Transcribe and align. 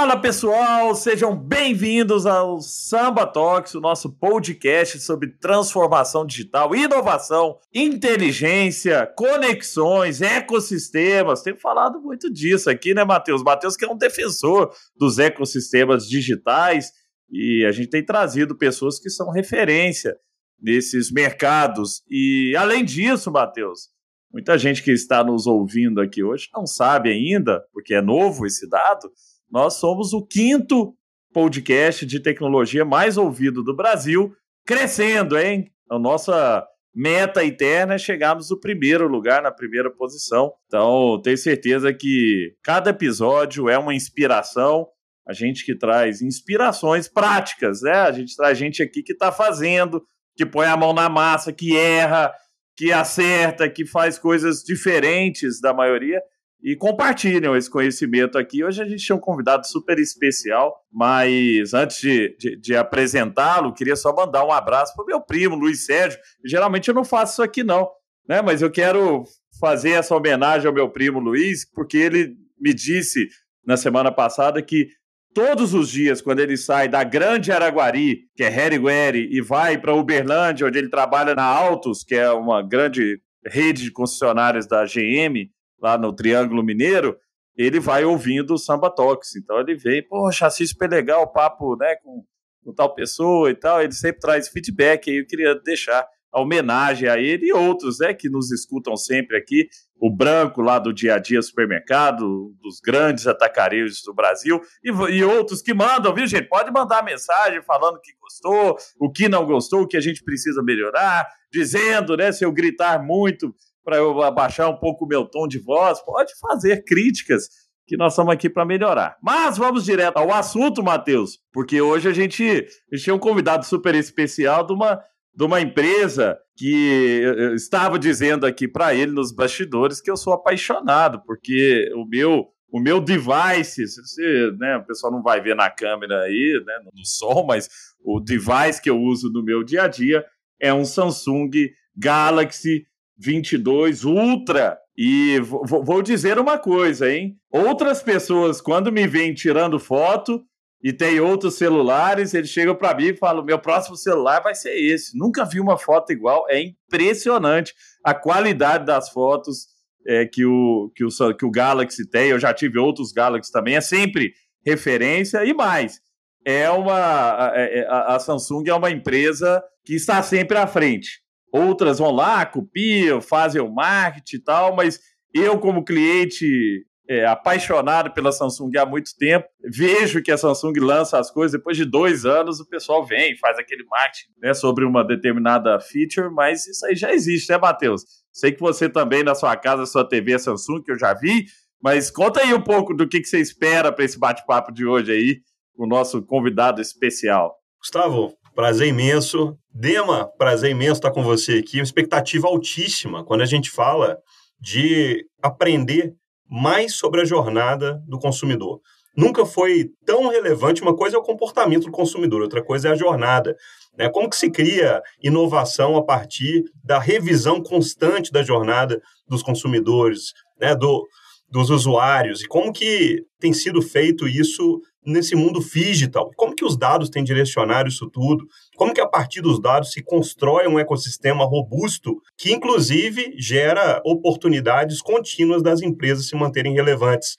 Fala 0.00 0.18
pessoal, 0.18 0.94
sejam 0.94 1.36
bem-vindos 1.36 2.24
ao 2.24 2.58
Samba 2.62 3.26
Talks, 3.26 3.74
o 3.74 3.82
nosso 3.82 4.10
podcast 4.10 4.98
sobre 4.98 5.36
transformação 5.36 6.24
digital, 6.24 6.74
inovação, 6.74 7.58
inteligência, 7.74 9.06
conexões, 9.14 10.22
ecossistemas. 10.22 11.42
Tenho 11.42 11.58
falado 11.58 12.00
muito 12.00 12.32
disso 12.32 12.70
aqui, 12.70 12.94
né, 12.94 13.04
Matheus? 13.04 13.42
Matheus 13.42 13.76
que 13.76 13.84
é 13.84 13.92
um 13.92 13.98
defensor 13.98 14.72
dos 14.96 15.18
ecossistemas 15.18 16.08
digitais 16.08 16.90
e 17.30 17.66
a 17.68 17.70
gente 17.70 17.90
tem 17.90 18.02
trazido 18.02 18.56
pessoas 18.56 18.98
que 18.98 19.10
são 19.10 19.30
referência 19.30 20.16
nesses 20.58 21.12
mercados. 21.12 22.02
E 22.08 22.56
além 22.56 22.86
disso, 22.86 23.30
Matheus, 23.30 23.90
muita 24.32 24.56
gente 24.56 24.82
que 24.82 24.92
está 24.92 25.22
nos 25.22 25.46
ouvindo 25.46 26.00
aqui 26.00 26.24
hoje 26.24 26.48
não 26.54 26.66
sabe 26.66 27.10
ainda, 27.10 27.62
porque 27.70 27.92
é 27.92 28.00
novo 28.00 28.46
esse 28.46 28.66
dado 28.66 29.10
nós 29.50 29.74
somos 29.74 30.12
o 30.12 30.24
quinto 30.24 30.94
podcast 31.32 32.06
de 32.06 32.20
tecnologia 32.20 32.84
mais 32.84 33.16
ouvido 33.16 33.62
do 33.62 33.74
Brasil, 33.74 34.32
crescendo, 34.66 35.38
hein? 35.38 35.70
A 35.90 35.98
nossa 35.98 36.64
meta 36.94 37.44
eterna 37.44 37.94
é 37.94 37.98
chegarmos 37.98 38.50
no 38.50 38.58
primeiro 38.58 39.08
lugar, 39.08 39.42
na 39.42 39.50
primeira 39.50 39.90
posição. 39.90 40.52
Então, 40.66 41.20
tenho 41.22 41.36
certeza 41.36 41.92
que 41.92 42.54
cada 42.62 42.90
episódio 42.90 43.68
é 43.68 43.78
uma 43.78 43.94
inspiração. 43.94 44.86
A 45.26 45.32
gente 45.32 45.64
que 45.64 45.76
traz 45.76 46.22
inspirações 46.22 47.08
práticas, 47.08 47.82
né? 47.82 47.92
A 47.92 48.12
gente 48.12 48.36
traz 48.36 48.58
gente 48.58 48.82
aqui 48.82 49.02
que 49.02 49.12
está 49.12 49.30
fazendo, 49.30 50.02
que 50.36 50.46
põe 50.46 50.66
a 50.66 50.76
mão 50.76 50.92
na 50.92 51.08
massa, 51.08 51.52
que 51.52 51.76
erra, 51.76 52.32
que 52.76 52.92
acerta, 52.92 53.68
que 53.68 53.84
faz 53.84 54.18
coisas 54.18 54.62
diferentes 54.62 55.60
da 55.60 55.72
maioria 55.72 56.20
e 56.62 56.76
compartilham 56.76 57.56
esse 57.56 57.70
conhecimento 57.70 58.36
aqui. 58.36 58.62
Hoje 58.62 58.82
a 58.82 58.86
gente 58.86 59.04
tinha 59.04 59.16
um 59.16 59.20
convidado 59.20 59.66
super 59.66 59.98
especial, 59.98 60.74
mas 60.92 61.72
antes 61.72 62.00
de, 62.00 62.36
de, 62.38 62.56
de 62.56 62.76
apresentá-lo, 62.76 63.72
queria 63.72 63.96
só 63.96 64.14
mandar 64.14 64.44
um 64.44 64.52
abraço 64.52 64.94
para 64.94 65.04
o 65.04 65.06
meu 65.06 65.20
primo, 65.20 65.56
Luiz 65.56 65.86
Sérgio. 65.86 66.18
Geralmente 66.44 66.88
eu 66.88 66.94
não 66.94 67.04
faço 67.04 67.34
isso 67.34 67.42
aqui, 67.42 67.64
não, 67.64 67.88
né? 68.28 68.42
Mas 68.42 68.60
eu 68.60 68.70
quero 68.70 69.24
fazer 69.58 69.90
essa 69.90 70.14
homenagem 70.14 70.66
ao 70.66 70.74
meu 70.74 70.88
primo 70.90 71.18
Luiz, 71.18 71.64
porque 71.70 71.96
ele 71.96 72.36
me 72.58 72.74
disse 72.74 73.26
na 73.64 73.76
semana 73.76 74.12
passada 74.12 74.60
que 74.62 74.88
todos 75.34 75.74
os 75.74 75.88
dias, 75.90 76.20
quando 76.20 76.40
ele 76.40 76.56
sai 76.56 76.88
da 76.88 77.04
Grande 77.04 77.52
Araguari, 77.52 78.24
que 78.34 78.42
é 78.42 78.52
Herigueri, 78.52 79.28
e 79.30 79.40
vai 79.40 79.78
para 79.78 79.94
Uberlândia, 79.94 80.66
onde 80.66 80.78
ele 80.78 80.88
trabalha 80.88 81.34
na 81.34 81.44
Autos, 81.44 82.02
que 82.02 82.14
é 82.14 82.30
uma 82.30 82.62
grande 82.62 83.20
rede 83.46 83.84
de 83.84 83.92
concessionárias 83.92 84.66
da 84.66 84.84
GM, 84.84 85.48
lá 85.80 85.96
no 85.96 86.12
Triângulo 86.12 86.62
Mineiro, 86.62 87.16
ele 87.56 87.80
vai 87.80 88.04
ouvindo 88.04 88.54
o 88.54 88.58
Samba 88.58 88.90
Talks. 88.90 89.36
Então 89.36 89.58
ele 89.60 89.74
vem, 89.74 90.06
pô, 90.06 90.30
chassi 90.32 90.66
super 90.66 90.90
legal, 90.90 91.32
papo 91.32 91.76
né, 91.76 91.96
com, 91.96 92.24
com 92.64 92.74
tal 92.74 92.94
pessoa 92.94 93.50
e 93.50 93.54
tal. 93.54 93.82
Ele 93.82 93.92
sempre 93.92 94.20
traz 94.20 94.48
feedback. 94.48 95.10
Aí 95.10 95.18
eu 95.18 95.26
queria 95.26 95.54
deixar 95.54 96.06
a 96.32 96.40
homenagem 96.40 97.08
a 97.08 97.18
ele 97.18 97.46
e 97.46 97.52
outros 97.52 97.98
né, 97.98 98.14
que 98.14 98.28
nos 98.28 98.50
escutam 98.50 98.96
sempre 98.96 99.36
aqui. 99.36 99.68
O 100.00 100.10
Branco, 100.10 100.62
lá 100.62 100.78
do 100.78 100.94
Dia 100.94 101.16
a 101.16 101.18
Dia 101.18 101.42
Supermercado, 101.42 102.54
dos 102.62 102.80
grandes 102.80 103.26
atacarejos 103.26 104.02
do 104.02 104.14
Brasil, 104.14 104.58
e, 104.82 104.88
e, 104.88 105.24
outros 105.24 105.60
que 105.60 105.74
mandam, 105.74 106.14
viu, 106.14 106.26
gente? 106.26 106.48
Pode 106.48 106.70
mandar 106.70 107.04
mensagem 107.04 107.60
falando 107.62 108.00
que 108.00 108.12
gostou, 108.18 108.78
o 108.98 109.10
que 109.12 109.28
não 109.28 109.44
gostou, 109.44 109.82
o 109.82 109.86
que 109.86 109.98
a 109.98 110.00
gente 110.00 110.24
precisa 110.24 110.62
melhorar, 110.62 111.28
dizendo, 111.52 112.16
né, 112.16 112.32
se 112.32 112.44
eu 112.44 112.52
gritar 112.52 113.02
muito, 113.02 113.54
para 113.84 113.96
eu 113.96 114.22
abaixar 114.22 114.68
um 114.68 114.76
pouco 114.76 115.04
o 115.04 115.08
meu 115.08 115.24
tom 115.24 115.46
de 115.48 115.58
voz, 115.58 116.00
pode 116.04 116.32
fazer 116.38 116.84
críticas 116.84 117.48
que 117.86 117.96
nós 117.96 118.12
estamos 118.12 118.32
aqui 118.32 118.48
para 118.48 118.64
melhorar. 118.64 119.16
Mas 119.22 119.58
vamos 119.58 119.84
direto 119.84 120.16
ao 120.16 120.32
assunto, 120.32 120.82
Matheus, 120.82 121.38
porque 121.52 121.80
hoje 121.80 122.08
a 122.08 122.12
gente, 122.12 122.44
a 122.44 122.96
gente 122.96 123.04
tinha 123.04 123.14
um 123.14 123.18
convidado 123.18 123.66
super 123.66 123.94
especial 123.94 124.64
de 124.64 124.72
uma, 124.72 125.02
de 125.34 125.44
uma 125.44 125.60
empresa 125.60 126.38
que 126.56 127.20
eu 127.22 127.54
estava 127.54 127.98
dizendo 127.98 128.46
aqui 128.46 128.68
para 128.68 128.94
ele 128.94 129.10
nos 129.10 129.32
bastidores 129.32 130.00
que 130.00 130.10
eu 130.10 130.16
sou 130.16 130.32
apaixonado, 130.32 131.22
porque 131.24 131.90
o 131.96 132.06
meu 132.06 132.46
o 132.72 132.78
meu 132.78 133.00
device, 133.00 133.84
você, 133.84 134.52
né, 134.58 134.76
o 134.76 134.86
pessoal 134.86 135.12
não 135.12 135.22
vai 135.22 135.40
ver 135.40 135.56
na 135.56 135.68
câmera 135.68 136.20
aí, 136.20 136.62
né, 136.64 136.78
no 136.94 137.04
som, 137.04 137.44
mas 137.44 137.68
o 138.00 138.20
device 138.20 138.80
que 138.80 138.88
eu 138.88 138.96
uso 138.96 139.30
no 139.32 139.42
meu 139.42 139.64
dia 139.64 139.82
a 139.82 139.88
dia 139.88 140.24
é 140.60 140.72
um 140.72 140.84
Samsung 140.84 141.50
Galaxy 141.96 142.84
22 143.20 144.04
Ultra. 144.04 144.78
E 144.96 145.40
vou 145.40 146.02
dizer 146.02 146.38
uma 146.38 146.58
coisa, 146.58 147.10
hein? 147.10 147.36
Outras 147.50 148.02
pessoas, 148.02 148.60
quando 148.60 148.92
me 148.92 149.06
vêm 149.06 149.32
tirando 149.32 149.78
foto 149.78 150.42
e 150.82 150.92
tem 150.92 151.20
outros 151.20 151.54
celulares, 151.54 152.34
eles 152.34 152.50
chegam 152.50 152.74
para 152.74 152.94
mim 152.94 153.08
e 153.08 153.16
falam: 153.16 153.44
meu 153.44 153.58
próximo 153.58 153.96
celular 153.96 154.40
vai 154.40 154.54
ser 154.54 154.74
esse. 154.74 155.16
Nunca 155.16 155.44
vi 155.44 155.60
uma 155.60 155.78
foto 155.78 156.12
igual. 156.12 156.44
É 156.48 156.60
impressionante 156.60 157.74
a 158.04 158.14
qualidade 158.14 158.84
das 158.84 159.10
fotos 159.10 159.68
é, 160.06 160.26
que, 160.26 160.44
o, 160.44 160.90
que, 160.94 161.04
o, 161.04 161.34
que 161.34 161.44
o 161.44 161.50
Galaxy 161.50 162.08
tem. 162.08 162.30
Eu 162.30 162.38
já 162.38 162.52
tive 162.52 162.78
outros 162.78 163.12
Galaxy 163.12 163.52
também. 163.52 163.76
É 163.76 163.80
sempre 163.80 164.32
referência 164.64 165.44
e 165.44 165.54
mais. 165.54 166.00
É 166.44 166.70
uma 166.70 166.94
a, 166.94 167.52
é, 167.54 167.86
a, 167.86 168.16
a 168.16 168.18
Samsung 168.18 168.64
é 168.68 168.74
uma 168.74 168.90
empresa 168.90 169.62
que 169.84 169.94
está 169.94 170.22
sempre 170.22 170.56
à 170.56 170.66
frente. 170.66 171.20
Outras 171.52 171.98
vão 171.98 172.10
lá, 172.10 172.46
copiam, 172.46 173.20
fazem 173.20 173.60
o 173.60 173.72
marketing 173.72 174.36
e 174.36 174.44
tal, 174.44 174.76
mas 174.76 175.00
eu, 175.34 175.58
como 175.58 175.84
cliente 175.84 176.84
é, 177.08 177.26
apaixonado 177.26 178.12
pela 178.12 178.30
Samsung 178.30 178.70
há 178.78 178.86
muito 178.86 179.10
tempo, 179.18 179.44
vejo 179.64 180.22
que 180.22 180.30
a 180.30 180.38
Samsung 180.38 180.78
lança 180.78 181.18
as 181.18 181.28
coisas, 181.28 181.58
depois 181.58 181.76
de 181.76 181.84
dois 181.84 182.24
anos 182.24 182.60
o 182.60 182.68
pessoal 182.68 183.04
vem, 183.04 183.36
faz 183.36 183.58
aquele 183.58 183.84
marketing 183.84 184.30
né, 184.40 184.54
sobre 184.54 184.84
uma 184.84 185.04
determinada 185.04 185.80
feature, 185.80 186.32
mas 186.32 186.66
isso 186.66 186.86
aí 186.86 186.94
já 186.94 187.12
existe, 187.12 187.50
né, 187.50 187.58
Matheus? 187.58 188.04
Sei 188.32 188.52
que 188.52 188.60
você 188.60 188.88
também, 188.88 189.24
na 189.24 189.34
sua 189.34 189.56
casa, 189.56 189.86
sua 189.86 190.08
TV 190.08 190.34
é 190.34 190.38
Samsung, 190.38 190.82
que 190.84 190.92
eu 190.92 190.98
já 190.98 191.12
vi, 191.12 191.46
mas 191.82 192.12
conta 192.12 192.42
aí 192.42 192.54
um 192.54 192.62
pouco 192.62 192.94
do 192.94 193.08
que, 193.08 193.20
que 193.20 193.26
você 193.26 193.40
espera 193.40 193.90
para 193.90 194.04
esse 194.04 194.16
bate-papo 194.16 194.72
de 194.72 194.86
hoje 194.86 195.10
aí, 195.10 195.40
com 195.74 195.84
o 195.84 195.88
nosso 195.88 196.22
convidado 196.22 196.80
especial. 196.80 197.56
Gustavo, 197.80 198.36
Prazer 198.54 198.88
imenso. 198.88 199.56
Dema, 199.72 200.26
prazer 200.36 200.70
imenso 200.70 200.94
estar 200.94 201.10
com 201.10 201.22
você 201.22 201.58
aqui. 201.58 201.78
Uma 201.78 201.84
expectativa 201.84 202.48
altíssima 202.48 203.24
quando 203.24 203.42
a 203.42 203.46
gente 203.46 203.70
fala 203.70 204.18
de 204.60 205.24
aprender 205.42 206.12
mais 206.48 206.94
sobre 206.96 207.20
a 207.20 207.24
jornada 207.24 208.02
do 208.06 208.18
consumidor. 208.18 208.80
Nunca 209.16 209.46
foi 209.46 209.90
tão 210.04 210.28
relevante. 210.28 210.82
Uma 210.82 210.96
coisa 210.96 211.16
é 211.16 211.18
o 211.18 211.22
comportamento 211.22 211.84
do 211.84 211.92
consumidor, 211.92 212.42
outra 212.42 212.62
coisa 212.62 212.88
é 212.88 212.92
a 212.92 212.96
jornada. 212.96 213.56
Né? 213.96 214.08
Como 214.08 214.28
que 214.28 214.36
se 214.36 214.50
cria 214.50 215.00
inovação 215.22 215.96
a 215.96 216.04
partir 216.04 216.64
da 216.82 216.98
revisão 216.98 217.62
constante 217.62 218.32
da 218.32 218.42
jornada 218.42 219.00
dos 219.28 219.42
consumidores, 219.42 220.32
né? 220.60 220.74
do, 220.74 221.06
dos 221.50 221.70
usuários, 221.70 222.42
e 222.42 222.48
como 222.48 222.72
que 222.72 223.24
tem 223.38 223.52
sido 223.52 223.82
feito 223.82 224.28
isso 224.28 224.80
nesse 225.04 225.34
mundo 225.34 225.60
digital? 225.60 226.30
Como 226.36 226.54
que 226.54 226.64
os 226.64 226.76
dados 226.76 227.08
têm 227.08 227.24
direcionado 227.24 227.88
isso 227.88 228.08
tudo? 228.10 228.46
Como 228.76 228.92
que 228.92 229.00
a 229.00 229.06
partir 229.06 229.40
dos 229.40 229.60
dados 229.60 229.92
se 229.92 230.02
constrói 230.02 230.66
um 230.66 230.78
ecossistema 230.78 231.44
robusto 231.44 232.20
que 232.36 232.52
inclusive 232.52 233.34
gera 233.38 234.00
oportunidades 234.04 235.00
contínuas 235.00 235.62
das 235.62 235.82
empresas 235.82 236.28
se 236.28 236.36
manterem 236.36 236.74
relevantes? 236.74 237.36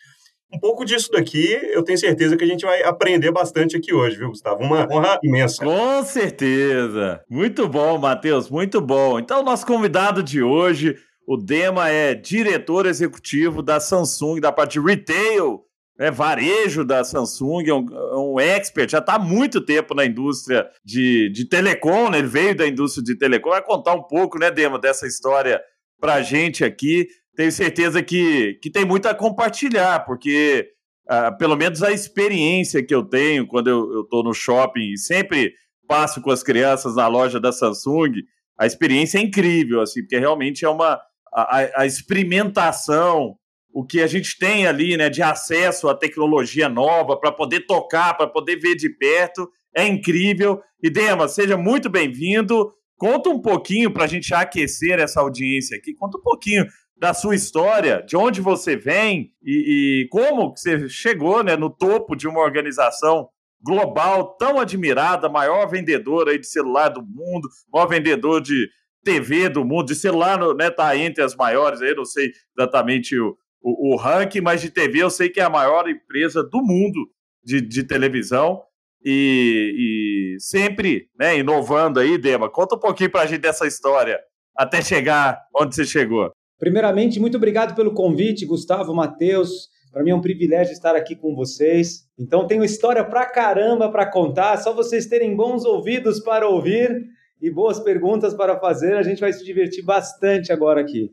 Um 0.54 0.60
pouco 0.60 0.84
disso 0.84 1.10
daqui, 1.12 1.58
eu 1.72 1.82
tenho 1.82 1.98
certeza 1.98 2.36
que 2.36 2.44
a 2.44 2.48
gente 2.48 2.66
vai 2.66 2.84
aprender 2.84 3.32
bastante 3.32 3.78
aqui 3.78 3.94
hoje, 3.94 4.18
viu, 4.18 4.30
Gustavo? 4.30 4.62
Uma 4.62 4.86
honra 4.92 5.18
imensa. 5.24 5.64
Com 5.64 6.04
certeza. 6.04 7.22
Muito 7.30 7.70
bom, 7.70 7.98
Matheus, 7.98 8.50
muito 8.50 8.82
bom. 8.82 9.18
Então, 9.18 9.44
nosso 9.44 9.66
convidado 9.66 10.22
de 10.22 10.44
hoje, 10.44 10.98
o 11.26 11.38
Dema 11.38 11.90
é 11.90 12.14
diretor 12.14 12.86
executivo 12.86 13.62
da 13.62 13.80
Samsung, 13.80 14.42
da 14.42 14.52
parte 14.52 14.78
retail 14.78 15.62
é, 16.02 16.10
varejo 16.10 16.84
da 16.84 17.04
Samsung, 17.04 17.64
é 17.68 17.74
um, 17.74 17.86
é 17.88 18.18
um 18.18 18.40
expert, 18.40 18.90
já 18.90 18.98
está 18.98 19.16
há 19.16 19.20
muito 19.20 19.62
tempo 19.62 19.94
na 19.94 20.04
indústria 20.04 20.68
de, 20.84 21.30
de 21.30 21.48
telecom, 21.48 22.10
né? 22.10 22.18
ele 22.18 22.28
veio 22.28 22.56
da 22.56 22.68
indústria 22.68 23.04
de 23.04 23.16
telecom, 23.16 23.52
vai 23.52 23.64
contar 23.64 23.94
um 23.94 24.02
pouco, 24.02 24.40
né, 24.40 24.50
Dema, 24.50 24.80
dessa 24.80 25.06
história 25.06 25.62
para 26.00 26.16
a 26.16 26.22
gente 26.24 26.66
aqui. 26.66 27.08
Tenho 27.36 27.52
certeza 27.52 28.02
que, 28.02 28.56
que 28.64 28.72
tem 28.72 28.84
muito 28.84 29.06
a 29.06 29.14
compartilhar, 29.14 30.04
porque 30.04 30.70
uh, 31.08 31.38
pelo 31.38 31.56
menos 31.56 31.84
a 31.84 31.92
experiência 31.92 32.84
que 32.84 32.96
eu 32.96 33.04
tenho 33.04 33.46
quando 33.46 33.70
eu 33.70 34.02
estou 34.02 34.24
no 34.24 34.34
shopping 34.34 34.94
e 34.94 34.98
sempre 34.98 35.54
passo 35.88 36.20
com 36.20 36.32
as 36.32 36.42
crianças 36.42 36.96
na 36.96 37.08
loja 37.08 37.40
da 37.40 37.52
Samsung, 37.52 38.14
a 38.58 38.66
experiência 38.66 39.20
é 39.20 39.22
incrível, 39.22 39.82
assim, 39.82 40.02
porque 40.02 40.18
realmente 40.18 40.66
é 40.66 40.70
uma 40.70 41.00
a, 41.32 41.82
a 41.82 41.86
experimentação, 41.86 43.36
o 43.74 43.86
que 43.86 44.02
a 44.02 44.08
gente 44.08 44.38
tem 44.38 44.68
ali, 44.68 44.98
né, 44.98 45.10
de 45.10 45.22
acesso 45.22 45.88
à 45.88 45.96
tecnologia 45.96 46.68
nova 46.68 47.18
para 47.18 47.32
poder 47.32 47.62
tocar, 47.62 48.16
para 48.16 48.28
poder 48.28 48.58
ver 48.58 48.76
de 48.76 48.90
perto, 48.90 49.50
é 49.76 49.86
incrível. 49.88 50.62
E 50.82 50.90
Dema, 50.90 51.28
seja 51.28 51.58
muito 51.58 51.90
bem-vindo. 51.90 52.74
Conta 52.98 53.30
um 53.30 53.42
pouquinho 53.42 53.92
para 53.92 54.04
a 54.04 54.08
gente 54.08 54.34
aquecer 54.34 55.00
essa 55.00 55.22
audiência 55.22 55.78
aqui. 55.78 55.94
Conta 55.94 56.18
um 56.18 56.22
pouquinho 56.22 56.66
da 56.98 57.14
sua 57.16 57.34
história, 57.34 58.04
de 58.08 58.16
onde 58.16 58.40
você 58.40 58.76
vem 58.76 59.32
e, 59.42 60.04
e 60.04 60.08
como 60.10 60.56
você 60.56 60.88
chegou 60.88 61.44
né, 61.44 61.56
no 61.56 61.70
topo 61.70 62.16
de 62.16 62.28
uma 62.28 62.42
organização 62.42 63.28
global 63.64 64.36
tão 64.38 64.60
admirada, 64.60 65.28
maior 65.28 65.68
vendedora 65.68 66.38
de 66.38 66.46
celular 66.46 66.90
do 66.90 67.02
mundo, 67.02 67.50
maior 67.74 67.88
vendedor 67.88 68.40
de 68.40 68.70
TV 69.04 69.50
do 69.50 69.66
mundo, 69.66 69.88
de 69.88 69.96
celular 69.96 70.38
né, 70.54 70.70
tá 70.70 70.96
entre 70.96 71.24
as 71.24 71.36
maiores, 71.36 71.82
aí 71.82 71.96
não 71.96 72.06
sei 72.06 72.32
exatamente 72.56 73.18
o, 73.18 73.36
o, 73.62 73.94
o 73.94 73.96
ranking, 73.96 74.42
mas 74.42 74.62
de 74.62 74.70
TV 74.70 75.04
eu 75.04 75.10
sei 75.10 75.30
que 75.30 75.40
é 75.40 75.44
a 75.44 75.50
maior 75.50 75.90
empresa 75.90 76.44
do 76.44 76.62
mundo 76.62 77.10
de, 77.44 77.62
de 77.62 77.84
televisão 77.84 78.62
e, 79.04 80.36
e 80.36 80.40
sempre 80.40 81.08
né, 81.18 81.38
inovando 81.38 82.00
aí, 82.00 82.18
Dema. 82.18 82.50
Conta 82.50 82.76
um 82.76 82.80
pouquinho 82.80 83.10
para 83.10 83.22
a 83.22 83.26
gente 83.26 83.42
dessa 83.42 83.66
história 83.66 84.20
até 84.56 84.82
chegar 84.82 85.40
onde 85.56 85.76
você 85.76 85.86
chegou. 85.86 86.32
Primeiramente, 86.60 87.20
muito 87.20 87.38
obrigado 87.38 87.76
pelo 87.76 87.94
convite, 87.94 88.46
Gustavo, 88.46 88.94
Matheus. 88.94 89.70
Para 89.92 90.04
mim 90.04 90.12
é 90.12 90.16
um 90.16 90.22
privilégio 90.22 90.72
estar 90.72 90.96
aqui 90.96 91.16
com 91.16 91.36
vocês. 91.36 92.08
Então, 92.18 92.46
tenho 92.46 92.64
história 92.64 93.04
pra 93.04 93.26
caramba 93.26 93.92
para 93.92 94.10
contar, 94.10 94.58
só 94.58 94.74
vocês 94.74 95.08
terem 95.08 95.36
bons 95.36 95.66
ouvidos 95.66 96.20
para 96.20 96.48
ouvir 96.48 97.04
e 97.42 97.50
boas 97.50 97.80
perguntas 97.80 98.34
para 98.34 98.60
fazer. 98.60 98.96
A 98.96 99.04
gente 99.04 99.20
vai 99.20 99.34
se 99.34 99.44
divertir 99.44 99.84
bastante 99.84 100.52
agora 100.52 100.80
aqui. 100.80 101.10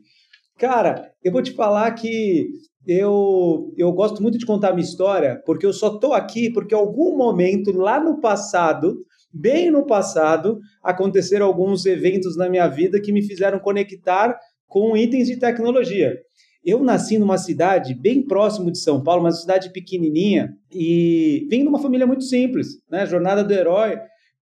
Cara, 0.59 1.13
eu 1.23 1.31
vou 1.31 1.41
te 1.41 1.53
falar 1.53 1.89
que 1.91 2.49
eu, 2.85 3.73
eu 3.77 3.93
gosto 3.93 4.21
muito 4.21 4.37
de 4.37 4.45
contar 4.45 4.73
minha 4.73 4.83
história, 4.83 5.41
porque 5.45 5.65
eu 5.65 5.71
só 5.71 5.97
tô 5.97 6.11
aqui 6.11 6.51
porque 6.51 6.75
algum 6.75 7.15
momento 7.15 7.71
lá 7.71 7.97
no 7.97 8.19
passado, 8.19 8.97
bem 9.33 9.71
no 9.71 9.85
passado, 9.85 10.59
aconteceram 10.83 11.45
alguns 11.45 11.85
eventos 11.85 12.35
na 12.35 12.49
minha 12.49 12.67
vida 12.67 12.99
que 13.01 13.13
me 13.13 13.21
fizeram 13.21 13.57
conectar 13.57 14.37
com 14.67 14.97
itens 14.97 15.27
de 15.27 15.39
tecnologia. 15.39 16.17
Eu 16.61 16.83
nasci 16.83 17.17
numa 17.17 17.37
cidade 17.37 17.95
bem 17.95 18.21
próximo 18.21 18.69
de 18.69 18.79
São 18.79 19.01
Paulo, 19.01 19.21
uma 19.21 19.31
cidade 19.31 19.71
pequenininha, 19.71 20.53
e 20.69 21.47
vim 21.49 21.61
de 21.61 21.69
uma 21.69 21.81
família 21.81 22.05
muito 22.05 22.25
simples, 22.25 22.67
né? 22.91 23.05
Jornada 23.05 23.45
do 23.45 23.53
herói, 23.53 23.97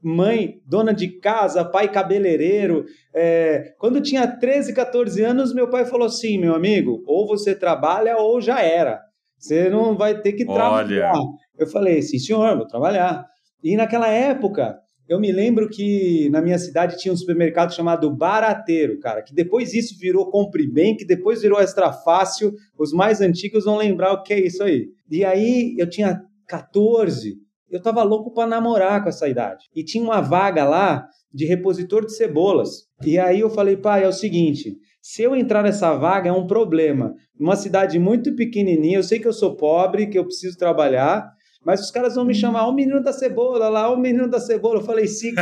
mãe 0.02 0.62
dona 0.66 0.94
de 0.94 1.20
casa, 1.20 1.66
pai 1.66 1.92
cabeleireiro. 1.92 2.86
É, 3.14 3.74
quando 3.78 4.02
tinha 4.02 4.28
13, 4.28 4.74
14 4.74 5.24
anos, 5.24 5.54
meu 5.54 5.70
pai 5.70 5.86
falou 5.86 6.08
assim: 6.08 6.38
meu 6.38 6.56
amigo, 6.56 7.04
ou 7.06 7.28
você 7.28 7.56
trabalha 7.56 8.18
ou 8.18 8.40
já 8.42 8.62
era. 8.62 9.02
Você 9.38 9.70
não 9.70 9.96
vai 9.96 10.20
ter 10.22 10.34
que 10.34 10.46
trabalhar. 10.46 11.14
Olha. 11.14 11.30
Eu 11.58 11.68
falei: 11.68 12.02
sim, 12.02 12.20
senhor, 12.20 12.56
vou 12.58 12.68
trabalhar. 12.68 13.26
E 13.64 13.76
naquela 13.76 14.08
época, 14.08 14.78
eu 15.08 15.20
me 15.20 15.32
lembro 15.32 15.70
que 15.70 16.30
na 16.32 16.42
minha 16.42 16.60
cidade 16.60 16.98
tinha 16.98 17.14
um 17.14 17.18
supermercado 17.18 17.74
chamado 17.74 18.14
Barateiro, 18.14 19.00
cara, 19.00 19.22
que 19.22 19.34
depois 19.34 19.74
isso 19.74 19.98
virou 19.98 20.30
Compre 20.30 20.70
Bem, 20.70 20.96
que 20.96 21.06
depois 21.06 21.42
virou 21.42 21.60
Extra 21.60 21.94
Fácil. 21.94 22.54
Os 22.78 22.92
mais 22.92 23.22
antigos 23.22 23.66
vão 23.66 23.78
lembrar 23.78 24.14
o 24.14 24.22
que 24.22 24.34
é 24.34 24.40
isso 24.40 24.62
aí. 24.64 24.88
E 25.10 25.24
aí 25.24 25.76
eu 25.78 25.90
tinha 25.90 26.22
14, 26.48 27.38
eu 27.70 27.82
tava 27.82 28.04
louco 28.04 28.34
para 28.34 28.48
namorar 28.48 29.04
com 29.04 29.10
essa 29.10 29.28
idade. 29.28 29.66
E 29.76 29.84
tinha 29.84 30.04
uma 30.04 30.22
vaga 30.22 30.64
lá 30.64 31.08
de 31.34 31.46
repositor 31.46 32.06
de 32.06 32.16
cebolas. 32.16 32.88
E 33.04 33.20
aí 33.20 33.40
eu 33.40 33.50
falei, 33.50 33.78
pai, 33.78 34.04
é 34.04 34.08
o 34.08 34.14
seguinte, 34.14 34.76
se 35.02 35.24
eu 35.24 35.36
entrar 35.36 35.64
nessa 35.64 35.94
vaga 35.96 36.30
é 36.30 36.34
um 36.34 36.48
problema. 36.48 37.14
Uma 37.40 37.56
cidade 37.56 38.00
muito 38.00 38.36
pequenininha, 38.36 38.98
eu 38.98 39.04
sei 39.04 39.20
que 39.20 39.28
eu 39.28 39.34
sou 39.34 39.56
pobre, 39.56 40.08
que 40.08 40.18
eu 40.18 40.26
preciso 40.26 40.58
trabalhar, 40.58 41.30
mas 41.64 41.82
os 41.82 41.92
caras 41.92 42.16
vão 42.16 42.26
me 42.26 42.34
chamar 42.34 42.68
o 42.68 42.74
menino 42.74 43.04
da 43.04 43.14
cebola 43.14 43.70
lá, 43.70 43.92
o 43.92 43.98
menino 43.98 44.30
da 44.30 44.40
cebola. 44.40 44.80
Eu 44.80 44.86
falei, 44.86 45.08
sim, 45.08 45.34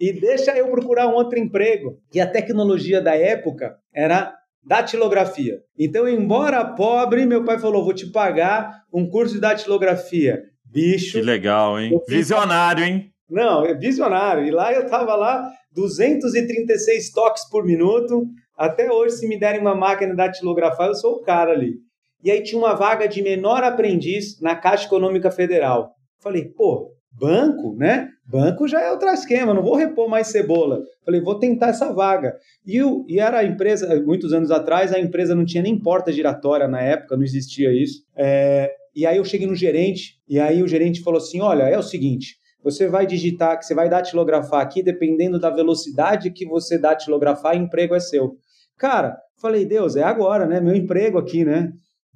e 0.00 0.12
deixa 0.12 0.56
eu 0.56 0.70
procurar 0.70 1.08
um 1.08 1.14
outro 1.14 1.38
emprego. 1.38 1.98
E 2.12 2.20
a 2.20 2.26
tecnologia 2.26 3.02
da 3.02 3.14
época 3.14 3.76
era 3.94 4.34
datilografia. 4.64 5.60
Então, 5.78 6.08
embora 6.08 6.64
pobre, 6.64 7.26
meu 7.26 7.44
pai 7.44 7.58
falou: 7.58 7.84
vou 7.84 7.92
te 7.92 8.10
pagar 8.10 8.84
um 8.92 9.08
curso 9.08 9.34
de 9.34 9.40
datilografia. 9.40 10.42
Bicho. 10.70 11.18
Que 11.18 11.22
legal, 11.22 11.78
hein? 11.78 12.00
Visionário, 12.08 12.84
hein? 12.84 13.10
Não, 13.28 13.64
é 13.64 13.74
visionário. 13.74 14.44
E 14.44 14.50
lá 14.50 14.72
eu 14.72 14.86
tava 14.86 15.14
lá, 15.14 15.50
236 15.72 17.10
toques 17.12 17.48
por 17.48 17.64
minuto. 17.64 18.26
Até 18.56 18.90
hoje, 18.90 19.16
se 19.16 19.28
me 19.28 19.38
derem 19.38 19.60
uma 19.60 19.74
máquina 19.74 20.14
datilografar, 20.14 20.88
eu 20.88 20.94
sou 20.94 21.14
o 21.14 21.22
cara 21.22 21.52
ali. 21.52 21.76
E 22.22 22.30
aí 22.30 22.42
tinha 22.42 22.58
uma 22.58 22.74
vaga 22.74 23.08
de 23.08 23.22
menor 23.22 23.64
aprendiz 23.64 24.40
na 24.40 24.54
Caixa 24.54 24.86
Econômica 24.86 25.30
Federal. 25.30 25.94
Falei, 26.22 26.44
pô, 26.44 26.92
banco, 27.10 27.74
né? 27.76 28.08
Banco 28.26 28.68
já 28.68 28.80
é 28.80 28.90
outro 28.90 29.08
esquema, 29.08 29.54
não 29.54 29.62
vou 29.62 29.74
repor 29.74 30.08
mais 30.08 30.28
cebola. 30.28 30.80
Falei, 31.04 31.20
vou 31.20 31.38
tentar 31.38 31.68
essa 31.68 31.92
vaga. 31.92 32.36
E, 32.64 32.82
o, 32.82 33.04
e 33.08 33.18
era 33.18 33.38
a 33.38 33.44
empresa, 33.44 34.00
muitos 34.02 34.32
anos 34.32 34.50
atrás, 34.50 34.92
a 34.92 35.00
empresa 35.00 35.34
não 35.34 35.44
tinha 35.44 35.62
nem 35.62 35.80
porta 35.80 36.12
giratória 36.12 36.68
na 36.68 36.80
época, 36.80 37.16
não 37.16 37.24
existia 37.24 37.72
isso. 37.72 38.02
É, 38.14 38.70
e 38.94 39.06
aí 39.06 39.16
eu 39.16 39.24
cheguei 39.24 39.46
no 39.46 39.54
gerente, 39.54 40.14
e 40.28 40.38
aí 40.38 40.62
o 40.62 40.68
gerente 40.68 41.02
falou 41.02 41.18
assim: 41.18 41.40
olha, 41.40 41.64
é 41.64 41.78
o 41.78 41.82
seguinte. 41.82 42.38
Você 42.62 42.88
vai 42.88 43.06
digitar, 43.06 43.58
que 43.58 43.64
você 43.64 43.74
vai 43.74 43.88
datilografar 43.88 44.60
aqui, 44.60 44.82
dependendo 44.82 45.40
da 45.40 45.48
velocidade 45.48 46.30
que 46.30 46.44
você 46.44 46.78
datilografar, 46.78 47.56
emprego 47.56 47.94
é 47.94 48.00
seu. 48.00 48.36
Cara, 48.76 49.16
falei, 49.40 49.64
Deus, 49.64 49.96
é 49.96 50.02
agora, 50.02 50.46
né? 50.46 50.60
Meu 50.60 50.74
emprego 50.74 51.18
aqui, 51.18 51.44
né? 51.44 51.72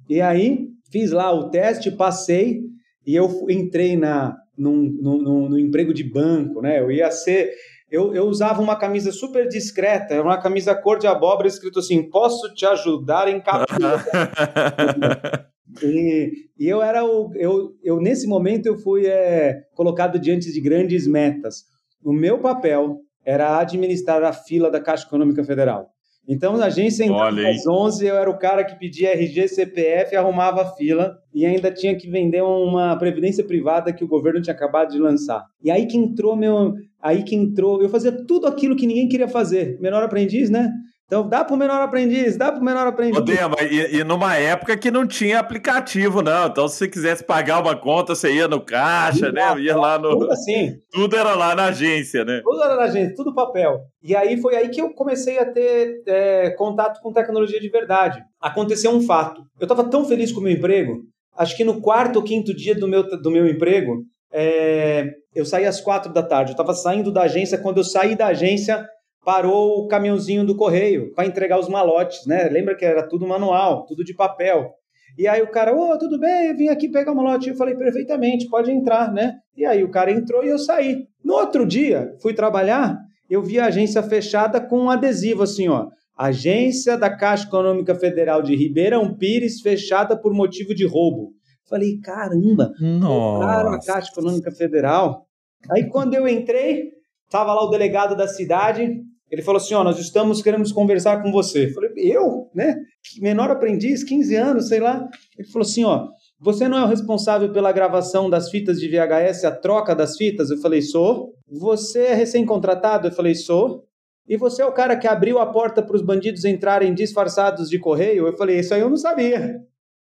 E 0.07 0.21
aí 0.21 0.67
fiz 0.91 1.11
lá 1.11 1.33
o 1.33 1.49
teste, 1.49 1.89
passei 1.91 2.61
e 3.05 3.15
eu 3.15 3.29
entrei 3.49 3.97
na 3.97 4.35
num, 4.57 4.89
num, 5.01 5.49
num 5.49 5.57
emprego 5.57 5.93
de 5.93 6.03
banco, 6.03 6.61
né? 6.61 6.79
Eu 6.79 6.91
ia 6.91 7.09
ser 7.11 7.51
eu, 7.89 8.13
eu, 8.15 8.25
usava 8.25 8.61
uma 8.61 8.75
camisa 8.75 9.11
super 9.11 9.47
discreta, 9.47 10.21
uma 10.21 10.41
camisa 10.41 10.73
cor 10.73 10.97
de 10.97 11.07
abóbora, 11.07 11.47
escrito 11.47 11.79
assim: 11.79 12.09
posso 12.09 12.53
te 12.53 12.65
ajudar 12.65 13.27
em 13.27 13.39
captura. 13.39 14.03
e, 15.83 16.31
e, 16.57 16.67
eu 16.67 16.81
era 16.81 17.03
o. 17.03 17.31
Eu, 17.35 17.71
eu, 17.83 17.99
nesse 17.99 18.27
momento, 18.27 18.65
eu 18.65 18.77
fui 18.77 19.05
é, 19.07 19.61
colocado 19.73 20.19
diante 20.19 20.51
de 20.51 20.61
grandes 20.61 21.07
metas. 21.07 21.63
O 22.03 22.13
meu 22.13 22.39
papel 22.39 22.99
era 23.25 23.59
administrar 23.59 24.23
a 24.23 24.31
fila 24.31 24.69
da 24.69 24.79
Caixa 24.79 25.05
Econômica 25.05 25.43
Federal. 25.43 25.89
Então, 26.27 26.57
na 26.57 26.65
agência 26.65 27.03
entrava 27.03 27.39
às 27.47 27.67
11, 27.67 28.05
eu 28.05 28.15
era 28.15 28.29
o 28.29 28.37
cara 28.37 28.63
que 28.63 28.77
pedia 28.79 29.11
RG, 29.11 29.47
CPF, 29.47 30.15
arrumava 30.15 30.63
a 30.63 30.71
fila 30.73 31.17
e 31.33 31.45
ainda 31.45 31.71
tinha 31.71 31.95
que 31.95 32.09
vender 32.09 32.41
uma 32.41 32.97
previdência 32.97 33.43
privada 33.43 33.93
que 33.93 34.03
o 34.03 34.07
governo 34.07 34.41
tinha 34.41 34.55
acabado 34.55 34.91
de 34.91 34.99
lançar. 34.99 35.45
E 35.63 35.69
aí 35.69 35.85
que 35.85 35.97
entrou 35.97 36.35
meu, 36.35 36.73
aí 36.99 37.23
que 37.23 37.35
entrou, 37.35 37.81
eu 37.81 37.89
fazia 37.89 38.11
tudo 38.25 38.47
aquilo 38.47 38.75
que 38.75 38.87
ninguém 38.87 39.07
queria 39.07 39.27
fazer. 39.27 39.79
Menor 39.79 40.01
aprendiz, 40.01 40.49
né? 40.49 40.71
Então 41.05 41.27
dá 41.27 41.43
para 41.43 41.53
o 41.53 41.57
menor 41.57 41.81
aprendiz, 41.81 42.35
dá 42.35 42.51
para 42.51 42.59
o 42.59 42.63
menor 42.63 42.87
aprendiz. 42.87 43.23
Dema, 43.23 43.57
e, 43.61 43.97
e, 43.97 44.03
numa 44.03 44.35
época 44.35 44.75
que 44.75 44.89
não 44.89 45.05
tinha 45.05 45.39
aplicativo, 45.39 46.23
não. 46.23 46.47
Então, 46.47 46.67
se 46.67 46.77
você 46.77 46.87
quisesse 46.87 47.23
pagar 47.23 47.61
uma 47.61 47.75
conta, 47.75 48.15
você 48.15 48.33
ia 48.33 48.47
no 48.47 48.59
caixa, 48.59 49.31
né? 49.31 49.55
Ia 49.59 49.77
lá 49.77 49.99
no. 49.99 50.09
Tudo 50.09 50.31
assim. 50.31 50.73
Tudo 50.91 51.15
era 51.15 51.35
lá 51.35 51.55
na 51.55 51.65
agência, 51.65 52.25
né? 52.25 52.41
Tudo 52.43 52.63
era 52.63 52.75
na 52.75 52.83
agência, 52.83 53.15
tudo 53.15 53.35
papel. 53.35 53.81
E 54.01 54.15
aí 54.15 54.41
foi 54.41 54.55
aí 54.55 54.69
que 54.69 54.81
eu 54.81 54.95
comecei 54.95 55.37
a 55.37 55.45
ter 55.45 56.01
é, 56.07 56.49
contato 56.51 56.99
com 57.01 57.13
tecnologia 57.13 57.59
de 57.59 57.69
verdade. 57.69 58.19
Aconteceu 58.41 58.89
um 58.89 59.01
fato. 59.01 59.41
Eu 59.59 59.65
estava 59.65 59.83
tão 59.83 60.05
feliz 60.05 60.31
com 60.31 60.39
o 60.39 60.43
meu 60.43 60.53
emprego, 60.53 61.03
acho 61.37 61.55
que 61.55 61.63
no 61.63 61.81
quarto 61.81 62.15
ou 62.15 62.23
quinto 62.23 62.55
dia 62.55 62.73
do 62.73 62.87
meu, 62.87 63.03
do 63.03 63.29
meu 63.29 63.47
emprego, 63.47 64.03
é, 64.33 65.11
eu 65.35 65.45
saí 65.45 65.65
às 65.65 65.79
quatro 65.79 66.11
da 66.11 66.23
tarde. 66.23 66.51
Eu 66.51 66.53
estava 66.53 66.73
saindo 66.73 67.11
da 67.11 67.23
agência. 67.23 67.59
Quando 67.59 67.77
eu 67.77 67.83
saí 67.83 68.15
da 68.15 68.27
agência, 68.27 68.83
parou 69.25 69.79
o 69.79 69.87
caminhãozinho 69.87 70.45
do 70.45 70.55
correio 70.55 71.11
para 71.15 71.25
entregar 71.25 71.59
os 71.59 71.67
malotes, 71.67 72.27
né? 72.27 72.47
Lembra 72.47 72.75
que 72.75 72.85
era 72.85 73.01
tudo 73.01 73.27
manual, 73.27 73.85
tudo 73.87 74.03
de 74.03 74.13
papel. 74.13 74.71
E 75.17 75.27
aí 75.27 75.41
o 75.41 75.49
cara, 75.49 75.75
ô, 75.75 75.91
oh, 75.91 75.97
tudo 75.97 76.19
bem, 76.19 76.49
eu 76.49 76.55
vim 76.55 76.67
aqui 76.67 76.87
pegar 76.89 77.11
o 77.11 77.15
malote. 77.15 77.49
Eu 77.49 77.55
falei, 77.55 77.75
perfeitamente, 77.75 78.47
pode 78.47 78.71
entrar, 78.71 79.11
né? 79.11 79.33
E 79.57 79.65
aí 79.65 79.83
o 79.83 79.89
cara 79.89 80.11
entrou 80.11 80.43
e 80.43 80.49
eu 80.49 80.59
saí. 80.59 81.07
No 81.23 81.33
outro 81.33 81.65
dia, 81.65 82.13
fui 82.21 82.33
trabalhar, 82.33 82.97
eu 83.27 83.41
vi 83.41 83.59
a 83.59 83.65
agência 83.65 84.03
fechada 84.03 84.61
com 84.61 84.81
um 84.81 84.89
adesivo 84.89 85.43
assim, 85.43 85.67
ó. 85.67 85.87
Agência 86.15 86.97
da 86.97 87.09
Caixa 87.09 87.47
Econômica 87.47 87.95
Federal 87.95 88.41
de 88.41 88.55
Ribeirão 88.55 89.17
Pires 89.17 89.59
fechada 89.59 90.15
por 90.15 90.33
motivo 90.33 90.75
de 90.75 90.85
roubo. 90.85 91.31
Falei, 91.67 91.97
caramba, 91.99 92.71
roubaram 93.01 93.71
a 93.71 93.79
Caixa 93.79 94.11
Econômica 94.11 94.51
Federal. 94.51 95.25
Aí 95.71 95.89
quando 95.89 96.13
eu 96.13 96.27
entrei, 96.27 96.91
tava 97.29 97.53
lá 97.53 97.65
o 97.65 97.69
delegado 97.69 98.15
da 98.15 98.27
cidade, 98.27 99.01
ele 99.35 99.41
falou 99.41 99.57
assim: 99.57 99.73
Ó, 99.73 99.83
nós 99.83 99.99
estamos 99.99 100.41
querendo 100.41 100.73
conversar 100.73 101.21
com 101.21 101.29
você. 101.29 101.65
Eu 101.65 101.73
falei: 101.73 101.91
Eu, 101.97 102.49
né? 102.55 102.77
Menor 103.19 103.51
aprendiz, 103.51 104.01
15 104.01 104.33
anos, 104.35 104.69
sei 104.69 104.79
lá. 104.79 105.05
Ele 105.37 105.45
falou 105.49 105.65
assim: 105.65 105.83
Ó, 105.83 106.07
Você 106.39 106.69
não 106.69 106.77
é 106.77 106.83
o 106.85 106.87
responsável 106.87 107.51
pela 107.51 107.73
gravação 107.73 108.29
das 108.29 108.49
fitas 108.49 108.79
de 108.79 108.87
VHS, 108.87 109.43
a 109.43 109.51
troca 109.51 109.93
das 109.93 110.15
fitas? 110.15 110.49
Eu 110.49 110.57
falei, 110.59 110.81
sou. 110.81 111.33
Você 111.51 111.99
é 111.99 112.13
recém-contratado? 112.13 113.09
Eu 113.09 113.11
falei, 113.11 113.35
sou. 113.35 113.83
E 114.25 114.37
você 114.37 114.61
é 114.61 114.65
o 114.65 114.71
cara 114.71 114.95
que 114.95 115.07
abriu 115.07 115.37
a 115.37 115.45
porta 115.45 115.83
para 115.83 115.97
os 115.97 116.01
bandidos 116.01 116.45
entrarem 116.45 116.93
disfarçados 116.93 117.69
de 117.69 117.77
correio? 117.77 118.25
Eu 118.25 118.37
falei, 118.37 118.59
isso 118.59 118.73
aí 118.73 118.79
eu 118.79 118.89
não 118.89 118.97
sabia. 118.97 119.57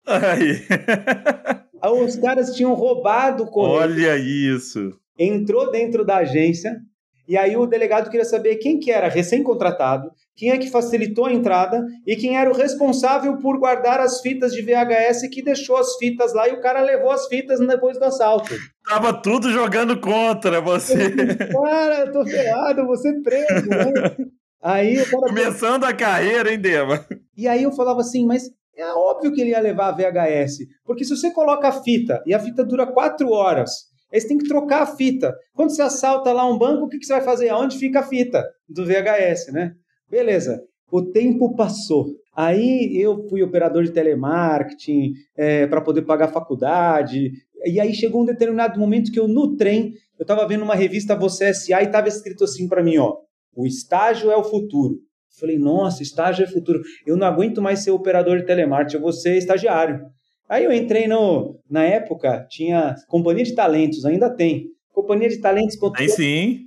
Aí. 0.07 0.61
Os 2.07 2.17
caras 2.17 2.55
tinham 2.55 2.73
roubado 2.73 3.43
o 3.43 3.51
correio. 3.51 3.81
Olha 3.81 4.17
isso. 4.17 4.91
Entrou 5.19 5.71
dentro 5.71 6.05
da 6.05 6.19
agência, 6.19 6.81
e 7.27 7.37
aí 7.37 7.57
o 7.57 7.67
delegado 7.67 8.11
queria 8.11 8.25
saber 8.25 8.57
quem 8.57 8.79
que 8.79 8.91
era 8.91 9.09
recém-contratado, 9.09 10.11
quem 10.37 10.51
é 10.51 10.59
que 10.59 10.71
facilitou 10.71 11.27
a 11.27 11.33
entrada 11.33 11.87
e 12.07 12.17
quem 12.17 12.37
era 12.37 12.51
o 12.51 12.55
responsável 12.55 13.39
por 13.39 13.59
guardar 13.59 14.01
as 14.01 14.21
fitas 14.21 14.53
de 14.53 14.63
VHS 14.63 15.29
que 15.31 15.43
deixou 15.43 15.77
as 15.77 15.97
fitas 15.97 16.35
lá 16.35 16.49
e 16.49 16.53
o 16.53 16.61
cara 16.61 16.83
levou 16.83 17.11
as 17.11 17.27
fitas 17.27 17.61
depois 17.61 17.99
do 17.99 18.05
assalto. 18.05 18.55
Tava 18.87 19.13
tudo 19.13 19.51
jogando 19.51 20.01
contra 20.01 20.61
você. 20.61 21.11
cara, 21.53 22.01
eu 22.01 22.13
tô 22.13 22.27
ferrado, 22.27 22.87
você 22.87 23.13
preso, 23.23 23.69
né? 23.69 24.17
Aí 24.63 24.99
o 24.99 25.11
cara... 25.11 25.27
Começando 25.29 25.85
a 25.85 25.95
carreira, 25.95 26.53
hein, 26.53 26.59
Dema? 26.59 27.07
E 27.37 27.47
aí 27.49 27.63
eu 27.63 27.73
falava 27.73 28.01
assim, 28.01 28.27
mas 28.27 28.51
é 28.77 28.87
óbvio 28.93 29.33
que 29.33 29.41
ele 29.41 29.51
ia 29.51 29.61
levar 29.61 29.89
a 29.89 29.93
VHS, 29.93 30.59
porque 30.85 31.05
se 31.05 31.17
você 31.17 31.31
coloca 31.31 31.69
a 31.69 31.73
fita 31.73 32.23
e 32.27 32.35
a 32.35 32.41
fita 32.41 32.65
dura 32.65 32.87
quatro 32.87 33.31
horas 33.31 33.94
Aí 34.15 34.21
você 34.21 34.29
tem 34.29 34.39
que 34.39 34.47
trocar 34.47 34.83
a 34.83 34.87
fita. 34.87 35.35
Quando 35.53 35.71
você 35.71 35.83
assalta 35.83 36.33
lá 36.33 36.47
um 36.49 36.57
banco, 36.57 36.85
o 36.85 36.89
que, 36.89 36.99
que 36.99 37.05
você 37.05 37.15
vai 37.15 37.23
fazer? 37.23 37.49
Aonde 37.49 37.77
fica 37.77 37.99
a 37.99 38.05
fita 38.05 38.49
do 38.69 38.85
VHS, 38.87 39.53
né? 39.53 39.73
Beleza. 40.09 40.63
O 40.93 41.03
tempo 41.03 41.57
passou. 41.57 42.07
Aí 42.37 42.97
eu 42.97 43.29
fui 43.29 43.43
operador 43.43 43.83
de 43.83 43.91
telemarketing 43.91 45.15
é, 45.37 45.67
para 45.67 45.81
poder 45.81 46.03
pagar 46.03 46.27
a 46.27 46.33
faculdade. 46.33 47.33
E 47.65 47.81
aí 47.81 47.93
chegou 47.93 48.23
um 48.23 48.27
determinado 48.27 48.79
momento 48.79 49.11
que 49.11 49.19
eu, 49.19 49.27
no 49.27 49.57
trem, 49.57 49.95
eu 50.17 50.23
estava 50.23 50.47
vendo 50.47 50.63
uma 50.63 50.77
revista 50.77 51.17
Você 51.17 51.47
S.A. 51.47 51.83
e 51.83 51.87
estava 51.87 52.07
escrito 52.07 52.45
assim 52.45 52.69
para 52.69 52.85
mim, 52.85 52.99
ó, 52.99 53.17
o 53.57 53.67
estágio 53.67 54.31
é 54.31 54.37
o 54.37 54.45
futuro. 54.45 55.01
Falei, 55.41 55.59
nossa, 55.59 56.05
estágio 56.05 56.45
é 56.45 56.47
futuro. 56.47 56.81
Eu 57.05 57.17
não 57.17 57.27
aguento 57.27 57.61
mais 57.61 57.81
ser 57.81 57.91
operador 57.91 58.39
de 58.39 58.47
telemarketing, 58.47 58.97
eu 58.97 59.03
vou 59.03 59.13
ser 59.13 59.37
estagiário. 59.37 60.14
Aí 60.49 60.65
eu 60.65 60.73
entrei 60.73 61.07
no. 61.07 61.59
Na 61.69 61.83
época, 61.85 62.47
tinha 62.49 62.95
Companhia 63.09 63.45
de 63.45 63.55
Talentos, 63.55 64.05
ainda 64.05 64.31
tem. 64.31 64.69
Companhia 64.93 65.29
de 65.29 65.39
Talentos. 65.39 65.77
Aí 65.97 66.09
sim. 66.09 66.61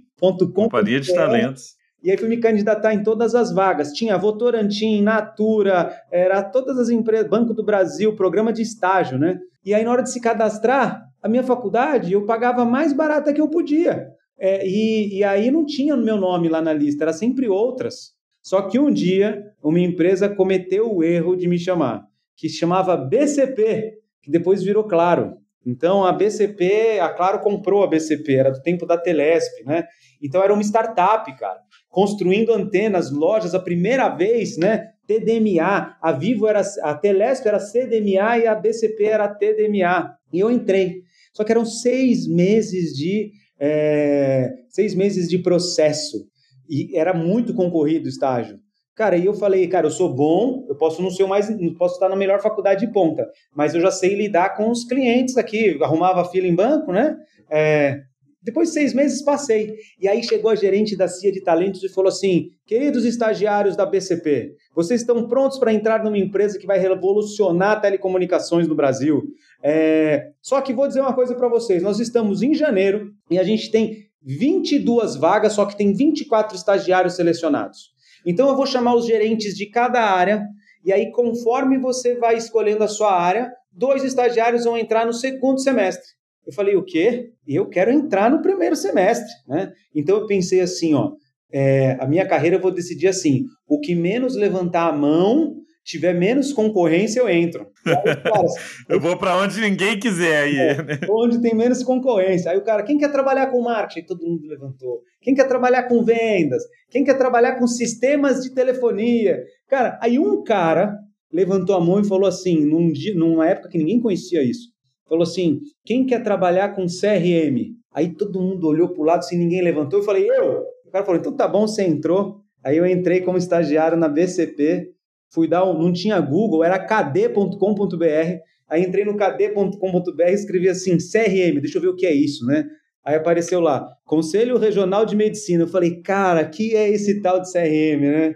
Companhia 0.53 0.99
de 0.99 1.13
Talentos. 1.13 1.77
E 2.03 2.11
aí 2.11 2.17
fui 2.17 2.27
me 2.27 2.37
candidatar 2.37 2.93
em 2.93 3.03
todas 3.03 3.35
as 3.35 3.53
vagas. 3.53 3.91
Tinha 3.91 4.17
Votorantim, 4.17 5.01
Natura, 5.01 5.95
era 6.11 6.43
todas 6.43 6.77
as 6.77 6.89
empresas, 6.89 7.29
Banco 7.29 7.53
do 7.53 7.63
Brasil, 7.63 8.15
programa 8.15 8.53
de 8.53 8.61
estágio, 8.61 9.17
né? 9.17 9.39
E 9.65 9.73
aí 9.73 9.83
na 9.83 9.91
hora 9.91 10.03
de 10.03 10.11
se 10.11 10.21
cadastrar, 10.21 11.03
a 11.21 11.27
minha 11.27 11.43
faculdade 11.43 12.13
eu 12.13 12.25
pagava 12.25 12.63
mais 12.63 12.93
barata 12.93 13.33
que 13.33 13.41
eu 13.41 13.49
podia. 13.49 14.07
É, 14.39 14.67
e, 14.67 15.17
e 15.17 15.23
aí 15.23 15.49
não 15.49 15.65
tinha 15.65 15.95
o 15.95 16.01
meu 16.01 16.17
nome 16.17 16.47
lá 16.47 16.61
na 16.61 16.71
lista, 16.71 17.03
era 17.03 17.13
sempre 17.13 17.49
outras. 17.49 18.11
Só 18.41 18.61
que 18.61 18.79
um 18.79 18.91
dia 18.91 19.43
uma 19.61 19.79
empresa 19.79 20.29
cometeu 20.29 20.93
o 20.93 21.03
erro 21.03 21.35
de 21.35 21.47
me 21.47 21.57
chamar 21.57 22.05
que 22.37 22.47
se 22.47 22.57
chamava 22.57 22.95
BCP, 22.95 23.95
que 24.21 24.31
depois 24.31 24.63
virou 24.63 24.83
Claro. 24.83 25.35
Então 25.65 26.05
a 26.05 26.13
BCP, 26.13 26.99
a 27.01 27.09
Claro 27.09 27.39
comprou 27.39 27.83
a 27.83 27.87
BCP, 27.87 28.35
era 28.35 28.51
do 28.51 28.61
tempo 28.61 28.85
da 28.85 28.97
Telesp, 28.97 29.65
né? 29.65 29.83
Então 30.23 30.41
era 30.41 30.53
uma 30.53 30.63
startup, 30.63 31.29
cara, 31.37 31.59
construindo 31.89 32.53
antenas, 32.53 33.11
lojas, 33.11 33.53
a 33.53 33.59
primeira 33.59 34.07
vez, 34.07 34.57
né? 34.57 34.91
TDMA, 35.05 35.97
a 36.01 36.11
Vivo 36.13 36.47
era, 36.47 36.61
a 36.83 36.93
Telesp 36.93 37.45
era 37.45 37.59
CDMA 37.59 38.37
e 38.37 38.47
a 38.47 38.55
BCP 38.55 39.03
era 39.05 39.27
TDMA. 39.27 40.13
E 40.31 40.39
eu 40.39 40.49
entrei. 40.49 41.01
Só 41.33 41.43
que 41.43 41.51
eram 41.51 41.65
seis 41.65 42.27
meses 42.27 42.93
de 42.93 43.31
é, 43.59 44.53
seis 44.69 44.93
meses 44.93 45.27
de 45.27 45.39
processo 45.39 46.27
e 46.69 46.97
era 46.97 47.13
muito 47.13 47.53
concorrido 47.53 48.05
o 48.05 48.09
estágio. 48.09 48.59
Cara, 48.97 49.15
e 49.15 49.27
eu 49.27 49.33
falei, 49.35 49.67
cara, 49.67 49.85
eu 49.85 49.91
sou 49.91 50.11
bom, 50.11 50.65
eu 50.67 50.75
posso 50.75 51.03
não 51.03 51.11
ser 51.11 51.21
o 51.21 51.27
mais, 51.27 51.47
posso 51.77 51.93
estar 51.93 52.09
na 52.09 52.15
melhor 52.15 52.41
faculdade 52.41 52.83
de 52.83 52.91
ponta, 52.91 53.29
mas 53.55 53.75
eu 53.75 53.79
já 53.79 53.91
sei 53.91 54.15
lidar 54.15 54.57
com 54.57 54.71
os 54.71 54.85
clientes 54.85 55.37
aqui, 55.37 55.77
arrumava 55.83 56.25
fila 56.25 56.47
em 56.47 56.55
banco, 56.55 56.91
né? 56.91 57.15
É, 57.47 57.99
depois 58.41 58.69
de 58.69 58.73
seis 58.73 58.95
meses 58.95 59.21
passei. 59.21 59.75
E 60.01 60.07
aí 60.07 60.23
chegou 60.23 60.49
a 60.49 60.55
gerente 60.55 60.97
da 60.97 61.07
CIA 61.07 61.31
de 61.31 61.43
Talentos 61.43 61.83
e 61.83 61.89
falou 61.89 62.09
assim: 62.09 62.47
queridos 62.65 63.05
estagiários 63.05 63.75
da 63.75 63.85
BCP, 63.85 64.55
vocês 64.73 65.01
estão 65.01 65.27
prontos 65.27 65.59
para 65.59 65.71
entrar 65.71 66.03
numa 66.03 66.17
empresa 66.17 66.57
que 66.57 66.65
vai 66.65 66.79
revolucionar 66.79 67.79
telecomunicações 67.79 68.67
no 68.67 68.73
Brasil. 68.73 69.21
É, 69.61 70.29
só 70.41 70.59
que 70.59 70.73
vou 70.73 70.87
dizer 70.87 71.01
uma 71.01 71.13
coisa 71.13 71.35
para 71.35 71.47
vocês: 71.47 71.83
nós 71.83 71.99
estamos 71.99 72.41
em 72.41 72.55
janeiro 72.55 73.11
e 73.29 73.37
a 73.37 73.43
gente 73.43 73.69
tem 73.69 74.07
22 74.23 75.17
vagas, 75.17 75.53
só 75.53 75.67
que 75.67 75.77
tem 75.77 75.93
24 75.93 76.57
estagiários 76.57 77.15
selecionados. 77.15 77.95
Então 78.27 78.49
eu 78.49 78.57
vou 78.57 78.65
chamar 78.65 78.93
os 78.93 79.05
gerentes 79.05 79.55
de 79.55 79.67
cada 79.69 80.01
área 80.01 80.45
e 80.83 80.91
aí 80.91 81.09
conforme 81.11 81.77
você 81.77 82.15
vai 82.15 82.35
escolhendo 82.35 82.83
a 82.83 82.87
sua 82.87 83.17
área, 83.17 83.49
dois 83.71 84.03
estagiários 84.03 84.65
vão 84.65 84.77
entrar 84.77 85.05
no 85.05 85.13
segundo 85.13 85.61
semestre. 85.61 86.05
Eu 86.45 86.51
falei, 86.51 86.75
o 86.75 86.83
quê? 86.83 87.29
Eu 87.47 87.69
quero 87.69 87.89
entrar 87.89 88.29
no 88.29 88.41
primeiro 88.41 88.75
semestre, 88.75 89.31
né? 89.47 89.71
Então 89.95 90.17
eu 90.17 90.27
pensei 90.27 90.59
assim, 90.59 90.93
ó, 90.93 91.11
é, 91.51 91.97
a 91.99 92.05
minha 92.05 92.27
carreira 92.27 92.57
eu 92.57 92.61
vou 92.61 92.71
decidir 92.71 93.07
assim, 93.07 93.45
o 93.65 93.79
que 93.79 93.95
menos 93.95 94.35
levantar 94.35 94.89
a 94.89 94.93
mão 94.93 95.55
tiver 95.87 96.13
menos 96.13 96.51
concorrência, 96.51 97.21
eu 97.21 97.29
entro. 97.29 97.65
Aí, 97.85 97.95
cara, 97.95 98.47
eu 98.89 98.99
vou 98.99 99.17
para 99.17 99.37
onde 99.37 99.61
ninguém 99.61 99.97
quiser 99.97 100.43
aí. 100.43 100.57
É, 100.57 100.83
né? 100.83 100.99
Onde 101.09 101.41
tem 101.41 101.55
menos 101.55 101.81
concorrência. 101.81 102.51
Aí 102.51 102.57
o 102.57 102.63
cara, 102.63 102.83
quem 102.83 102.97
quer 102.97 103.09
trabalhar 103.09 103.47
com 103.47 103.61
marketing? 103.61 104.05
Todo 104.05 104.27
mundo 104.27 104.45
levantou. 104.45 105.01
Quem 105.21 105.33
quer 105.33 105.47
trabalhar 105.47 105.83
com 105.83 106.03
vendas? 106.03 106.61
Quem 106.91 107.05
quer 107.05 107.17
trabalhar 107.17 107.57
com 107.57 107.65
sistemas 107.65 108.41
de 108.43 108.53
telefonia? 108.53 109.41
Cara, 109.69 109.97
aí 110.01 110.19
um 110.19 110.43
cara 110.43 110.93
levantou 111.31 111.75
a 111.75 111.79
mão 111.79 112.01
e 112.01 112.07
falou 112.07 112.27
assim, 112.27 112.65
num 112.65 112.91
dia, 112.91 113.15
numa 113.15 113.47
época 113.47 113.69
que 113.69 113.77
ninguém 113.77 114.01
conhecia 114.01 114.43
isso. 114.43 114.67
Falou 115.07 115.23
assim: 115.23 115.59
quem 115.85 116.05
quer 116.05 116.21
trabalhar 116.21 116.75
com 116.75 116.85
CRM? 116.85 117.73
Aí 117.93 118.13
todo 118.13 118.41
mundo 118.41 118.67
olhou 118.67 118.89
para 118.89 119.01
o 119.01 119.05
lado, 119.05 119.19
assim, 119.19 119.37
ninguém 119.37 119.61
levantou. 119.61 119.99
Eu 119.99 120.05
falei, 120.05 120.29
eu. 120.29 120.63
O 120.85 120.91
cara 120.91 121.05
falou, 121.05 121.19
então 121.19 121.33
tá 121.33 121.47
bom, 121.47 121.65
você 121.65 121.83
entrou. 121.83 122.41
Aí 122.63 122.75
eu 122.75 122.85
entrei 122.85 123.21
como 123.21 123.37
estagiário 123.37 123.97
na 123.97 124.09
BCP 124.09 124.96
fui 125.29 125.47
dar 125.47 125.63
um, 125.65 125.77
não 125.77 125.91
tinha 125.91 126.19
Google, 126.19 126.63
era 126.63 126.79
kd.com.br. 126.79 128.39
Aí 128.69 128.83
entrei 128.83 129.05
no 129.05 129.15
kd.com.br 129.15 130.23
e 130.27 130.33
escrevi 130.33 130.69
assim, 130.69 130.97
CRM, 130.97 131.59
deixa 131.61 131.77
eu 131.77 131.81
ver 131.81 131.89
o 131.89 131.95
que 131.95 132.05
é 132.05 132.13
isso, 132.13 132.45
né? 132.45 132.65
Aí 133.03 133.15
apareceu 133.15 133.61
lá, 133.61 133.87
Conselho 134.05 134.57
Regional 134.57 135.05
de 135.05 135.15
Medicina. 135.15 135.63
Eu 135.63 135.67
falei, 135.67 136.01
cara, 136.01 136.43
que 136.43 136.75
é 136.75 136.89
esse 136.89 137.21
tal 137.21 137.39
de 137.41 137.51
CRM, 137.51 138.01
né? 138.01 138.35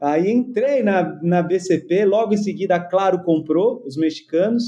Aí 0.00 0.30
entrei 0.30 0.82
na, 0.82 1.20
na 1.22 1.42
BCP, 1.42 2.04
logo 2.04 2.34
em 2.34 2.36
seguida 2.36 2.76
a 2.76 2.80
Claro 2.80 3.22
comprou, 3.22 3.82
os 3.84 3.96
mexicanos, 3.96 4.64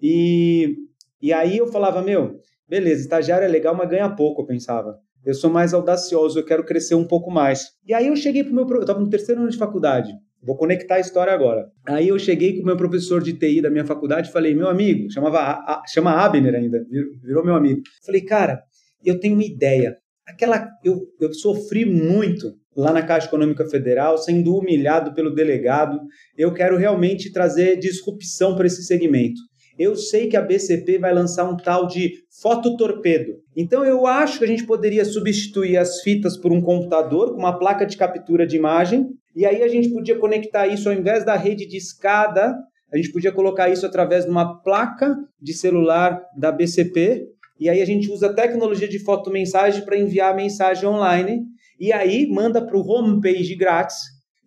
e, 0.00 0.76
e 1.20 1.32
aí 1.32 1.58
eu 1.58 1.66
falava, 1.66 2.02
meu, 2.02 2.40
beleza, 2.68 3.02
estagiário 3.02 3.44
é 3.44 3.48
legal, 3.48 3.74
mas 3.74 3.88
ganha 3.88 4.08
pouco, 4.08 4.42
eu 4.42 4.46
pensava. 4.46 4.98
Eu 5.24 5.34
sou 5.34 5.50
mais 5.50 5.74
audacioso, 5.74 6.38
eu 6.38 6.44
quero 6.44 6.64
crescer 6.64 6.94
um 6.94 7.06
pouco 7.06 7.30
mais. 7.30 7.72
E 7.86 7.92
aí 7.92 8.06
eu 8.06 8.16
cheguei 8.16 8.44
pro 8.44 8.54
meu... 8.54 8.68
Eu 8.68 8.80
estava 8.80 9.00
no 9.00 9.10
terceiro 9.10 9.40
ano 9.40 9.50
de 9.50 9.58
faculdade. 9.58 10.12
Vou 10.42 10.56
conectar 10.56 10.96
a 10.96 11.00
história 11.00 11.32
agora. 11.32 11.66
Aí 11.86 12.08
eu 12.08 12.18
cheguei 12.18 12.56
com 12.56 12.62
o 12.62 12.66
meu 12.66 12.76
professor 12.76 13.22
de 13.22 13.32
TI 13.32 13.60
da 13.60 13.70
minha 13.70 13.84
faculdade 13.84 14.28
e 14.28 14.32
falei, 14.32 14.54
meu 14.54 14.68
amigo, 14.68 15.10
chamava 15.10 15.82
chama 15.88 16.12
Abner 16.12 16.54
ainda, 16.54 16.84
virou 17.22 17.44
meu 17.44 17.54
amigo. 17.54 17.80
Falei, 18.04 18.20
cara, 18.20 18.62
eu 19.04 19.18
tenho 19.18 19.34
uma 19.34 19.44
ideia. 19.44 19.96
Aquela, 20.26 20.68
eu, 20.84 21.00
eu 21.20 21.32
sofri 21.32 21.84
muito 21.84 22.54
lá 22.76 22.92
na 22.92 23.02
Caixa 23.02 23.26
Econômica 23.26 23.64
Federal, 23.68 24.18
sendo 24.18 24.56
humilhado 24.56 25.14
pelo 25.14 25.34
delegado. 25.34 25.98
Eu 26.36 26.52
quero 26.52 26.76
realmente 26.76 27.32
trazer 27.32 27.78
disrupção 27.78 28.54
para 28.54 28.66
esse 28.66 28.82
segmento. 28.82 29.40
Eu 29.78 29.94
sei 29.94 30.28
que 30.28 30.36
a 30.36 30.42
BCP 30.42 30.98
vai 30.98 31.12
lançar 31.12 31.48
um 31.48 31.56
tal 31.56 31.86
de 31.86 32.12
fototorpedo. 32.40 33.34
Então 33.54 33.84
eu 33.84 34.06
acho 34.06 34.38
que 34.38 34.44
a 34.44 34.48
gente 34.48 34.64
poderia 34.64 35.04
substituir 35.04 35.76
as 35.76 36.00
fitas 36.00 36.36
por 36.36 36.50
um 36.50 36.62
computador 36.62 37.32
com 37.32 37.38
uma 37.38 37.58
placa 37.58 37.84
de 37.84 37.96
captura 37.96 38.46
de 38.46 38.56
imagem 38.56 39.06
e 39.36 39.44
aí 39.44 39.62
a 39.62 39.68
gente 39.68 39.90
podia 39.90 40.18
conectar 40.18 40.66
isso 40.66 40.88
ao 40.88 40.94
invés 40.94 41.22
da 41.22 41.36
rede 41.36 41.66
de 41.66 41.76
escada, 41.76 42.56
a 42.90 42.96
gente 42.96 43.12
podia 43.12 43.30
colocar 43.30 43.68
isso 43.68 43.84
através 43.84 44.24
de 44.24 44.30
uma 44.30 44.62
placa 44.62 45.14
de 45.38 45.52
celular 45.52 46.22
da 46.34 46.50
BCP. 46.50 47.26
E 47.60 47.68
aí 47.68 47.82
a 47.82 47.84
gente 47.84 48.10
usa 48.10 48.28
a 48.28 48.32
tecnologia 48.32 48.88
de 48.88 48.98
fotomensagem 48.98 49.84
para 49.84 49.98
enviar 49.98 50.32
a 50.32 50.36
mensagem 50.36 50.88
online. 50.88 51.42
E 51.78 51.92
aí 51.92 52.26
manda 52.26 52.64
para 52.64 52.78
o 52.78 52.88
homepage 52.88 53.54
grátis. 53.54 53.96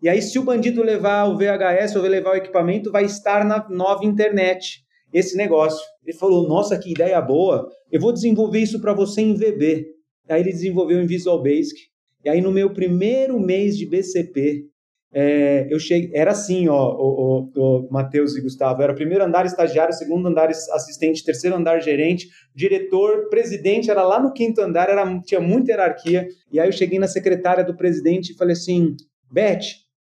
E 0.02 0.08
aí, 0.08 0.22
se 0.22 0.40
o 0.40 0.44
bandido 0.44 0.82
levar 0.82 1.26
o 1.26 1.38
VHS 1.38 1.96
ou 1.96 2.02
levar 2.04 2.32
o 2.32 2.38
equipamento, 2.38 2.92
vai 2.92 3.04
estar 3.04 3.46
na 3.46 3.68
nova 3.70 4.06
internet 4.06 4.82
esse 5.14 5.36
negócio. 5.36 5.86
Ele 6.04 6.18
falou: 6.18 6.48
Nossa, 6.48 6.80
que 6.80 6.92
ideia 6.92 7.22
boa! 7.22 7.70
Eu 7.92 8.00
vou 8.00 8.14
desenvolver 8.14 8.60
isso 8.60 8.80
para 8.80 8.94
você 8.94 9.22
em 9.22 9.36
VB. 9.36 9.88
Aí 10.30 10.42
ele 10.42 10.52
desenvolveu 10.52 11.02
em 11.02 11.06
Visual 11.06 11.44
Basic. 11.44 11.78
E 12.24 12.30
aí, 12.30 12.42
no 12.42 12.52
meu 12.52 12.72
primeiro 12.72 13.40
mês 13.40 13.78
de 13.78 13.86
BCP, 13.86 14.70
é, 15.12 15.68
eu 15.72 15.80
cheguei, 15.80 16.12
era 16.14 16.32
assim, 16.32 16.68
ó, 16.68 16.96
o, 16.96 17.50
o, 17.56 17.88
o 17.88 17.92
Matheus 17.92 18.36
e 18.36 18.42
Gustavo, 18.42 18.82
era 18.82 18.94
primeiro 18.94 19.24
andar 19.24 19.46
estagiário, 19.46 19.94
segundo 19.94 20.28
andar 20.28 20.50
assistente, 20.50 21.24
terceiro 21.24 21.56
andar 21.56 21.80
gerente, 21.80 22.28
diretor, 22.54 23.28
presidente, 23.30 23.90
era 23.90 24.04
lá 24.04 24.22
no 24.22 24.32
quinto 24.32 24.62
andar, 24.62 24.90
era, 24.90 25.20
tinha 25.22 25.42
muita 25.42 25.72
hierarquia, 25.72 26.28
e 26.52 26.60
aí 26.60 26.68
eu 26.68 26.74
cheguei 26.74 27.00
na 27.00 27.08
secretária 27.08 27.64
do 27.64 27.76
presidente 27.76 28.34
e 28.34 28.36
falei 28.36 28.54
assim, 28.54 28.96
Beth, 29.32 29.62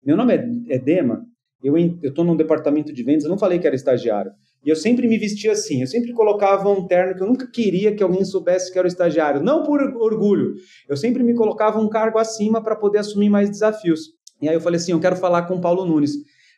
meu 0.05 0.17
nome 0.17 0.35
é, 0.35 0.75
é 0.75 0.79
Dema, 0.79 1.23
eu 1.63 1.77
estou 2.03 2.25
num 2.25 2.37
departamento 2.37 2.93
de 2.93 3.03
vendas, 3.03 3.25
eu 3.25 3.31
não 3.31 3.39
falei 3.39 3.59
que 3.59 3.67
era 3.67 3.77
estagiário, 3.77 4.33
e 4.65 4.69
eu 4.69 4.75
sempre 4.75 5.07
me 5.07 5.17
vestia 5.17 5.53
assim, 5.53 5.81
eu 5.81 5.87
sempre 5.87 6.13
colocava 6.13 6.69
um 6.69 6.87
terno 6.89 7.15
que 7.15 7.23
eu 7.23 7.27
nunca 7.29 7.49
queria 7.49 7.95
que 7.95 8.03
alguém 8.03 8.25
soubesse 8.25 8.73
que 8.73 8.79
era 8.79 8.89
estagiário, 8.89 9.43
não 9.43 9.63
por 9.63 9.81
orgulho, 9.81 10.55
eu 10.89 10.97
sempre 10.97 11.23
me 11.23 11.35
colocava 11.35 11.81
um 11.81 11.89
cargo 11.89 12.19
acima 12.19 12.61
para 12.61 12.75
poder 12.75 12.99
assumir 12.99 13.29
mais 13.29 13.49
desafios. 13.49 14.18
E 14.41 14.49
aí 14.49 14.55
eu 14.55 14.61
falei 14.61 14.79
assim, 14.79 14.93
eu 14.93 15.01
quero 15.01 15.17
falar 15.17 15.43
com 15.43 15.57
o 15.57 15.61
Paulo 15.61 15.85
Nunes. 15.85 16.13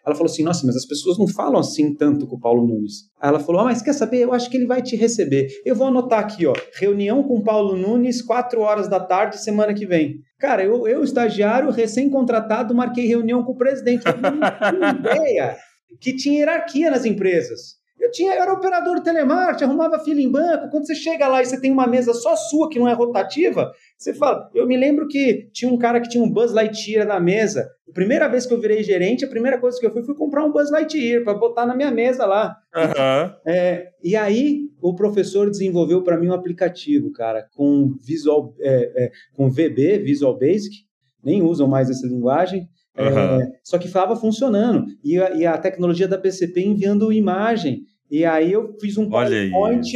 Ela 0.04 0.14
falou 0.14 0.30
assim, 0.30 0.42
nossa, 0.42 0.66
mas 0.66 0.76
as 0.76 0.86
pessoas 0.86 1.18
não 1.18 1.28
falam 1.28 1.60
assim 1.60 1.94
tanto 1.94 2.26
com 2.26 2.36
o 2.36 2.40
Paulo 2.40 2.66
Nunes. 2.66 3.10
Aí 3.20 3.28
ela 3.28 3.40
falou, 3.40 3.60
ah, 3.60 3.64
mas 3.64 3.82
quer 3.82 3.92
saber? 3.92 4.20
Eu 4.20 4.32
acho 4.32 4.48
que 4.50 4.56
ele 4.56 4.66
vai 4.66 4.80
te 4.80 4.96
receber. 4.96 5.48
Eu 5.64 5.74
vou 5.74 5.88
anotar 5.88 6.20
aqui, 6.20 6.46
ó, 6.46 6.54
reunião 6.78 7.22
com 7.22 7.36
o 7.36 7.44
Paulo 7.44 7.76
Nunes, 7.76 8.22
4 8.22 8.60
horas 8.60 8.88
da 8.88 8.98
tarde, 8.98 9.42
semana 9.42 9.74
que 9.74 9.86
vem. 9.86 10.20
Cara, 10.38 10.64
eu, 10.64 10.88
eu 10.88 11.04
estagiário, 11.04 11.70
recém-contratado, 11.70 12.74
marquei 12.74 13.06
reunião 13.06 13.44
com 13.44 13.52
o 13.52 13.56
presidente. 13.56 14.06
Eu 14.06 14.16
não 14.16 14.40
tinha 14.40 14.90
ideia 14.98 15.56
que 16.00 16.16
tinha 16.16 16.40
hierarquia 16.40 16.90
nas 16.90 17.04
empresas. 17.04 17.79
Eu 18.00 18.10
tinha, 18.10 18.34
eu 18.34 18.42
era 18.42 18.52
operador 18.52 18.96
de 18.96 19.04
telemarketing, 19.04 19.64
arrumava 19.64 19.98
fila 19.98 20.20
em 20.20 20.30
banco. 20.30 20.70
Quando 20.70 20.86
você 20.86 20.94
chega 20.94 21.28
lá 21.28 21.42
e 21.42 21.46
você 21.46 21.60
tem 21.60 21.70
uma 21.70 21.86
mesa 21.86 22.14
só 22.14 22.34
sua 22.34 22.68
que 22.70 22.78
não 22.78 22.88
é 22.88 22.94
rotativa, 22.94 23.70
você 23.96 24.14
fala. 24.14 24.50
Eu 24.54 24.66
me 24.66 24.76
lembro 24.76 25.06
que 25.06 25.50
tinha 25.52 25.70
um 25.70 25.76
cara 25.76 26.00
que 26.00 26.08
tinha 26.08 26.24
um 26.24 26.30
Buzz 26.30 26.52
Lightyear 26.52 27.06
na 27.06 27.20
mesa. 27.20 27.68
A 27.88 27.92
primeira 27.92 28.26
vez 28.28 28.46
que 28.46 28.54
eu 28.54 28.60
virei 28.60 28.82
gerente, 28.82 29.24
a 29.24 29.28
primeira 29.28 29.58
coisa 29.58 29.78
que 29.78 29.86
eu 29.86 29.92
fui 29.92 30.02
foi 30.02 30.14
comprar 30.14 30.44
um 30.44 30.50
Buzz 30.50 30.70
Lightyear 30.70 31.22
para 31.24 31.34
botar 31.34 31.66
na 31.66 31.76
minha 31.76 31.90
mesa 31.90 32.24
lá. 32.24 32.56
Uhum. 32.74 33.34
É, 33.46 33.88
e 34.02 34.16
aí 34.16 34.60
o 34.80 34.94
professor 34.94 35.50
desenvolveu 35.50 36.02
para 36.02 36.16
mim 36.16 36.28
um 36.28 36.34
aplicativo, 36.34 37.12
cara, 37.12 37.46
com 37.54 37.94
Visual, 38.02 38.54
é, 38.60 39.04
é, 39.04 39.10
com 39.34 39.50
VB, 39.50 39.98
Visual 39.98 40.38
Basic. 40.38 40.74
Nem 41.22 41.42
usam 41.42 41.68
mais 41.68 41.90
essa 41.90 42.06
linguagem. 42.06 42.66
Uhum. 42.98 43.38
só 43.64 43.78
que 43.78 43.86
estava 43.86 44.16
funcionando. 44.16 44.84
E 45.02 45.18
a, 45.18 45.30
e 45.30 45.46
a 45.46 45.56
tecnologia 45.56 46.08
da 46.08 46.18
PCP 46.18 46.60
enviando 46.60 47.12
imagem. 47.12 47.82
E 48.10 48.24
aí 48.24 48.52
eu 48.52 48.76
fiz 48.80 48.98
um 48.98 49.08
PowerPoint 49.08 49.86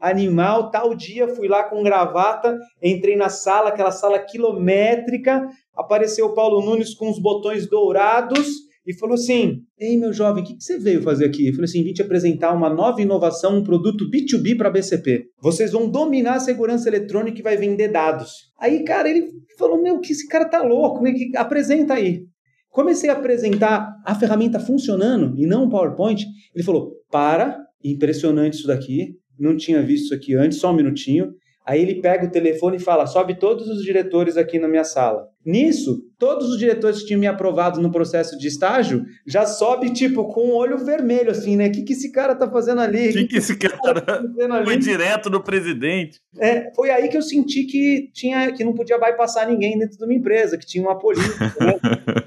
animal, 0.00 0.70
tal 0.70 0.94
dia 0.94 1.28
fui 1.28 1.46
lá 1.46 1.64
com 1.64 1.82
gravata, 1.82 2.58
entrei 2.82 3.16
na 3.16 3.28
sala, 3.28 3.68
aquela 3.68 3.90
sala 3.92 4.18
quilométrica, 4.18 5.46
apareceu 5.76 6.26
o 6.26 6.34
Paulo 6.34 6.64
Nunes 6.64 6.94
com 6.94 7.10
os 7.10 7.20
botões 7.20 7.68
dourados 7.68 8.48
e 8.86 8.94
falou 8.94 9.14
assim: 9.14 9.60
Ei, 9.78 9.96
meu 9.96 10.12
jovem, 10.12 10.42
o 10.42 10.46
que, 10.46 10.56
que, 10.56 10.64
você 10.64 10.78
veio 10.78 11.02
fazer 11.02 11.26
aqui? 11.26 11.48
Eu 11.48 11.52
falei 11.52 11.66
assim: 11.66 11.84
vim 11.84 11.92
te 11.92 12.02
apresentar 12.02 12.52
uma 12.52 12.70
nova 12.70 13.00
inovação, 13.00 13.58
um 13.58 13.62
produto 13.62 14.10
B2B 14.10 14.56
para 14.56 14.70
BCP. 14.70 15.26
Vocês 15.40 15.72
vão 15.72 15.88
dominar 15.88 16.34
a 16.34 16.40
segurança 16.40 16.88
eletrônica 16.88 17.38
e 17.38 17.42
vai 17.42 17.56
vender 17.56 17.88
dados. 17.88 18.30
Aí, 18.58 18.82
cara, 18.84 19.08
ele 19.08 19.28
falou: 19.58 19.80
Meu, 19.80 20.00
que 20.00 20.12
esse 20.12 20.26
cara 20.26 20.46
tá 20.46 20.62
louco, 20.62 21.02
né? 21.02 21.12
apresenta 21.36 21.94
aí. 21.94 22.24
Comecei 22.70 23.10
a 23.10 23.14
apresentar 23.14 23.94
a 24.04 24.14
ferramenta 24.14 24.60
funcionando 24.60 25.34
e 25.36 25.46
não 25.46 25.64
o 25.64 25.70
PowerPoint. 25.70 26.24
Ele 26.54 26.64
falou: 26.64 26.92
Para, 27.10 27.58
impressionante 27.84 28.54
isso 28.54 28.66
daqui 28.66 29.20
não 29.40 29.56
tinha 29.56 29.82
visto 29.82 30.04
isso 30.04 30.14
aqui 30.14 30.36
antes, 30.36 30.58
só 30.58 30.70
um 30.70 30.76
minutinho. 30.76 31.32
Aí 31.66 31.80
ele 31.80 32.00
pega 32.00 32.26
o 32.26 32.30
telefone 32.30 32.76
e 32.76 32.80
fala: 32.80 33.06
sobe 33.06 33.38
todos 33.38 33.68
os 33.68 33.82
diretores 33.82 34.36
aqui 34.36 34.58
na 34.58 34.68
minha 34.68 34.84
sala. 34.84 35.26
Nisso, 35.44 36.02
todos 36.18 36.50
os 36.50 36.58
diretores 36.58 37.00
que 37.00 37.06
tinham 37.06 37.20
me 37.20 37.26
aprovado 37.26 37.80
no 37.80 37.90
processo 37.90 38.36
de 38.36 38.48
estágio 38.48 39.04
já 39.26 39.46
sobe, 39.46 39.90
tipo, 39.92 40.24
com 40.32 40.40
o 40.40 40.50
um 40.50 40.54
olho 40.54 40.78
vermelho, 40.78 41.30
assim, 41.30 41.56
né? 41.56 41.68
O 41.68 41.72
que, 41.72 41.82
que 41.82 41.92
esse 41.92 42.12
cara 42.12 42.34
tá 42.34 42.50
fazendo 42.50 42.80
ali? 42.80 43.10
O 43.10 43.12
que, 43.12 43.26
que, 43.26 43.36
esse 43.38 43.56
cara 43.56 44.00
tá 44.02 44.22
foi 44.64 44.76
direto 44.78 45.30
no 45.30 45.42
presidente? 45.42 46.20
É, 46.38 46.70
foi 46.74 46.90
aí 46.90 47.08
que 47.08 47.16
eu 47.16 47.22
senti 47.22 47.64
que, 47.64 48.10
tinha, 48.12 48.52
que 48.52 48.64
não 48.64 48.74
podia 48.74 48.98
bypassar 48.98 49.48
ninguém 49.48 49.78
dentro 49.78 49.96
de 49.96 50.04
uma 50.04 50.14
empresa, 50.14 50.58
que 50.58 50.66
tinha 50.66 50.84
uma 50.84 50.98
política, 50.98 51.54
né? 51.60 51.78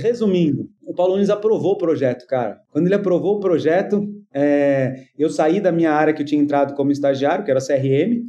Resumindo, 0.00 0.68
o 0.86 0.94
Paulo 0.94 1.14
Nunes 1.14 1.30
aprovou 1.30 1.72
o 1.72 1.78
projeto, 1.78 2.26
cara. 2.26 2.58
Quando 2.70 2.86
ele 2.86 2.94
aprovou 2.94 3.36
o 3.36 3.40
projeto, 3.40 4.04
é, 4.34 4.94
eu 5.18 5.30
saí 5.30 5.60
da 5.60 5.72
minha 5.72 5.92
área 5.92 6.12
que 6.12 6.22
eu 6.22 6.26
tinha 6.26 6.40
entrado 6.40 6.74
como 6.74 6.90
estagiário, 6.92 7.44
que 7.44 7.50
era 7.50 7.60
CRM, 7.60 8.22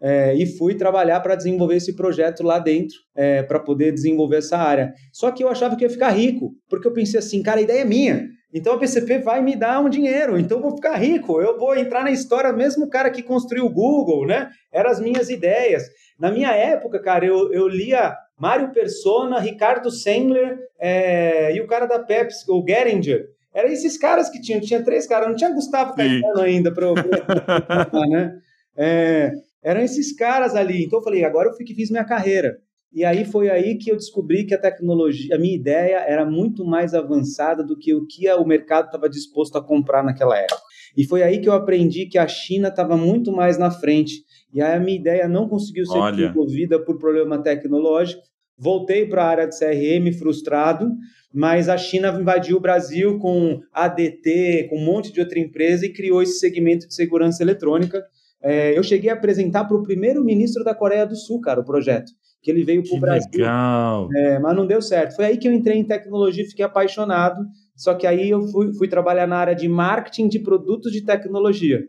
é, 0.00 0.34
e 0.34 0.46
fui 0.46 0.74
trabalhar 0.74 1.20
para 1.20 1.34
desenvolver 1.34 1.76
esse 1.76 1.94
projeto 1.94 2.42
lá 2.42 2.58
dentro, 2.58 2.96
é, 3.14 3.42
para 3.42 3.60
poder 3.60 3.92
desenvolver 3.92 4.36
essa 4.36 4.56
área. 4.56 4.92
Só 5.12 5.30
que 5.30 5.44
eu 5.44 5.48
achava 5.48 5.76
que 5.76 5.84
ia 5.84 5.90
ficar 5.90 6.10
rico, 6.10 6.52
porque 6.68 6.88
eu 6.88 6.92
pensei 6.92 7.18
assim, 7.18 7.42
cara, 7.42 7.60
a 7.60 7.62
ideia 7.62 7.82
é 7.82 7.84
minha. 7.84 8.26
Então 8.52 8.72
a 8.72 8.78
PCP 8.78 9.18
vai 9.18 9.40
me 9.40 9.54
dar 9.54 9.80
um 9.80 9.88
dinheiro, 9.88 10.36
então 10.36 10.58
eu 10.58 10.62
vou 10.62 10.74
ficar 10.74 10.96
rico, 10.96 11.40
eu 11.40 11.56
vou 11.56 11.76
entrar 11.76 12.02
na 12.02 12.10
história, 12.10 12.52
mesmo 12.52 12.86
o 12.86 12.88
cara 12.88 13.10
que 13.10 13.22
construiu 13.22 13.66
o 13.66 13.72
Google, 13.72 14.26
né? 14.26 14.48
Eram 14.72 14.90
as 14.90 15.00
minhas 15.00 15.30
ideias. 15.30 15.84
Na 16.18 16.32
minha 16.32 16.50
época, 16.50 17.00
cara, 17.00 17.24
eu, 17.24 17.52
eu 17.52 17.68
lia 17.68 18.16
Mário 18.40 18.72
Persona, 18.72 19.38
Ricardo 19.38 19.90
Sendler 19.90 20.58
é, 20.78 21.54
e 21.54 21.60
o 21.60 21.66
cara 21.66 21.84
da 21.84 21.98
Pepsi, 21.98 22.44
o 22.48 22.64
Geringer. 22.66 23.26
Eram 23.52 23.68
esses 23.68 23.98
caras 23.98 24.30
que 24.30 24.40
tinham, 24.40 24.60
tinha 24.60 24.82
três 24.82 25.06
caras, 25.06 25.28
não 25.28 25.36
tinha 25.36 25.52
Gustavo 25.52 25.94
Caetano 25.94 26.40
ainda 26.40 26.72
para 26.72 26.86
eu 26.86 26.94
né? 28.08 28.38
É, 28.76 29.32
eram 29.62 29.82
esses 29.82 30.16
caras 30.16 30.54
ali. 30.54 30.84
Então 30.84 31.00
eu 31.00 31.02
falei, 31.02 31.24
agora 31.24 31.50
eu 31.50 31.54
fiz 31.54 31.90
minha 31.90 32.04
carreira. 32.04 32.56
E 32.92 33.04
aí 33.04 33.24
foi 33.24 33.50
aí 33.50 33.76
que 33.76 33.90
eu 33.90 33.96
descobri 33.96 34.44
que 34.44 34.54
a 34.54 34.60
tecnologia, 34.60 35.36
a 35.36 35.38
minha 35.38 35.54
ideia 35.54 35.98
era 35.98 36.24
muito 36.24 36.64
mais 36.64 36.92
avançada 36.94 37.62
do 37.62 37.76
que 37.76 37.94
o 37.94 38.06
que 38.06 38.28
o 38.32 38.44
mercado 38.44 38.86
estava 38.86 39.08
disposto 39.08 39.56
a 39.56 39.62
comprar 39.62 40.02
naquela 40.02 40.36
época. 40.36 40.60
E 40.96 41.04
foi 41.04 41.22
aí 41.22 41.40
que 41.40 41.48
eu 41.48 41.52
aprendi 41.52 42.06
que 42.06 42.18
a 42.18 42.26
China 42.26 42.68
estava 42.68 42.96
muito 42.96 43.30
mais 43.30 43.58
na 43.58 43.70
frente. 43.70 44.24
E 44.52 44.60
aí 44.60 44.74
a 44.74 44.80
minha 44.80 44.98
ideia 44.98 45.28
não 45.28 45.48
conseguiu 45.48 45.86
ser 45.86 46.00
desenvolvida 46.10 46.82
por 46.84 46.98
problema 46.98 47.40
tecnológico. 47.40 48.22
Voltei 48.60 49.06
para 49.06 49.24
a 49.24 49.28
área 49.28 49.48
de 49.48 49.58
CRM 49.58 50.12
frustrado, 50.18 50.92
mas 51.32 51.68
a 51.70 51.78
China 51.78 52.08
invadiu 52.20 52.58
o 52.58 52.60
Brasil 52.60 53.18
com 53.18 53.60
ADT, 53.72 54.66
com 54.68 54.76
um 54.76 54.84
monte 54.84 55.10
de 55.10 55.20
outra 55.20 55.38
empresa 55.38 55.86
e 55.86 55.92
criou 55.92 56.22
esse 56.22 56.38
segmento 56.38 56.86
de 56.86 56.94
segurança 56.94 57.42
eletrônica. 57.42 58.04
É, 58.42 58.76
eu 58.76 58.82
cheguei 58.82 59.08
a 59.08 59.14
apresentar 59.14 59.64
para 59.64 59.76
o 59.76 59.82
primeiro-ministro 59.82 60.62
da 60.62 60.74
Coreia 60.74 61.06
do 61.06 61.16
Sul, 61.16 61.40
cara, 61.40 61.60
o 61.60 61.64
projeto, 61.64 62.12
que 62.42 62.50
ele 62.50 62.62
veio 62.62 62.82
para 62.82 62.96
o 62.96 63.00
Brasil. 63.00 63.30
Legal. 63.32 64.08
É, 64.14 64.38
mas 64.38 64.54
não 64.54 64.66
deu 64.66 64.82
certo. 64.82 65.16
Foi 65.16 65.24
aí 65.24 65.38
que 65.38 65.48
eu 65.48 65.52
entrei 65.52 65.78
em 65.78 65.84
tecnologia 65.84 66.44
e 66.44 66.48
fiquei 66.48 66.64
apaixonado. 66.64 67.42
Só 67.74 67.94
que 67.94 68.06
aí 68.06 68.28
eu 68.28 68.42
fui, 68.48 68.74
fui 68.74 68.88
trabalhar 68.88 69.26
na 69.26 69.36
área 69.36 69.54
de 69.54 69.68
marketing 69.68 70.28
de 70.28 70.38
produtos 70.38 70.92
de 70.92 71.02
tecnologia. 71.02 71.80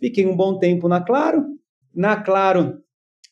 Fiquei 0.00 0.26
um 0.26 0.36
bom 0.36 0.58
tempo 0.58 0.88
na 0.88 1.00
Claro. 1.00 1.44
Na 1.94 2.16
Claro, 2.16 2.78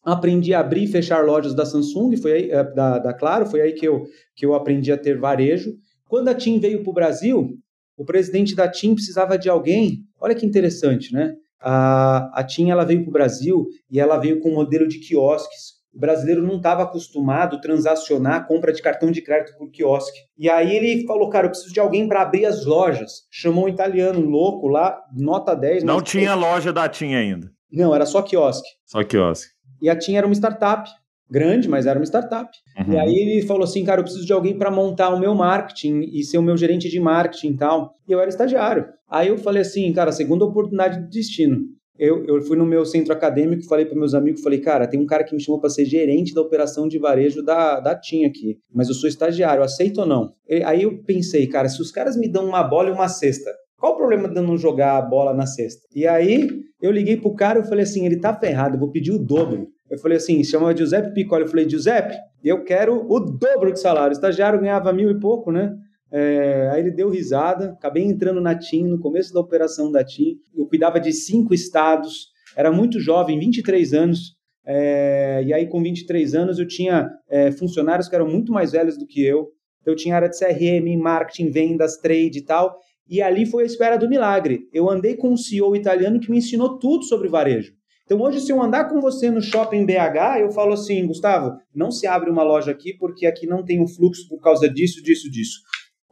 aprendi 0.04 0.52
a 0.52 0.60
abrir 0.60 0.84
e 0.84 0.88
fechar 0.88 1.24
lojas 1.24 1.54
da 1.54 1.64
Samsung, 1.64 2.16
foi 2.16 2.32
aí, 2.32 2.50
eh, 2.50 2.64
da, 2.74 2.98
da 2.98 3.14
Claro, 3.14 3.46
foi 3.46 3.60
aí 3.60 3.72
que 3.72 3.86
eu, 3.86 4.04
que 4.36 4.44
eu 4.44 4.54
aprendi 4.54 4.92
a 4.92 4.98
ter 4.98 5.18
varejo. 5.18 5.72
Quando 6.06 6.28
a 6.28 6.34
TIM 6.34 6.58
veio 6.58 6.82
para 6.82 6.90
o 6.90 6.94
Brasil, 6.94 7.58
o 7.96 8.04
presidente 8.04 8.54
da 8.54 8.68
TIM 8.68 8.94
precisava 8.94 9.38
de 9.38 9.48
alguém. 9.48 10.00
Olha 10.20 10.34
que 10.34 10.44
interessante, 10.44 11.12
né? 11.12 11.34
A, 11.60 12.40
a 12.40 12.44
TIM 12.44 12.70
ela 12.70 12.84
veio 12.84 13.00
para 13.02 13.08
o 13.08 13.12
Brasil 13.12 13.66
e 13.90 13.98
ela 13.98 14.18
veio 14.18 14.40
com 14.40 14.50
um 14.50 14.54
modelo 14.54 14.86
de 14.86 14.98
quiosques. 14.98 15.74
O 15.94 15.98
brasileiro 15.98 16.42
não 16.42 16.56
estava 16.56 16.82
acostumado 16.82 17.56
a 17.56 17.60
transacionar 17.60 18.34
a 18.34 18.44
compra 18.44 18.72
de 18.72 18.82
cartão 18.82 19.12
de 19.12 19.22
crédito 19.22 19.56
por 19.56 19.70
quiosque. 19.70 20.18
E 20.36 20.50
aí 20.50 20.74
ele 20.74 21.06
falou, 21.06 21.30
cara, 21.30 21.46
eu 21.46 21.50
preciso 21.50 21.72
de 21.72 21.78
alguém 21.78 22.08
para 22.08 22.22
abrir 22.22 22.44
as 22.44 22.66
lojas. 22.66 23.22
Chamou 23.30 23.66
um 23.66 23.68
italiano 23.68 24.20
louco 24.20 24.66
lá, 24.66 25.00
nota 25.16 25.54
10. 25.54 25.84
Não 25.84 26.02
tinha 26.02 26.34
loja 26.34 26.72
da 26.72 26.88
TIM 26.88 27.14
ainda. 27.14 27.50
Não, 27.72 27.94
era 27.94 28.04
só 28.06 28.22
quiosque. 28.22 28.68
Só 28.84 29.04
quiosque. 29.04 29.53
E 29.80 29.88
a 29.88 29.96
TIM 29.96 30.16
era 30.16 30.26
uma 30.26 30.34
startup, 30.34 30.88
grande, 31.30 31.68
mas 31.68 31.87
era 31.87 31.98
uma 31.98 32.04
startup. 32.04 32.50
Uhum. 32.78 32.94
E 32.94 32.98
aí 32.98 33.14
ele 33.14 33.46
falou 33.46 33.64
assim, 33.64 33.84
cara, 33.84 34.00
eu 34.00 34.04
preciso 34.04 34.26
de 34.26 34.32
alguém 34.32 34.56
para 34.56 34.70
montar 34.70 35.10
o 35.10 35.18
meu 35.18 35.34
marketing 35.34 36.00
e 36.12 36.22
ser 36.22 36.38
o 36.38 36.42
meu 36.42 36.56
gerente 36.56 36.88
de 36.88 37.00
marketing 37.00 37.48
e 37.48 37.56
tal. 37.56 37.94
E 38.06 38.12
eu 38.12 38.20
era 38.20 38.28
estagiário. 38.28 38.87
Aí 39.08 39.28
eu 39.28 39.38
falei 39.38 39.62
assim, 39.62 39.92
cara, 39.92 40.12
segunda 40.12 40.44
oportunidade 40.44 41.02
de 41.02 41.08
destino. 41.08 41.58
Eu, 41.96 42.24
eu 42.26 42.42
fui 42.42 42.56
no 42.56 42.66
meu 42.66 42.84
centro 42.84 43.12
acadêmico, 43.12 43.68
falei 43.68 43.87
para 43.87 43.96
meus 43.96 44.14
amigos, 44.14 44.42
falei, 44.42 44.60
cara, 44.60 44.87
tem 44.87 44.98
um 44.98 45.06
cara 45.06 45.22
que 45.22 45.32
me 45.32 45.40
chamou 45.40 45.60
para 45.60 45.70
ser 45.70 45.84
gerente 45.84 46.34
da 46.34 46.40
operação 46.40 46.88
de 46.88 46.98
varejo 46.98 47.40
da, 47.40 47.78
da 47.78 47.94
TIM 47.94 48.24
aqui, 48.24 48.58
mas 48.72 48.88
eu 48.88 48.94
sou 48.94 49.08
estagiário, 49.08 49.62
aceito 49.62 50.00
ou 50.00 50.06
não? 50.06 50.32
E, 50.48 50.60
aí 50.64 50.82
eu 50.82 51.04
pensei, 51.04 51.46
cara, 51.46 51.68
se 51.68 51.80
os 51.80 51.92
caras 51.92 52.16
me 52.16 52.28
dão 52.28 52.46
uma 52.46 52.64
bola 52.64 52.88
e 52.88 52.92
uma 52.92 53.06
cesta, 53.06 53.48
qual 53.85 53.92
o 53.92 53.97
problema 53.99 54.27
de 54.27 54.40
não 54.40 54.57
jogar 54.57 54.97
a 54.97 55.03
bola 55.03 55.35
na 55.35 55.44
cesta? 55.44 55.87
E 55.94 56.07
aí 56.07 56.49
eu 56.81 56.90
liguei 56.90 57.18
pro 57.18 57.35
cara 57.35 57.59
e 57.61 57.68
falei 57.68 57.83
assim, 57.83 58.07
ele 58.07 58.18
tá 58.18 58.33
ferrado, 58.33 58.77
eu 58.77 58.81
vou 58.81 58.90
pedir 58.90 59.12
o 59.12 59.18
dobro. 59.18 59.68
Eu 59.90 59.99
falei 59.99 60.16
assim, 60.16 60.42
chamava 60.42 60.75
Giuseppe 60.75 61.12
Piccoli, 61.12 61.42
eu 61.42 61.49
falei, 61.49 61.68
Giuseppe, 61.68 62.16
eu 62.42 62.64
quero 62.64 63.05
o 63.07 63.20
dobro 63.20 63.70
de 63.70 63.79
salário. 63.79 64.09
O 64.09 64.12
estagiário 64.12 64.59
ganhava 64.59 64.90
mil 64.90 65.11
e 65.11 65.20
pouco, 65.20 65.53
né? 65.53 65.70
É, 66.11 66.70
aí 66.73 66.81
ele 66.81 66.92
deu 66.92 67.11
risada, 67.11 67.73
acabei 67.73 68.05
entrando 68.05 68.40
na 68.40 68.59
TIM, 68.59 68.85
no 68.85 68.99
começo 68.99 69.35
da 69.35 69.40
operação 69.40 69.92
da 69.92 70.03
TIM. 70.03 70.37
Eu 70.57 70.66
cuidava 70.66 70.99
de 70.99 71.12
cinco 71.12 71.53
estados, 71.53 72.29
era 72.57 72.73
muito 72.73 72.99
jovem, 72.99 73.38
23 73.38 73.92
anos. 73.92 74.35
É, 74.66 75.42
e 75.44 75.53
aí, 75.53 75.66
com 75.66 75.83
23 75.83 76.35
anos, 76.35 76.59
eu 76.59 76.66
tinha 76.66 77.11
é, 77.29 77.53
funcionários 77.53 78.09
que 78.09 78.14
eram 78.14 78.27
muito 78.27 78.51
mais 78.51 78.73
velhos 78.73 78.97
do 78.97 79.07
que 79.07 79.23
eu. 79.23 79.49
Então, 79.83 79.92
eu 79.92 79.97
tinha 79.97 80.16
área 80.16 80.31
de 80.31 80.38
CRM, 80.38 80.97
marketing, 80.97 81.51
vendas, 81.51 81.99
trade 81.99 82.38
e 82.38 82.42
tal. 82.47 82.79
E 83.08 83.20
ali 83.20 83.46
foi 83.46 83.64
a 83.64 83.66
espera 83.66 83.96
do 83.96 84.08
milagre. 84.08 84.68
Eu 84.72 84.90
andei 84.90 85.16
com 85.16 85.30
um 85.30 85.36
CEO 85.36 85.76
italiano 85.76 86.20
que 86.20 86.30
me 86.30 86.38
ensinou 86.38 86.78
tudo 86.78 87.04
sobre 87.04 87.28
varejo. 87.28 87.72
Então, 88.04 88.20
hoje, 88.20 88.40
se 88.40 88.52
eu 88.52 88.62
andar 88.62 88.90
com 88.90 89.00
você 89.00 89.30
no 89.30 89.40
shopping 89.40 89.86
BH, 89.86 90.40
eu 90.40 90.50
falo 90.50 90.74
assim, 90.74 91.06
Gustavo, 91.06 91.56
não 91.74 91.90
se 91.90 92.06
abre 92.06 92.30
uma 92.30 92.42
loja 92.42 92.70
aqui 92.70 92.94
porque 92.98 93.24
aqui 93.24 93.46
não 93.46 93.64
tem 93.64 93.80
o 93.80 93.84
um 93.84 93.88
fluxo 93.88 94.28
por 94.28 94.40
causa 94.40 94.68
disso, 94.68 95.02
disso, 95.02 95.30
disso. 95.30 95.60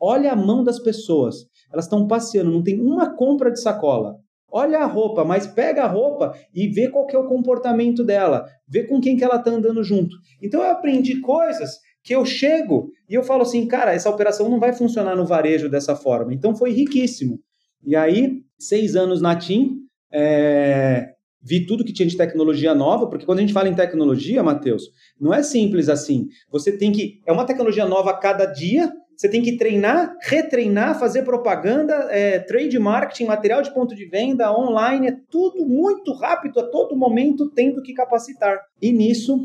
Olha 0.01 0.33
a 0.33 0.37
mão 0.37 0.65
das 0.65 0.79
pessoas. 0.79 1.37
Elas 1.71 1.85
estão 1.85 2.07
passeando, 2.07 2.51
não 2.51 2.63
tem 2.63 2.81
uma 2.81 3.15
compra 3.15 3.51
de 3.51 3.61
sacola. 3.61 4.17
Olha 4.51 4.81
a 4.81 4.87
roupa, 4.87 5.25
mas 5.25 5.47
pega 5.47 5.85
a 5.85 5.87
roupa 5.87 6.35
e 6.55 6.69
vê 6.69 6.89
qual 6.89 7.07
é 7.09 7.17
o 7.17 7.27
comportamento 7.27 8.05
dela, 8.05 8.45
vê 8.69 8.87
com 8.87 9.01
quem 9.01 9.17
que 9.17 9.25
ela 9.25 9.37
está 9.37 9.51
andando 9.51 9.83
junto. 9.83 10.15
Então 10.43 10.63
eu 10.63 10.71
aprendi 10.71 11.21
coisas 11.21 11.71
que 12.03 12.15
eu 12.15 12.25
chego 12.25 12.91
e 13.09 13.15
eu 13.15 13.23
falo 13.23 13.43
assim, 13.43 13.67
cara, 13.67 13.93
essa 13.93 14.11
operação 14.11 14.49
não 14.49 14.59
vai 14.59 14.73
funcionar 14.73 15.15
no 15.15 15.27
varejo 15.27 15.69
dessa 15.69 15.95
forma. 15.95 16.35
Então 16.35 16.55
foi 16.55 16.73
riquíssimo. 16.73 17.39
E 17.85 17.95
aí, 17.97 18.43
seis 18.59 18.97
anos 18.97 19.21
na 19.21 19.37
TIM, 19.37 19.79
é... 20.13 21.15
vi 21.43 21.67
tudo 21.67 21.85
que 21.85 21.93
tinha 21.93 22.07
de 22.07 22.17
tecnologia 22.17 22.75
nova, 22.75 23.09
porque 23.09 23.27
quando 23.27 23.39
a 23.39 23.43
gente 23.43 23.53
fala 23.53 23.69
em 23.69 23.75
tecnologia, 23.75 24.43
Matheus, 24.43 24.85
não 25.21 25.33
é 25.33 25.43
simples 25.43 25.89
assim. 25.89 26.29
Você 26.51 26.77
tem 26.77 26.93
que. 26.93 27.21
É 27.27 27.33
uma 27.33 27.45
tecnologia 27.45 27.87
nova 27.87 28.11
a 28.11 28.19
cada 28.19 28.47
dia, 28.47 28.93
você 29.17 29.29
tem 29.29 29.43
que 29.43 29.57
treinar, 29.57 30.17
retreinar, 30.23 30.99
fazer 30.99 31.23
propaganda, 31.23 31.95
é, 32.11 32.39
trade 32.41 32.79
marketing, 32.79 33.27
material 33.27 33.63
de 33.63 33.73
ponto 33.73 33.95
de 33.95 34.07
venda, 34.07 34.53
online, 34.53 35.09
é 35.09 35.17
tudo 35.31 35.65
muito 35.65 36.13
rápido, 36.13 36.59
a 36.59 36.69
todo 36.69 36.97
momento 36.97 37.51
tendo 37.51 37.83
que 37.83 37.93
capacitar. 37.93 38.59
E 38.81 38.91
nisso, 38.91 39.39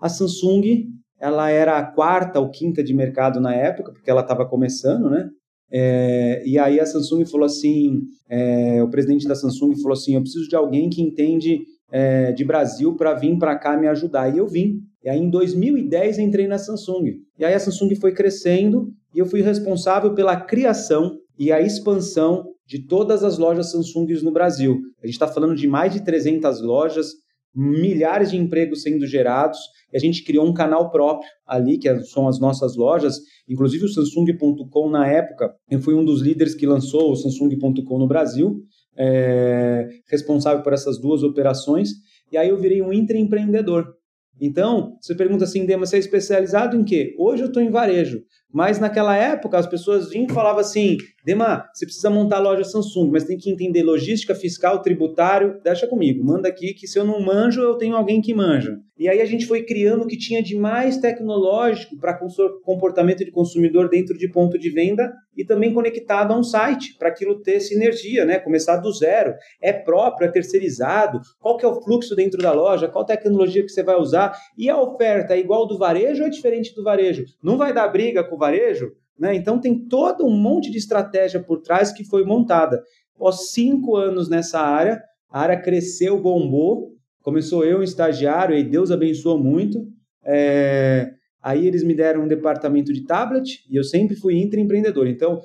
a 0.00 0.08
Samsung, 0.08 0.86
ela 1.20 1.50
era 1.50 1.78
a 1.78 1.84
quarta 1.84 2.40
ou 2.40 2.50
quinta 2.50 2.82
de 2.82 2.94
mercado 2.94 3.40
na 3.40 3.54
época, 3.54 3.92
porque 3.92 4.10
ela 4.10 4.20
estava 4.20 4.46
começando, 4.46 5.10
né? 5.10 5.28
É, 5.70 6.42
e 6.46 6.58
aí 6.58 6.80
a 6.80 6.86
Samsung 6.86 7.26
falou 7.26 7.44
assim, 7.44 8.00
é, 8.28 8.82
o 8.82 8.88
presidente 8.88 9.28
da 9.28 9.34
Samsung 9.34 9.76
falou 9.76 9.92
assim, 9.92 10.14
eu 10.14 10.22
preciso 10.22 10.48
de 10.48 10.56
alguém 10.56 10.88
que 10.88 11.02
entende 11.02 11.60
é, 11.90 12.32
de 12.32 12.44
Brasil 12.44 12.96
para 12.96 13.14
vir 13.14 13.36
para 13.38 13.58
cá 13.58 13.76
me 13.76 13.86
ajudar. 13.88 14.34
E 14.34 14.38
eu 14.38 14.46
vim. 14.46 14.80
E 15.02 15.08
aí 15.08 15.18
em 15.18 15.30
2010 15.30 16.18
entrei 16.18 16.46
na 16.46 16.58
Samsung. 16.58 17.16
E 17.38 17.44
aí 17.44 17.54
a 17.54 17.60
Samsung 17.60 17.94
foi 17.96 18.12
crescendo 18.12 18.88
e 19.14 19.18
eu 19.18 19.26
fui 19.26 19.42
responsável 19.42 20.14
pela 20.14 20.36
criação 20.36 21.16
e 21.38 21.52
a 21.52 21.60
expansão 21.60 22.44
de 22.66 22.86
todas 22.86 23.24
as 23.24 23.38
lojas 23.38 23.70
Samsung 23.70 24.06
no 24.22 24.32
Brasil. 24.32 24.78
A 25.02 25.06
gente 25.06 25.14
está 25.14 25.26
falando 25.26 25.54
de 25.54 25.66
mais 25.66 25.92
de 25.92 26.04
300 26.04 26.60
lojas, 26.60 27.12
milhares 27.58 28.30
de 28.30 28.36
empregos 28.36 28.82
sendo 28.82 29.04
gerados, 29.04 29.58
e 29.92 29.96
a 29.96 30.00
gente 30.00 30.22
criou 30.22 30.46
um 30.46 30.54
canal 30.54 30.92
próprio 30.92 31.28
ali, 31.44 31.76
que 31.76 31.92
são 32.04 32.28
as 32.28 32.38
nossas 32.38 32.76
lojas, 32.76 33.18
inclusive 33.48 33.84
o 33.84 33.88
Samsung.com 33.88 34.88
na 34.88 35.08
época, 35.08 35.52
eu 35.68 35.80
fui 35.80 35.94
um 35.94 36.04
dos 36.04 36.22
líderes 36.22 36.54
que 36.54 36.66
lançou 36.66 37.10
o 37.10 37.16
Samsung.com 37.16 37.98
no 37.98 38.06
Brasil, 38.06 38.62
é, 38.96 39.88
responsável 40.08 40.62
por 40.62 40.72
essas 40.72 41.00
duas 41.00 41.24
operações, 41.24 41.90
e 42.30 42.36
aí 42.36 42.48
eu 42.48 42.60
virei 42.60 42.80
um 42.80 42.92
intraempreendedor. 42.92 43.97
Então, 44.40 44.96
você 45.00 45.14
pergunta 45.14 45.44
assim, 45.44 45.66
Dema, 45.66 45.86
você 45.86 45.96
é 45.96 45.98
especializado 45.98 46.76
em 46.76 46.84
quê? 46.84 47.14
Hoje 47.18 47.42
eu 47.42 47.48
estou 47.48 47.62
em 47.62 47.70
varejo, 47.70 48.22
mas 48.52 48.78
naquela 48.78 49.16
época 49.16 49.58
as 49.58 49.66
pessoas 49.66 50.10
vinham 50.10 50.26
e 50.26 50.32
falavam 50.32 50.60
assim: 50.60 50.96
Dema, 51.24 51.66
você 51.74 51.84
precisa 51.84 52.08
montar 52.08 52.38
loja 52.38 52.64
Samsung, 52.64 53.10
mas 53.10 53.24
tem 53.24 53.36
que 53.36 53.50
entender 53.50 53.82
logística, 53.82 54.34
fiscal, 54.34 54.80
tributário. 54.80 55.60
Deixa 55.62 55.86
comigo, 55.86 56.24
manda 56.24 56.48
aqui 56.48 56.72
que 56.72 56.86
se 56.86 56.98
eu 56.98 57.04
não 57.04 57.20
manjo, 57.20 57.60
eu 57.60 57.74
tenho 57.74 57.96
alguém 57.96 58.20
que 58.22 58.32
manja. 58.32 58.78
E 58.98 59.08
aí 59.08 59.20
a 59.20 59.26
gente 59.26 59.46
foi 59.46 59.62
criando 59.62 60.02
o 60.02 60.06
que 60.06 60.16
tinha 60.16 60.42
de 60.42 60.56
mais 60.56 60.96
tecnológico 60.96 61.96
para 62.00 62.18
comportamento 62.64 63.24
de 63.24 63.30
consumidor 63.30 63.88
dentro 63.88 64.16
de 64.18 64.28
ponto 64.28 64.58
de 64.58 64.70
venda 64.70 65.12
e 65.36 65.44
também 65.44 65.72
conectado 65.72 66.32
a 66.32 66.38
um 66.38 66.42
site, 66.42 66.96
para 66.98 67.08
aquilo 67.08 67.40
ter 67.40 67.60
sinergia, 67.60 68.24
né? 68.24 68.40
Começar 68.40 68.78
do 68.78 68.92
zero. 68.92 69.34
É 69.62 69.72
próprio, 69.72 70.26
é 70.26 70.32
terceirizado, 70.32 71.20
qual 71.38 71.56
que 71.56 71.64
é 71.64 71.68
o 71.68 71.80
fluxo 71.80 72.16
dentro 72.16 72.42
da 72.42 72.52
loja, 72.52 72.88
qual 72.88 73.04
tecnologia 73.04 73.62
que 73.62 73.68
você 73.68 73.84
vai 73.84 73.96
usar. 73.96 74.27
E 74.56 74.68
a 74.68 74.80
oferta 74.80 75.34
é 75.34 75.40
igual 75.40 75.66
do 75.66 75.78
varejo 75.78 76.22
ou 76.22 76.26
é 76.26 76.30
diferente 76.30 76.74
do 76.74 76.82
varejo? 76.82 77.24
Não 77.42 77.56
vai 77.56 77.72
dar 77.72 77.88
briga 77.88 78.24
com 78.24 78.36
o 78.36 78.38
varejo? 78.38 78.92
Né? 79.18 79.34
Então 79.34 79.60
tem 79.60 79.86
todo 79.86 80.24
um 80.24 80.36
monte 80.36 80.70
de 80.70 80.78
estratégia 80.78 81.42
por 81.42 81.60
trás 81.60 81.92
que 81.92 82.04
foi 82.04 82.24
montada. 82.24 82.82
Após 83.16 83.50
cinco 83.50 83.96
anos 83.96 84.28
nessa 84.28 84.60
área, 84.60 85.02
a 85.30 85.40
área 85.40 85.60
cresceu, 85.60 86.20
bombou. 86.20 86.92
Começou 87.20 87.64
eu, 87.64 87.82
estagiário, 87.82 88.56
e 88.56 88.62
Deus 88.62 88.90
abençoou 88.90 89.38
muito. 89.38 89.84
É... 90.24 91.10
Aí 91.42 91.66
eles 91.66 91.84
me 91.84 91.94
deram 91.94 92.22
um 92.22 92.28
departamento 92.28 92.92
de 92.92 93.04
tablet 93.04 93.64
e 93.70 93.76
eu 93.76 93.84
sempre 93.84 94.16
fui 94.16 94.40
intraempreendedor. 94.40 95.06
Então, 95.06 95.40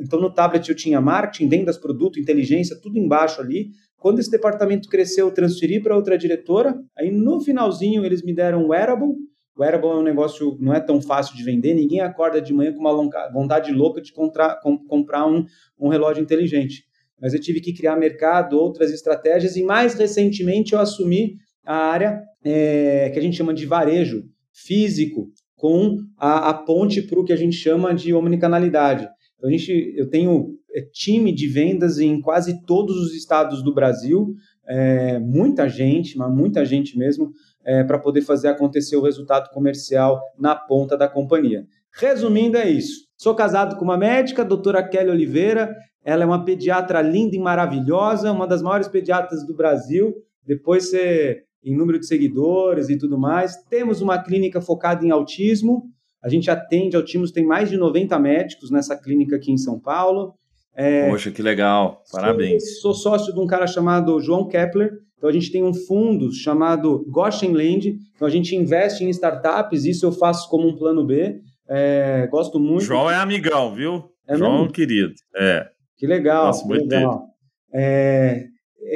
então 0.00 0.20
no 0.20 0.32
tablet 0.32 0.68
eu 0.68 0.76
tinha 0.76 1.00
marketing, 1.00 1.48
vendas, 1.48 1.78
produto, 1.78 2.18
inteligência, 2.18 2.78
tudo 2.80 2.98
embaixo 2.98 3.40
ali. 3.40 3.70
Quando 4.00 4.18
esse 4.18 4.30
departamento 4.30 4.88
cresceu, 4.88 5.28
eu 5.28 5.32
transferi 5.32 5.80
para 5.80 5.94
outra 5.94 6.18
diretora. 6.18 6.74
Aí 6.98 7.12
no 7.12 7.40
finalzinho 7.40 8.04
eles 8.04 8.22
me 8.24 8.34
deram 8.34 8.64
um 8.64 8.68
wearable 8.70 9.14
Wearable 9.60 9.90
é 9.90 9.94
um 9.96 10.02
negócio 10.02 10.56
não 10.58 10.72
é 10.72 10.80
tão 10.80 11.02
fácil 11.02 11.36
de 11.36 11.44
vender, 11.44 11.74
ninguém 11.74 12.00
acorda 12.00 12.40
de 12.40 12.50
manhã 12.50 12.72
com 12.72 12.80
uma 12.80 13.30
vontade 13.30 13.70
louca 13.72 14.00
de 14.00 14.10
contra, 14.10 14.56
com, 14.62 14.78
comprar 14.86 15.26
um, 15.26 15.44
um 15.78 15.88
relógio 15.88 16.22
inteligente. 16.22 16.84
Mas 17.20 17.34
eu 17.34 17.40
tive 17.40 17.60
que 17.60 17.74
criar 17.74 17.94
mercado, 17.96 18.58
outras 18.58 18.90
estratégias, 18.90 19.56
e 19.56 19.62
mais 19.62 19.92
recentemente 19.92 20.72
eu 20.72 20.78
assumi 20.78 21.34
a 21.62 21.76
área 21.76 22.22
é, 22.42 23.10
que 23.10 23.18
a 23.18 23.22
gente 23.22 23.36
chama 23.36 23.52
de 23.52 23.66
varejo 23.66 24.24
físico, 24.50 25.28
com 25.56 25.98
a, 26.16 26.48
a 26.48 26.54
ponte 26.54 27.02
para 27.02 27.20
o 27.20 27.24
que 27.24 27.32
a 27.32 27.36
gente 27.36 27.54
chama 27.54 27.94
de 27.94 28.14
omnicanalidade. 28.14 29.06
Então, 29.36 29.50
a 29.50 29.52
gente, 29.52 29.92
eu 29.94 30.08
tenho 30.08 30.58
time 30.92 31.32
de 31.32 31.48
vendas 31.48 31.98
em 31.98 32.20
quase 32.20 32.64
todos 32.64 32.96
os 32.96 33.14
estados 33.14 33.62
do 33.62 33.74
Brasil, 33.74 34.34
é, 34.68 35.18
muita 35.18 35.68
gente, 35.68 36.16
mas 36.16 36.32
muita 36.32 36.64
gente 36.64 36.96
mesmo, 36.96 37.32
é, 37.64 37.82
para 37.82 37.98
poder 37.98 38.22
fazer 38.22 38.48
acontecer 38.48 38.96
o 38.96 39.02
resultado 39.02 39.50
comercial 39.50 40.20
na 40.38 40.54
ponta 40.54 40.96
da 40.96 41.08
companhia. 41.08 41.64
Resumindo, 41.92 42.56
é 42.56 42.68
isso. 42.68 43.06
Sou 43.16 43.34
casado 43.34 43.76
com 43.76 43.84
uma 43.84 43.98
médica, 43.98 44.44
doutora 44.44 44.82
Kelly 44.82 45.10
Oliveira. 45.10 45.74
Ela 46.04 46.22
é 46.22 46.26
uma 46.26 46.44
pediatra 46.44 47.02
linda 47.02 47.36
e 47.36 47.38
maravilhosa, 47.38 48.32
uma 48.32 48.46
das 48.46 48.62
maiores 48.62 48.88
pediatras 48.88 49.44
do 49.44 49.54
Brasil. 49.54 50.14
Depois 50.46 50.88
você, 50.88 51.42
em 51.64 51.76
número 51.76 51.98
de 51.98 52.06
seguidores 52.06 52.88
e 52.88 52.96
tudo 52.96 53.18
mais. 53.18 53.56
Temos 53.68 54.00
uma 54.00 54.22
clínica 54.22 54.60
focada 54.60 55.04
em 55.04 55.10
autismo. 55.10 55.82
A 56.22 56.28
gente 56.28 56.50
atende 56.50 56.96
autismo, 56.96 57.30
tem 57.30 57.44
mais 57.44 57.68
de 57.68 57.76
90 57.76 58.18
médicos 58.18 58.70
nessa 58.70 58.96
clínica 58.96 59.36
aqui 59.36 59.50
em 59.50 59.58
São 59.58 59.78
Paulo. 59.78 60.34
É, 60.74 61.08
Poxa, 61.08 61.30
que 61.30 61.42
legal. 61.42 62.02
Parabéns. 62.12 62.80
Sou, 62.80 62.94
sou 62.94 63.12
sócio 63.12 63.34
de 63.34 63.40
um 63.40 63.46
cara 63.46 63.66
chamado 63.66 64.20
João 64.20 64.46
Kepler, 64.46 64.92
então 65.16 65.28
a 65.28 65.32
gente 65.32 65.52
tem 65.52 65.62
um 65.62 65.74
fundo 65.74 66.32
chamado 66.32 67.04
Goshen 67.08 67.52
Land, 67.52 67.96
então 68.14 68.26
a 68.26 68.30
gente 68.30 68.56
investe 68.56 69.04
em 69.04 69.10
startups, 69.10 69.84
isso 69.84 70.06
eu 70.06 70.12
faço 70.12 70.48
como 70.48 70.68
um 70.68 70.76
plano 70.76 71.04
B. 71.04 71.40
É, 71.68 72.26
gosto 72.30 72.58
muito. 72.58 72.84
João 72.84 73.10
é 73.10 73.16
amigão, 73.16 73.74
viu? 73.74 74.04
É 74.26 74.36
João 74.36 74.60
mesmo? 74.60 74.72
querido. 74.72 75.12
É. 75.36 75.66
Que 75.98 76.06
legal. 76.06 76.46
Gosto 76.46 76.66
muito 76.66 76.88
legal. 76.88 77.26
É, 77.72 78.46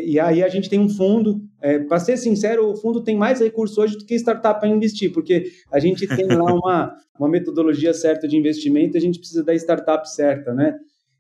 e 0.07 0.19
aí 0.19 0.43
a 0.43 0.49
gente 0.49 0.71
tem 0.71 0.81
um 0.81 0.89
fundo. 0.89 1.41
É, 1.61 1.79
Para 1.79 1.99
ser 1.99 2.17
sincero, 2.17 2.71
o 2.71 2.77
fundo 2.77 3.03
tem 3.03 3.17
mais 3.17 3.41
recursos 3.41 3.77
hoje 3.77 3.97
do 3.97 4.05
que 4.05 4.15
startup 4.15 4.59
para 4.59 4.69
investir, 4.69 5.13
porque 5.13 5.45
a 5.71 5.79
gente 5.79 6.07
tem 6.07 6.27
lá 6.27 6.53
uma, 6.53 6.95
uma 7.19 7.29
metodologia 7.29 7.93
certa 7.93 8.27
de 8.27 8.37
investimento, 8.37 8.97
a 8.97 9.01
gente 9.01 9.19
precisa 9.19 9.45
da 9.45 9.55
startup 9.55 10.09
certa, 10.11 10.53
né? 10.53 10.75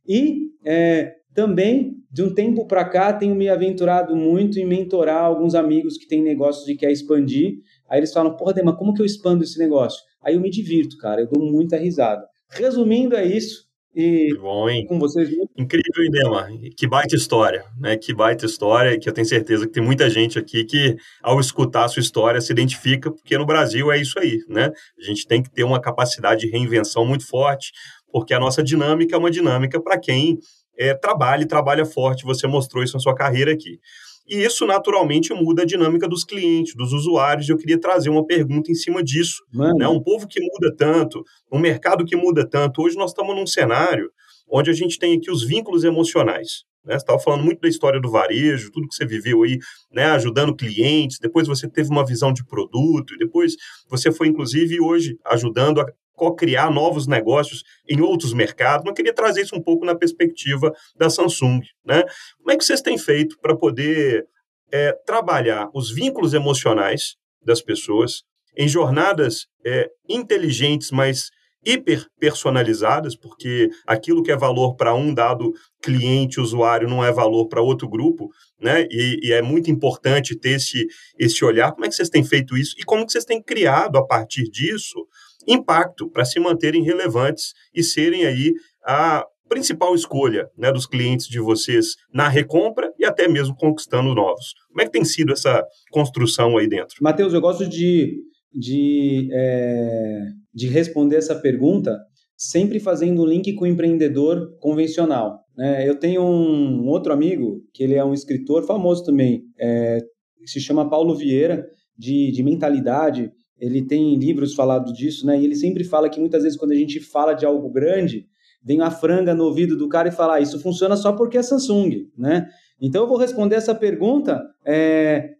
E 0.07 0.51
é, 0.65 1.15
também, 1.35 1.97
de 2.11 2.23
um 2.23 2.33
tempo 2.33 2.67
para 2.67 2.85
cá, 2.85 3.13
tenho 3.13 3.35
me 3.35 3.49
aventurado 3.49 4.15
muito 4.15 4.59
em 4.59 4.65
mentorar 4.65 5.25
alguns 5.25 5.55
amigos 5.55 5.99
que 5.99 6.07
têm 6.07 6.23
negócios 6.23 6.69
e 6.69 6.77
quer 6.77 6.93
expandir. 6.93 7.59
Aí 7.89 7.99
eles 7.99 8.13
falam, 8.13 8.37
porra, 8.37 8.55
Dema, 8.55 8.77
como 8.77 8.95
que 8.95 9.03
eu 9.03 9.07
expando 9.07 9.43
esse 9.43 9.59
negócio? 9.59 10.01
Aí 10.23 10.35
eu 10.35 10.41
me 10.41 10.51
divirto, 10.51 10.97
cara, 10.97 11.21
eu 11.21 11.29
dou 11.29 11.45
muita 11.45 11.77
risada. 11.77 12.25
Resumindo, 12.51 13.17
é 13.17 13.27
isso. 13.27 13.65
E 13.95 14.29
que 14.33 14.39
bom, 14.39 14.69
hein? 14.69 14.87
com 14.87 14.99
vocês. 14.99 15.29
Incrível, 15.57 16.11
Dema. 16.11 16.49
Que 16.77 16.87
baita 16.87 17.15
história, 17.15 17.65
né? 17.79 17.97
Que 17.97 18.13
baita 18.13 18.45
história, 18.45 18.99
que 18.99 19.09
eu 19.09 19.13
tenho 19.13 19.27
certeza 19.27 19.67
que 19.67 19.73
tem 19.73 19.83
muita 19.83 20.11
gente 20.11 20.37
aqui 20.37 20.65
que, 20.65 20.97
ao 21.23 21.39
escutar 21.39 21.85
a 21.85 21.89
sua 21.89 22.01
história, 22.01 22.41
se 22.41 22.53
identifica, 22.53 23.11
porque 23.11 23.39
no 23.39 23.47
Brasil 23.47 23.93
é 23.93 24.01
isso 24.01 24.19
aí, 24.19 24.41
né? 24.49 24.73
A 24.99 25.05
gente 25.05 25.27
tem 25.27 25.43
que 25.43 25.51
ter 25.51 25.63
uma 25.63 25.81
capacidade 25.81 26.41
de 26.41 26.51
reinvenção 26.51 27.07
muito 27.07 27.25
forte, 27.27 27.71
porque 28.11 28.35
a 28.35 28.39
nossa 28.41 28.63
dinâmica 28.63 29.15
é 29.17 29.19
uma 29.19 29.31
dinâmica 29.31 29.81
para 29.81 29.99
quem 29.99 30.39
é, 30.79 30.95
trabalha 30.95 31.43
e 31.43 31.47
trabalha 31.47 31.85
forte, 31.85 32.25
você 32.25 32.47
mostrou 32.47 32.83
isso 32.83 32.95
na 32.95 33.01
sua 33.01 33.15
carreira 33.15 33.53
aqui. 33.53 33.79
E 34.27 34.43
isso 34.43 34.67
naturalmente 34.67 35.35
muda 35.35 35.63
a 35.63 35.67
dinâmica 35.67 36.09
dos 36.09 36.25
clientes, 36.25 36.75
dos 36.75 36.93
usuários. 36.93 37.49
Eu 37.49 37.59
queria 37.59 37.79
trazer 37.79 38.09
uma 38.09 38.25
pergunta 38.25 38.73
em 38.73 38.75
cima 38.75 39.03
disso. 39.03 39.43
Né? 39.77 39.87
Um 39.87 40.03
povo 40.03 40.27
que 40.27 40.41
muda 40.41 40.75
tanto, 40.75 41.23
um 41.53 41.59
mercado 41.59 42.07
que 42.07 42.17
muda 42.17 42.49
tanto. 42.49 42.83
Hoje 42.83 42.97
nós 42.97 43.11
estamos 43.11 43.37
num 43.37 43.47
cenário 43.47 44.11
onde 44.49 44.71
a 44.71 44.73
gente 44.73 44.99
tem 44.99 45.17
aqui 45.17 45.31
os 45.31 45.45
vínculos 45.45 45.85
emocionais. 45.85 46.65
Né? 46.85 46.95
Você 46.95 47.03
estava 47.03 47.19
falando 47.19 47.45
muito 47.45 47.61
da 47.61 47.69
história 47.69 48.01
do 48.01 48.11
varejo, 48.11 48.71
tudo 48.71 48.89
que 48.89 48.95
você 48.95 49.07
viveu 49.07 49.43
aí, 49.43 49.59
né? 49.93 50.07
ajudando 50.07 50.57
clientes, 50.57 51.19
depois 51.19 51.47
você 51.47 51.69
teve 51.69 51.91
uma 51.91 52.05
visão 52.05 52.33
de 52.33 52.45
produto, 52.47 53.15
e 53.15 53.19
depois 53.19 53.57
você 53.89 54.11
foi, 54.11 54.29
inclusive, 54.29 54.81
hoje 54.81 55.19
ajudando 55.25 55.81
a 55.81 55.87
co-criar 56.15 56.71
novos 56.71 57.07
negócios 57.07 57.63
em 57.89 58.01
outros 58.01 58.33
mercados. 58.33 58.87
Eu 58.87 58.95
queria 58.95 59.13
trazer 59.13 59.43
isso 59.43 59.57
um 59.57 59.63
pouco 59.63 59.85
na 59.85 59.95
perspectiva 59.95 60.73
da 60.97 61.11
Samsung. 61.11 61.61
Né? 61.85 62.03
Como 62.39 62.51
é 62.51 62.57
que 62.57 62.65
vocês 62.65 62.81
têm 62.81 62.97
feito 62.99 63.37
para 63.41 63.57
poder 63.57 64.27
é, 64.73 64.93
trabalhar 65.07 65.69
os 65.75 65.93
vínculos 65.93 66.35
emocionais 66.35 67.17
das 67.45 67.61
pessoas 67.61 68.23
em 68.57 68.69
jornadas 68.69 69.47
é, 69.65 69.91
inteligentes, 70.09 70.91
mas 70.91 71.31
hiper 71.67 72.07
personalizadas, 72.21 73.17
porque 73.17 73.71
aquilo 73.87 74.23
que 74.23 74.31
é 74.31 74.37
valor 74.37 74.77
para 74.77 74.95
um 74.95 75.15
dado 75.15 75.53
cliente, 75.83 76.41
usuário, 76.41 76.89
não 76.89 77.05
é 77.05 77.11
valor 77.11 77.49
para 77.49 77.63
outro 77.63 77.89
grupo, 77.89 78.31
né? 78.61 78.87
E, 78.91 79.29
e, 79.29 79.33
é 79.33 79.41
muito 79.41 79.71
importante 79.71 80.39
ter 80.39 80.57
esse, 80.57 80.87
esse 81.19 81.45
olhar. 81.45 81.73
Como 81.73 81.85
é 81.85 81.89
que 81.89 81.95
vocês 81.95 82.11
têm 82.11 82.25
feito 82.25 82.57
isso 82.57 82.75
e 82.79 82.85
como 82.85 83.07
que 83.07 83.13
vocês 83.13 83.25
têm 83.25 83.43
criado, 83.43 83.97
a 83.97 84.07
partir 84.07 84.45
disso, 84.51 85.07
impacto 85.47 86.11
para 86.11 86.25
se 86.25 86.39
manterem 86.41 86.83
relevantes 86.83 87.53
e 87.75 87.83
serem 87.83 88.27
aí 88.27 88.53
a 88.85 89.25
principal 89.49 89.95
escolha 89.95 90.49
né, 90.57 90.73
dos 90.73 90.87
clientes 90.87 91.27
de 91.27 91.39
vocês 91.39 91.95
na 92.13 92.29
recompra 92.29 92.93
e 92.99 93.05
até 93.05 93.29
mesmo 93.29 93.55
conquistando 93.55 94.15
novos. 94.15 94.55
Como 94.69 94.81
é 94.81 94.85
que 94.85 94.93
tem 94.93 95.05
sido 95.05 95.33
essa 95.33 95.63
construção 95.91 96.57
aí 96.57 96.67
dentro? 96.67 96.97
Matheus, 97.01 97.35
eu 97.35 97.41
gosto 97.41 97.69
de, 97.69 98.17
de 98.53 99.29
é 99.33 100.21
de 100.55 100.69
responder 100.69 101.17
essa 101.17 101.35
pergunta 101.35 101.99
sempre 102.37 102.79
fazendo 102.79 103.23
um 103.23 103.27
link 103.27 103.53
com 103.55 103.65
o 103.65 103.69
empreendedor 103.69 104.57
convencional. 104.61 105.41
Né? 105.57 105.89
Eu 105.89 105.99
tenho 105.99 106.23
um, 106.23 106.87
outro 106.87 107.13
amigo, 107.13 107.61
que 107.73 107.83
ele 107.83 107.95
é 107.95 108.05
um 108.05 108.15
escritor 108.15 108.65
famoso 108.65 109.05
também, 109.05 109.43
é, 109.59 109.99
se 110.47 110.61
chama 110.61 110.89
Paulo 110.89 111.15
Vieira, 111.15 111.67
de, 111.97 112.31
de 112.33 112.43
mentalidade. 112.43 113.31
Ele 113.65 113.83
tem 113.83 114.17
livros 114.17 114.55
falado 114.55 114.93
disso, 114.93 115.27
né? 115.27 115.41
E 115.41 115.45
ele 115.45 115.55
sempre 115.55 115.85
fala 115.85 116.09
que 116.09 116.21
muitas 116.21 116.43
vezes 116.43 116.59
quando 116.59 116.73
a 116.73 116.77
gente 116.77 117.01
fala 117.01 117.33
de 117.33 117.47
algo 117.47 117.71
grande, 117.71 118.27
vem 118.63 118.81
a 118.81 118.91
franga 118.91 119.35
no 119.35 119.45
ouvido 119.45 119.77
do 119.77 119.89
cara 119.89 120.09
e 120.09 120.13
fala: 120.13 120.37
ah, 120.37 120.41
isso 120.41 120.61
funciona 120.61 120.97
só 120.97 121.13
porque 121.13 121.39
é 121.39 121.43
Samsung, 121.43 122.09
né? 122.17 122.47
Então 122.81 123.03
eu 123.03 123.09
vou 123.09 123.19
responder 123.19 123.57
essa 123.57 123.75
pergunta 123.75 124.43
é, 124.67 125.31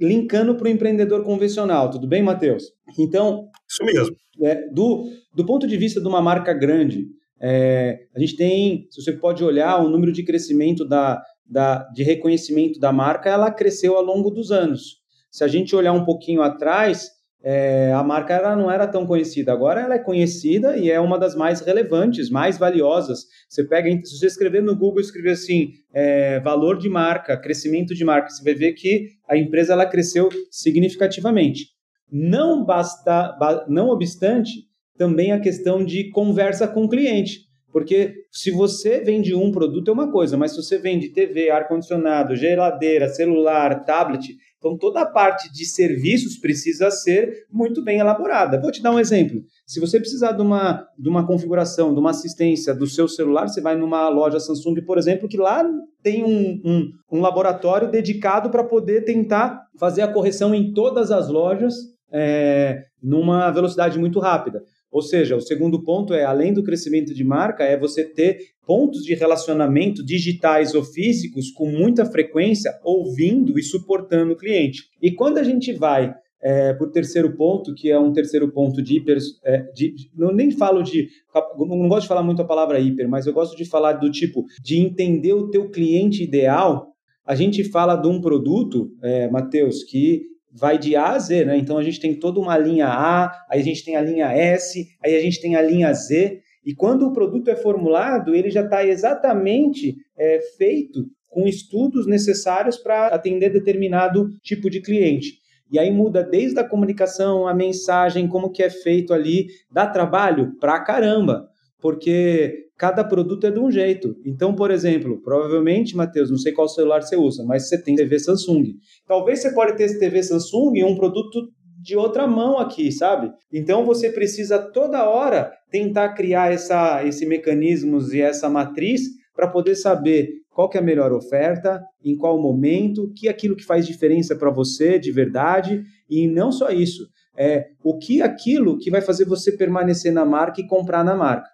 linkando 0.00 0.54
para 0.54 0.66
o 0.66 0.70
empreendedor 0.70 1.24
convencional. 1.24 1.90
Tudo 1.90 2.06
bem, 2.06 2.22
Matheus? 2.22 2.64
Então. 2.98 3.48
Isso 3.68 3.84
mesmo. 3.84 4.16
É, 4.42 4.68
do, 4.70 5.08
do 5.34 5.44
ponto 5.44 5.66
de 5.66 5.76
vista 5.76 6.00
de 6.00 6.08
uma 6.08 6.20
marca 6.20 6.52
grande, 6.52 7.06
é, 7.40 8.06
a 8.14 8.18
gente 8.18 8.36
tem, 8.36 8.86
se 8.90 9.02
você 9.02 9.12
pode 9.12 9.44
olhar, 9.44 9.82
o 9.82 9.88
número 9.88 10.12
de 10.12 10.24
crescimento 10.24 10.86
da, 10.86 11.22
da, 11.44 11.88
de 11.90 12.02
reconhecimento 12.02 12.80
da 12.80 12.92
marca, 12.92 13.28
ela 13.28 13.50
cresceu 13.50 13.96
ao 13.96 14.02
longo 14.02 14.30
dos 14.30 14.50
anos. 14.50 15.00
Se 15.30 15.44
a 15.44 15.48
gente 15.48 15.74
olhar 15.76 15.92
um 15.92 16.04
pouquinho 16.04 16.42
atrás, 16.42 17.10
é, 17.44 17.92
a 17.92 18.02
marca 18.04 18.34
ela 18.34 18.54
não 18.54 18.70
era 18.70 18.86
tão 18.86 19.04
conhecida. 19.04 19.52
Agora 19.52 19.80
ela 19.80 19.94
é 19.94 19.98
conhecida 19.98 20.76
e 20.76 20.90
é 20.90 21.00
uma 21.00 21.18
das 21.18 21.34
mais 21.34 21.60
relevantes, 21.60 22.30
mais 22.30 22.56
valiosas. 22.56 23.26
Você 23.48 23.64
pega, 23.64 23.90
se 24.04 24.18
você 24.18 24.26
escrever 24.26 24.62
no 24.62 24.76
Google, 24.76 25.00
escrever 25.00 25.32
assim, 25.32 25.72
é, 25.92 26.38
valor 26.40 26.78
de 26.78 26.88
marca, 26.88 27.36
crescimento 27.36 27.94
de 27.94 28.04
marca, 28.04 28.30
você 28.30 28.44
vai 28.44 28.54
ver 28.54 28.72
que 28.74 29.08
a 29.28 29.36
empresa 29.36 29.72
ela 29.72 29.86
cresceu 29.86 30.28
significativamente. 30.50 31.66
Não 32.10 32.64
basta, 32.64 33.36
não 33.68 33.88
obstante, 33.88 34.50
também 34.96 35.32
a 35.32 35.40
questão 35.40 35.84
de 35.84 36.10
conversa 36.10 36.68
com 36.68 36.84
o 36.84 36.88
cliente. 36.88 37.50
Porque 37.72 38.14
se 38.30 38.50
você 38.50 39.00
vende 39.00 39.34
um 39.34 39.50
produto 39.50 39.88
é 39.88 39.94
uma 39.94 40.12
coisa, 40.12 40.36
mas 40.36 40.50
se 40.50 40.58
você 40.58 40.78
vende 40.78 41.08
TV, 41.08 41.50
ar-condicionado, 41.50 42.36
geladeira, 42.36 43.08
celular, 43.08 43.84
tablet, 43.84 44.36
então, 44.62 44.78
toda 44.78 45.00
a 45.00 45.06
parte 45.06 45.52
de 45.52 45.66
serviços 45.66 46.38
precisa 46.38 46.88
ser 46.88 47.46
muito 47.50 47.82
bem 47.82 47.98
elaborada. 47.98 48.60
Vou 48.60 48.70
te 48.70 48.80
dar 48.80 48.92
um 48.92 48.98
exemplo. 49.00 49.42
Se 49.66 49.80
você 49.80 49.98
precisar 49.98 50.30
de 50.32 50.40
uma, 50.40 50.86
de 50.96 51.08
uma 51.08 51.26
configuração, 51.26 51.92
de 51.92 51.98
uma 51.98 52.10
assistência 52.10 52.72
do 52.72 52.86
seu 52.86 53.08
celular, 53.08 53.48
você 53.48 53.60
vai 53.60 53.74
numa 53.74 54.08
loja 54.08 54.38
Samsung, 54.38 54.80
por 54.86 54.98
exemplo, 54.98 55.28
que 55.28 55.36
lá 55.36 55.68
tem 56.00 56.22
um, 56.22 56.60
um, 56.64 56.90
um 57.10 57.20
laboratório 57.20 57.90
dedicado 57.90 58.50
para 58.50 58.62
poder 58.62 59.04
tentar 59.04 59.66
fazer 59.80 60.02
a 60.02 60.12
correção 60.12 60.54
em 60.54 60.72
todas 60.72 61.10
as 61.10 61.28
lojas 61.28 61.74
é, 62.12 62.84
numa 63.02 63.50
velocidade 63.50 63.98
muito 63.98 64.20
rápida. 64.20 64.62
Ou 64.92 65.00
seja, 65.00 65.34
o 65.34 65.40
segundo 65.40 65.82
ponto 65.82 66.12
é, 66.12 66.22
além 66.22 66.52
do 66.52 66.62
crescimento 66.62 67.14
de 67.14 67.24
marca, 67.24 67.64
é 67.64 67.78
você 67.78 68.04
ter 68.04 68.38
pontos 68.66 69.02
de 69.02 69.14
relacionamento 69.14 70.04
digitais 70.04 70.74
ou 70.74 70.84
físicos 70.84 71.50
com 71.50 71.66
muita 71.66 72.04
frequência, 72.04 72.78
ouvindo 72.84 73.58
e 73.58 73.62
suportando 73.62 74.34
o 74.34 74.36
cliente. 74.36 74.82
E 75.00 75.10
quando 75.10 75.38
a 75.38 75.42
gente 75.42 75.72
vai 75.72 76.14
é, 76.42 76.76
o 76.80 76.86
terceiro 76.88 77.36
ponto, 77.36 77.72
que 77.72 77.88
é 77.88 77.98
um 77.98 78.12
terceiro 78.12 78.50
ponto 78.52 78.82
de 78.82 78.96
hiper. 78.96 79.18
É, 79.44 79.62
de, 79.72 79.94
não 80.14 80.32
nem 80.32 80.50
falo 80.50 80.82
de. 80.82 81.08
Não 81.56 81.88
gosto 81.88 82.02
de 82.02 82.08
falar 82.08 82.22
muito 82.22 82.42
a 82.42 82.46
palavra 82.46 82.80
hiper, 82.80 83.08
mas 83.08 83.26
eu 83.26 83.32
gosto 83.32 83.56
de 83.56 83.64
falar 83.64 83.92
do 83.94 84.10
tipo 84.10 84.44
de 84.60 84.78
entender 84.78 85.32
o 85.32 85.48
teu 85.48 85.70
cliente 85.70 86.22
ideal. 86.22 86.88
A 87.24 87.36
gente 87.36 87.62
fala 87.62 87.94
de 87.94 88.08
um 88.08 88.20
produto, 88.20 88.90
é, 89.00 89.30
Matheus, 89.30 89.84
que 89.84 90.31
vai 90.52 90.78
de 90.78 90.94
A 90.94 91.12
a 91.12 91.18
Z, 91.18 91.44
né? 91.44 91.56
Então 91.56 91.78
a 91.78 91.82
gente 91.82 91.98
tem 92.00 92.14
toda 92.14 92.38
uma 92.38 92.56
linha 92.58 92.86
A, 92.86 93.32
aí 93.50 93.60
a 93.60 93.64
gente 93.64 93.84
tem 93.84 93.96
a 93.96 94.02
linha 94.02 94.26
S, 94.26 94.86
aí 95.02 95.16
a 95.16 95.20
gente 95.20 95.40
tem 95.40 95.56
a 95.56 95.62
linha 95.62 95.92
Z. 95.92 96.40
E 96.64 96.74
quando 96.74 97.06
o 97.06 97.12
produto 97.12 97.48
é 97.48 97.56
formulado, 97.56 98.34
ele 98.34 98.50
já 98.50 98.62
está 98.62 98.86
exatamente 98.86 99.96
é, 100.16 100.40
feito 100.56 101.06
com 101.28 101.46
estudos 101.46 102.06
necessários 102.06 102.76
para 102.76 103.06
atender 103.08 103.50
determinado 103.50 104.28
tipo 104.42 104.68
de 104.68 104.80
cliente. 104.80 105.40
E 105.70 105.78
aí 105.78 105.90
muda 105.90 106.22
desde 106.22 106.60
a 106.60 106.68
comunicação, 106.68 107.48
a 107.48 107.54
mensagem, 107.54 108.28
como 108.28 108.52
que 108.52 108.62
é 108.62 108.68
feito 108.68 109.14
ali, 109.14 109.46
dá 109.70 109.86
trabalho 109.86 110.54
pra 110.60 110.78
caramba, 110.80 111.48
porque 111.82 112.68
cada 112.78 113.04
produto 113.04 113.46
é 113.46 113.50
de 113.50 113.58
um 113.58 113.70
jeito. 113.70 114.16
Então, 114.24 114.54
por 114.54 114.70
exemplo, 114.70 115.20
provavelmente, 115.20 115.96
Matheus, 115.96 116.30
não 116.30 116.38
sei 116.38 116.52
qual 116.52 116.68
celular 116.68 117.02
você 117.02 117.16
usa, 117.16 117.44
mas 117.44 117.68
você 117.68 117.82
tem 117.82 117.96
TV 117.96 118.18
Samsung. 118.18 118.74
Talvez 119.06 119.42
você 119.42 119.52
pode 119.52 119.76
ter 119.76 119.84
esse 119.84 119.98
TV 119.98 120.22
Samsung 120.22 120.76
e 120.76 120.84
um 120.84 120.96
produto 120.96 121.48
de 121.82 121.96
outra 121.96 122.28
mão 122.28 122.58
aqui, 122.58 122.92
sabe? 122.92 123.32
Então 123.52 123.84
você 123.84 124.10
precisa 124.10 124.58
toda 124.58 125.08
hora 125.08 125.52
tentar 125.70 126.10
criar 126.10 126.52
essa, 126.52 127.04
esse 127.04 127.26
mecanismos 127.26 128.14
e 128.14 128.20
essa 128.20 128.48
matriz 128.48 129.02
para 129.34 129.48
poder 129.48 129.74
saber 129.74 130.28
qual 130.50 130.68
que 130.68 130.76
é 130.76 130.80
a 130.80 130.84
melhor 130.84 131.12
oferta, 131.12 131.82
em 132.04 132.16
qual 132.16 132.40
momento, 132.40 133.12
que 133.16 133.26
é 133.26 133.30
aquilo 133.30 133.56
que 133.56 133.64
faz 133.64 133.86
diferença 133.86 134.36
para 134.36 134.50
você 134.50 134.98
de 134.98 135.10
verdade 135.10 135.82
e 136.08 136.28
não 136.28 136.52
só 136.52 136.70
isso, 136.70 137.08
é 137.36 137.66
o 137.82 137.98
que 137.98 138.20
é 138.20 138.24
aquilo 138.24 138.78
que 138.78 138.90
vai 138.90 139.00
fazer 139.00 139.24
você 139.24 139.56
permanecer 139.56 140.12
na 140.12 140.24
marca 140.24 140.60
e 140.60 140.66
comprar 140.66 141.02
na 141.02 141.16
marca 141.16 141.51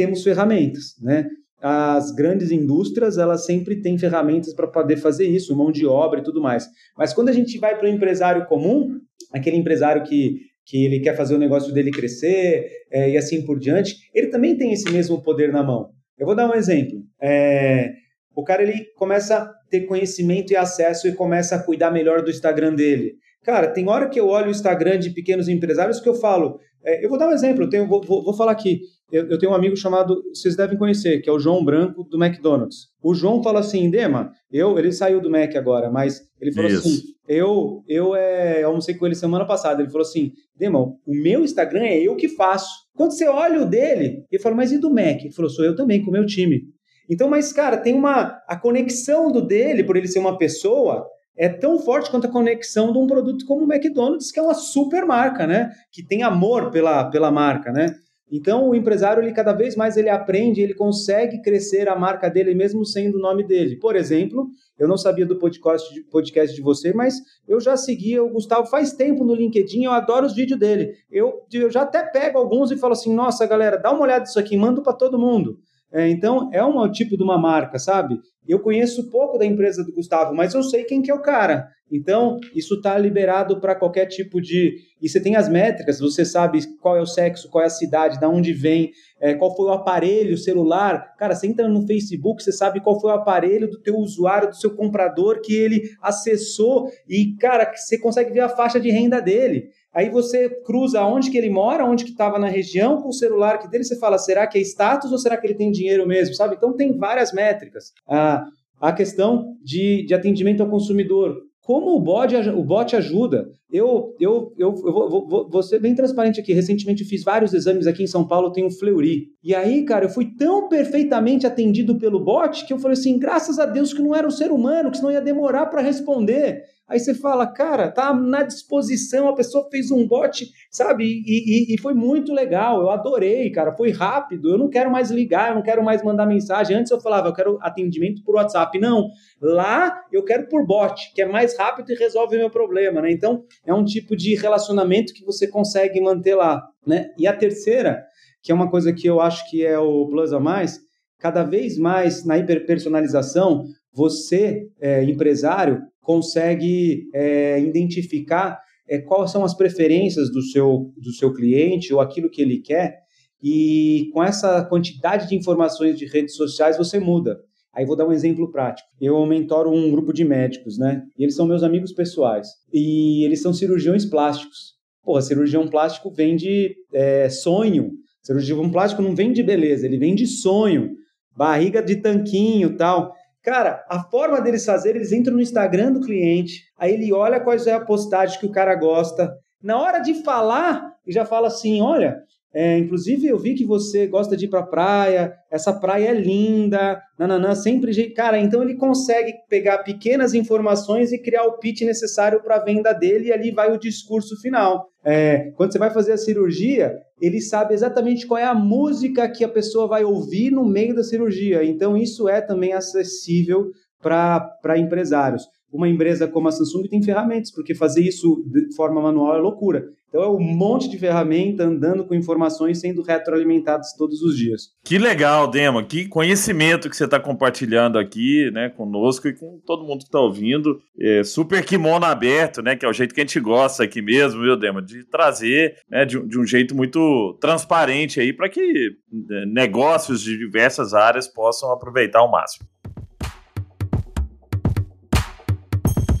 temos 0.00 0.22
ferramentas, 0.22 0.94
né? 1.02 1.26
As 1.60 2.10
grandes 2.12 2.50
indústrias, 2.50 3.18
elas 3.18 3.44
sempre 3.44 3.82
têm 3.82 3.98
ferramentas 3.98 4.54
para 4.54 4.66
poder 4.66 4.96
fazer 4.96 5.28
isso, 5.28 5.54
mão 5.54 5.70
de 5.70 5.86
obra 5.86 6.20
e 6.20 6.22
tudo 6.22 6.40
mais. 6.40 6.66
Mas 6.96 7.12
quando 7.12 7.28
a 7.28 7.32
gente 7.32 7.58
vai 7.58 7.76
para 7.76 7.86
o 7.86 7.90
empresário 7.90 8.46
comum, 8.46 8.98
aquele 9.30 9.58
empresário 9.58 10.02
que, 10.04 10.38
que 10.64 10.86
ele 10.86 11.00
quer 11.00 11.14
fazer 11.14 11.34
o 11.34 11.38
negócio 11.38 11.74
dele 11.74 11.90
crescer 11.90 12.66
é, 12.90 13.10
e 13.10 13.18
assim 13.18 13.44
por 13.44 13.58
diante, 13.58 13.94
ele 14.14 14.28
também 14.28 14.56
tem 14.56 14.72
esse 14.72 14.90
mesmo 14.90 15.22
poder 15.22 15.52
na 15.52 15.62
mão. 15.62 15.90
Eu 16.18 16.24
vou 16.24 16.34
dar 16.34 16.50
um 16.50 16.54
exemplo. 16.54 16.98
É, 17.20 17.92
o 18.34 18.42
cara 18.42 18.62
ele 18.62 18.86
começa 18.96 19.36
a 19.36 19.52
ter 19.68 19.82
conhecimento 19.82 20.54
e 20.54 20.56
acesso 20.56 21.08
e 21.08 21.14
começa 21.14 21.56
a 21.56 21.62
cuidar 21.62 21.90
melhor 21.90 22.22
do 22.22 22.30
Instagram 22.30 22.74
dele. 22.74 23.16
Cara, 23.44 23.68
tem 23.68 23.88
hora 23.88 24.08
que 24.08 24.20
eu 24.20 24.28
olho 24.28 24.48
o 24.48 24.50
Instagram 24.50 24.98
de 24.98 25.10
pequenos 25.10 25.48
empresários 25.48 26.00
que 26.00 26.08
eu 26.08 26.14
falo. 26.14 26.58
É, 26.84 27.04
eu 27.04 27.08
vou 27.08 27.18
dar 27.18 27.28
um 27.28 27.32
exemplo, 27.32 27.64
eu 27.64 27.68
tenho, 27.68 27.86
vou, 27.86 28.02
vou, 28.02 28.24
vou 28.24 28.34
falar 28.34 28.52
aqui 28.52 28.80
eu, 29.12 29.28
eu, 29.28 29.38
tenho 29.38 29.50
um 29.50 29.54
amigo 29.54 29.76
chamado, 29.76 30.22
vocês 30.32 30.54
devem 30.54 30.78
conhecer, 30.78 31.20
que 31.20 31.28
é 31.28 31.32
o 31.32 31.38
João 31.38 31.64
Branco 31.64 32.04
do 32.04 32.22
McDonald's. 32.22 32.88
O 33.02 33.12
João 33.12 33.42
fala 33.42 33.60
assim, 33.60 33.90
Dema, 33.90 34.30
eu, 34.52 34.78
ele 34.78 34.92
saiu 34.92 35.20
do 35.20 35.30
Mac 35.30 35.54
agora, 35.56 35.90
mas 35.90 36.20
ele 36.40 36.52
falou 36.52 36.70
Isso. 36.70 36.88
assim, 36.88 37.02
eu, 37.26 37.82
eu 37.88 38.14
é, 38.14 38.62
almocei 38.62 38.94
com 38.94 39.06
ele 39.06 39.14
semana 39.14 39.44
passada, 39.44 39.82
ele 39.82 39.90
falou 39.90 40.06
assim, 40.06 40.32
Dema, 40.56 40.78
o 40.80 40.96
meu 41.06 41.42
Instagram 41.42 41.84
é 41.84 42.00
eu 42.00 42.14
que 42.14 42.28
faço. 42.28 42.70
Quando 42.94 43.12
você 43.12 43.26
olha 43.26 43.62
o 43.62 43.66
dele, 43.66 44.24
ele 44.30 44.42
fala, 44.42 44.54
mas 44.54 44.70
e 44.70 44.78
do 44.78 44.90
Mac? 44.90 45.20
Ele 45.24 45.34
falou, 45.34 45.50
sou 45.50 45.64
eu 45.64 45.74
também, 45.74 46.02
com 46.02 46.10
o 46.10 46.12
meu 46.12 46.24
time. 46.24 46.62
Então, 47.08 47.28
mas 47.28 47.52
cara, 47.52 47.78
tem 47.78 47.94
uma, 47.94 48.38
a 48.46 48.56
conexão 48.56 49.32
do 49.32 49.44
dele, 49.44 49.82
por 49.82 49.96
ele 49.96 50.06
ser 50.06 50.20
uma 50.20 50.38
pessoa, 50.38 51.04
é 51.36 51.48
tão 51.48 51.78
forte 51.78 52.10
quanto 52.10 52.26
a 52.26 52.30
conexão 52.30 52.92
de 52.92 52.98
um 52.98 53.06
produto 53.06 53.46
como 53.46 53.64
o 53.64 53.72
McDonald's, 53.72 54.30
que 54.30 54.38
é 54.38 54.42
uma 54.42 54.54
super 54.54 55.06
marca, 55.06 55.46
né? 55.46 55.70
Que 55.90 56.02
tem 56.02 56.22
amor 56.22 56.70
pela, 56.70 57.10
pela 57.10 57.30
marca, 57.30 57.72
né? 57.72 57.94
Então, 58.32 58.68
o 58.68 58.74
empresário, 58.76 59.20
ele 59.20 59.32
cada 59.32 59.52
vez 59.52 59.74
mais 59.74 59.96
ele 59.96 60.08
aprende, 60.08 60.60
ele 60.60 60.72
consegue 60.72 61.42
crescer 61.42 61.88
a 61.88 61.96
marca 61.96 62.30
dele 62.30 62.54
mesmo 62.54 62.86
sendo 62.86 63.18
o 63.18 63.20
nome 63.20 63.42
dele. 63.42 63.76
Por 63.76 63.96
exemplo, 63.96 64.46
eu 64.78 64.86
não 64.86 64.96
sabia 64.96 65.26
do 65.26 65.36
podcast 65.36 65.92
de, 65.92 66.02
podcast 66.02 66.54
de 66.54 66.62
você, 66.62 66.92
mas 66.92 67.16
eu 67.48 67.60
já 67.60 67.76
seguia 67.76 68.22
o 68.22 68.30
Gustavo 68.30 68.68
faz 68.68 68.92
tempo 68.92 69.24
no 69.24 69.34
LinkedIn, 69.34 69.84
eu 69.84 69.90
adoro 69.90 70.26
os 70.26 70.34
vídeos 70.34 70.60
dele. 70.60 70.92
Eu, 71.10 71.44
eu 71.52 71.70
já 71.70 71.82
até 71.82 72.04
pego 72.04 72.38
alguns 72.38 72.70
e 72.70 72.76
falo 72.76 72.92
assim, 72.92 73.12
nossa, 73.12 73.44
galera, 73.46 73.76
dá 73.76 73.90
uma 73.90 74.02
olhada 74.02 74.20
nisso 74.20 74.38
aqui, 74.38 74.56
mando 74.56 74.80
para 74.80 74.92
todo 74.92 75.18
mundo. 75.18 75.58
É, 75.92 76.08
então, 76.08 76.50
é 76.52 76.64
um 76.64 76.90
tipo 76.90 77.16
de 77.16 77.22
uma 77.22 77.36
marca, 77.36 77.78
sabe? 77.78 78.20
Eu 78.46 78.60
conheço 78.60 79.10
pouco 79.10 79.38
da 79.38 79.44
empresa 79.44 79.84
do 79.84 79.92
Gustavo, 79.92 80.34
mas 80.34 80.54
eu 80.54 80.62
sei 80.62 80.84
quem 80.84 81.02
que 81.02 81.10
é 81.10 81.14
o 81.14 81.22
cara. 81.22 81.68
Então, 81.92 82.38
isso 82.54 82.76
está 82.76 82.96
liberado 82.96 83.60
para 83.60 83.74
qualquer 83.74 84.06
tipo 84.06 84.40
de. 84.40 84.76
E 85.02 85.08
você 85.08 85.20
tem 85.20 85.34
as 85.34 85.48
métricas, 85.48 85.98
você 85.98 86.24
sabe 86.24 86.60
qual 86.80 86.96
é 86.96 87.00
o 87.00 87.06
sexo, 87.06 87.50
qual 87.50 87.64
é 87.64 87.66
a 87.66 87.70
cidade, 87.70 88.18
de 88.20 88.26
onde 88.26 88.52
vem, 88.52 88.92
é, 89.20 89.34
qual 89.34 89.54
foi 89.56 89.66
o 89.66 89.72
aparelho 89.72 90.38
celular. 90.38 91.16
Cara, 91.18 91.34
você 91.34 91.48
entra 91.48 91.68
no 91.68 91.84
Facebook, 91.86 92.42
você 92.42 92.52
sabe 92.52 92.80
qual 92.80 93.00
foi 93.00 93.10
o 93.10 93.14
aparelho 93.14 93.68
do 93.68 93.80
teu 93.80 93.96
usuário, 93.96 94.50
do 94.50 94.56
seu 94.56 94.76
comprador 94.76 95.40
que 95.40 95.54
ele 95.54 95.82
acessou 96.00 96.88
e, 97.08 97.34
cara, 97.40 97.72
você 97.74 97.98
consegue 97.98 98.32
ver 98.32 98.40
a 98.40 98.48
faixa 98.48 98.78
de 98.78 98.90
renda 98.90 99.20
dele. 99.20 99.70
Aí 99.92 100.08
você 100.08 100.48
cruza 100.64 101.02
onde 101.04 101.30
que 101.30 101.38
ele 101.38 101.50
mora, 101.50 101.84
onde 101.84 102.04
que 102.04 102.10
estava 102.10 102.38
na 102.38 102.46
região, 102.46 103.02
com 103.02 103.08
o 103.08 103.12
celular 103.12 103.58
que 103.58 103.68
dele, 103.68 103.84
você 103.84 103.98
fala, 103.98 104.18
será 104.18 104.46
que 104.46 104.58
é 104.58 104.60
status 104.60 105.10
ou 105.10 105.18
será 105.18 105.36
que 105.36 105.46
ele 105.46 105.54
tem 105.54 105.70
dinheiro 105.70 106.06
mesmo, 106.06 106.34
sabe? 106.34 106.54
Então 106.56 106.74
tem 106.74 106.96
várias 106.96 107.32
métricas. 107.32 107.92
A 108.06 108.92
questão 108.92 109.56
de, 109.62 110.06
de 110.06 110.14
atendimento 110.14 110.62
ao 110.62 110.70
consumidor. 110.70 111.36
Como 111.62 111.94
o 111.94 112.00
bot, 112.00 112.34
o 112.34 112.64
bot 112.64 112.96
ajuda? 112.96 113.46
Eu, 113.72 114.16
eu, 114.18 114.52
eu, 114.58 114.74
eu 114.84 114.92
vou, 114.92 115.28
vou, 115.28 115.48
vou, 115.48 115.62
ser 115.62 115.78
bem 115.78 115.94
transparente 115.94 116.40
aqui. 116.40 116.52
Recentemente 116.52 117.04
fiz 117.04 117.22
vários 117.22 117.52
exames 117.52 117.86
aqui 117.86 118.02
em 118.02 118.08
São 118.08 118.26
Paulo, 118.26 118.50
tenho 118.50 118.66
um 118.66 118.70
Fleury. 118.70 119.26
E 119.44 119.54
aí, 119.54 119.84
cara, 119.84 120.06
eu 120.06 120.08
fui 120.08 120.34
tão 120.36 120.68
perfeitamente 120.68 121.46
atendido 121.46 121.96
pelo 121.98 122.24
bot 122.24 122.66
que 122.66 122.72
eu 122.72 122.78
falei 122.78 122.96
assim: 122.96 123.18
graças 123.18 123.58
a 123.58 123.66
Deus 123.66 123.92
que 123.92 124.02
não 124.02 124.16
era 124.16 124.26
um 124.26 124.32
ser 124.32 124.50
humano, 124.50 124.90
que 124.90 124.96
senão 124.96 125.12
ia 125.12 125.20
demorar 125.20 125.66
para 125.66 125.82
responder. 125.82 126.64
Aí 126.90 126.98
você 126.98 127.14
fala, 127.14 127.46
cara, 127.46 127.88
tá 127.88 128.12
na 128.12 128.42
disposição, 128.42 129.28
a 129.28 129.34
pessoa 129.34 129.68
fez 129.70 129.92
um 129.92 130.08
bot, 130.08 130.44
sabe? 130.68 131.04
E, 131.04 131.70
e, 131.70 131.74
e, 131.74 131.78
foi 131.78 131.94
muito 131.94 132.32
legal, 132.32 132.80
eu 132.80 132.90
adorei, 132.90 133.48
cara, 133.52 133.72
foi 133.76 133.92
rápido. 133.92 134.50
Eu 134.50 134.58
não 134.58 134.68
quero 134.68 134.90
mais 134.90 135.08
ligar, 135.08 135.50
eu 135.50 135.54
não 135.54 135.62
quero 135.62 135.84
mais 135.84 136.02
mandar 136.02 136.26
mensagem. 136.26 136.76
Antes 136.76 136.90
eu 136.90 137.00
falava, 137.00 137.28
eu 137.28 137.32
quero 137.32 137.58
atendimento 137.62 138.24
por 138.24 138.34
WhatsApp. 138.34 138.76
Não, 138.80 139.08
lá 139.40 140.02
eu 140.12 140.24
quero 140.24 140.48
por 140.48 140.66
bot, 140.66 141.12
que 141.14 141.22
é 141.22 141.26
mais 141.26 141.56
rápido 141.56 141.92
e 141.92 141.94
resolve 141.94 142.34
o 142.34 142.40
meu 142.40 142.50
problema, 142.50 143.00
né? 143.00 143.12
Então 143.12 143.44
é 143.64 143.72
um 143.72 143.84
tipo 143.84 144.16
de 144.16 144.34
relacionamento 144.34 145.14
que 145.14 145.24
você 145.24 145.46
consegue 145.46 146.00
manter 146.00 146.34
lá, 146.34 146.60
né? 146.84 147.10
E 147.16 147.24
a 147.28 147.32
terceira, 147.32 148.02
que 148.42 148.50
é 148.50 148.54
uma 148.54 148.68
coisa 148.68 148.92
que 148.92 149.06
eu 149.06 149.20
acho 149.20 149.48
que 149.48 149.64
é 149.64 149.78
o 149.78 150.08
plus 150.08 150.32
a 150.32 150.40
mais, 150.40 150.80
cada 151.20 151.44
vez 151.44 151.78
mais 151.78 152.24
na 152.24 152.36
hiperpersonalização, 152.36 153.64
você, 153.92 154.66
é, 154.80 155.04
empresário, 155.04 155.82
consegue 156.00 157.08
é, 157.14 157.60
identificar 157.60 158.58
é, 158.88 158.98
quais 158.98 159.30
são 159.30 159.44
as 159.44 159.54
preferências 159.54 160.30
do 160.32 160.42
seu, 160.42 160.92
do 160.96 161.12
seu 161.12 161.32
cliente 161.32 161.92
ou 161.94 162.00
aquilo 162.00 162.30
que 162.30 162.42
ele 162.42 162.60
quer, 162.60 162.98
e 163.42 164.10
com 164.12 164.22
essa 164.22 164.64
quantidade 164.64 165.28
de 165.28 165.34
informações 165.34 165.96
de 165.96 166.06
redes 166.06 166.34
sociais 166.34 166.76
você 166.76 166.98
muda. 166.98 167.38
Aí 167.72 167.86
vou 167.86 167.96
dar 167.96 168.06
um 168.06 168.12
exemplo 168.12 168.50
prático. 168.50 168.88
Eu 169.00 169.24
mentoro 169.24 169.70
um 169.70 169.90
grupo 169.90 170.12
de 170.12 170.24
médicos, 170.24 170.76
né? 170.76 171.02
E 171.16 171.22
eles 171.22 171.36
são 171.36 171.46
meus 171.46 171.62
amigos 171.62 171.92
pessoais. 171.92 172.48
E 172.72 173.24
eles 173.24 173.40
são 173.40 173.52
cirurgiões 173.52 174.04
plásticos. 174.04 174.74
Porra, 175.02 175.22
cirurgião 175.22 175.68
plástico 175.68 176.10
vende 176.10 176.74
é, 176.92 177.28
sonho. 177.28 177.92
Cirurgião 178.22 178.70
plástico 178.70 179.02
não 179.02 179.14
vende 179.14 179.42
beleza, 179.42 179.86
ele 179.86 179.98
vende 179.98 180.26
sonho. 180.26 180.90
Barriga 181.34 181.80
de 181.80 181.96
tanquinho 181.96 182.76
tal. 182.76 183.14
Cara, 183.42 183.84
a 183.88 184.02
forma 184.02 184.40
deles 184.40 184.64
fazer, 184.64 184.96
eles 184.96 185.12
entram 185.12 185.34
no 185.34 185.40
Instagram 185.40 185.92
do 185.92 186.00
cliente, 186.00 186.64
aí 186.76 186.92
ele 186.92 187.12
olha 187.12 187.40
quais 187.40 187.66
é 187.66 187.72
a 187.72 187.84
postagem 187.84 188.38
que 188.38 188.46
o 188.46 188.52
cara 188.52 188.74
gosta. 188.74 189.34
Na 189.62 189.80
hora 189.80 189.98
de 189.98 190.22
falar, 190.22 190.94
já 191.06 191.24
fala 191.24 191.48
assim: 191.48 191.80
olha, 191.80 192.22
é, 192.52 192.78
inclusive, 192.78 193.28
eu 193.28 193.38
vi 193.38 193.54
que 193.54 193.64
você 193.64 194.08
gosta 194.08 194.36
de 194.36 194.46
ir 194.46 194.48
para 194.48 194.62
praia, 194.62 195.32
essa 195.50 195.72
praia 195.72 196.08
é 196.08 196.14
linda, 196.14 197.00
nananã, 197.18 197.54
sempre. 197.54 198.10
Cara, 198.10 198.38
então 198.38 198.62
ele 198.62 198.74
consegue 198.74 199.32
pegar 199.48 199.78
pequenas 199.78 200.34
informações 200.34 201.12
e 201.12 201.22
criar 201.22 201.44
o 201.44 201.58
pitch 201.58 201.82
necessário 201.82 202.42
para 202.42 202.56
a 202.56 202.64
venda 202.64 202.92
dele, 202.92 203.28
e 203.28 203.32
ali 203.32 203.52
vai 203.52 203.72
o 203.72 203.78
discurso 203.78 204.40
final. 204.40 204.88
É, 205.04 205.52
quando 205.56 205.72
você 205.72 205.78
vai 205.78 205.90
fazer 205.90 206.12
a 206.12 206.18
cirurgia, 206.18 206.92
ele 207.20 207.40
sabe 207.40 207.72
exatamente 207.72 208.26
qual 208.26 208.38
é 208.38 208.44
a 208.44 208.54
música 208.54 209.30
que 209.30 209.44
a 209.44 209.48
pessoa 209.48 209.86
vai 209.86 210.04
ouvir 210.04 210.50
no 210.50 210.64
meio 210.64 210.94
da 210.94 211.04
cirurgia. 211.04 211.64
Então, 211.64 211.96
isso 211.96 212.28
é 212.28 212.40
também 212.40 212.72
acessível 212.72 213.66
para 214.02 214.76
empresários. 214.76 215.44
Uma 215.72 215.88
empresa 215.88 216.26
como 216.26 216.48
a 216.48 216.50
Samsung 216.50 216.88
tem 216.88 217.00
ferramentas, 217.00 217.52
porque 217.52 217.76
fazer 217.76 218.02
isso 218.02 218.42
de 218.50 218.74
forma 218.74 219.00
manual 219.00 219.36
é 219.36 219.38
loucura. 219.38 219.84
Então 220.10 220.22
é 220.24 220.28
um 220.28 220.40
monte 220.40 220.90
de 220.90 220.98
ferramenta 220.98 221.64
andando 221.64 222.04
com 222.04 222.14
informações 222.14 222.80
sendo 222.80 223.00
retroalimentadas 223.00 223.94
todos 223.96 224.20
os 224.22 224.36
dias. 224.36 224.72
Que 224.84 224.98
legal, 224.98 225.48
Dema. 225.48 225.84
Que 225.84 226.08
conhecimento 226.08 226.90
que 226.90 226.96
você 226.96 227.04
está 227.04 227.18
compartilhando 227.18 227.96
aqui, 227.96 228.50
né, 228.50 228.68
conosco 228.68 229.28
e 229.28 229.32
com 229.32 229.60
todo 229.64 229.84
mundo 229.84 230.00
que 230.00 230.06
está 230.06 230.18
ouvindo. 230.18 230.80
É 230.98 231.22
super 231.22 231.64
kimono 231.64 232.04
aberto, 232.04 232.60
né, 232.60 232.74
que 232.74 232.84
é 232.84 232.88
o 232.88 232.92
jeito 232.92 233.14
que 233.14 233.20
a 233.20 233.24
gente 233.24 233.38
gosta 233.38 233.84
aqui 233.84 234.02
mesmo, 234.02 234.42
viu, 234.42 234.56
Dema, 234.56 234.82
de 234.82 235.04
trazer, 235.04 235.76
né, 235.88 236.04
de, 236.04 236.20
de 236.26 236.38
um 236.38 236.44
jeito 236.44 236.74
muito 236.74 237.38
transparente 237.40 238.20
aí 238.20 238.32
para 238.32 238.48
que 238.48 238.90
né, 239.12 239.44
negócios 239.46 240.20
de 240.22 240.36
diversas 240.36 240.92
áreas 240.92 241.28
possam 241.28 241.72
aproveitar 241.72 242.18
ao 242.18 242.30
máximo. 242.30 242.68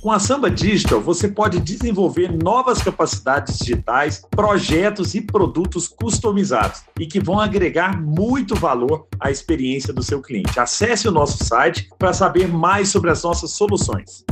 Com 0.00 0.10
a 0.10 0.18
Samba 0.18 0.50
Digital, 0.50 0.98
você 0.98 1.28
pode 1.28 1.60
desenvolver 1.60 2.32
novas 2.32 2.82
capacidades 2.82 3.58
digitais, 3.58 4.22
projetos 4.30 5.14
e 5.14 5.20
produtos 5.20 5.88
customizados 5.88 6.82
e 6.98 7.06
que 7.06 7.20
vão 7.20 7.38
agregar 7.38 8.00
muito 8.00 8.54
valor 8.54 9.06
à 9.20 9.30
experiência 9.30 9.92
do 9.92 10.02
seu 10.02 10.22
cliente. 10.22 10.58
Acesse 10.58 11.06
o 11.06 11.10
nosso 11.10 11.44
site 11.44 11.86
para 11.98 12.14
saber 12.14 12.48
mais 12.48 12.88
sobre 12.88 13.10
as 13.10 13.22
nossas 13.22 13.50
soluções. 13.50 14.24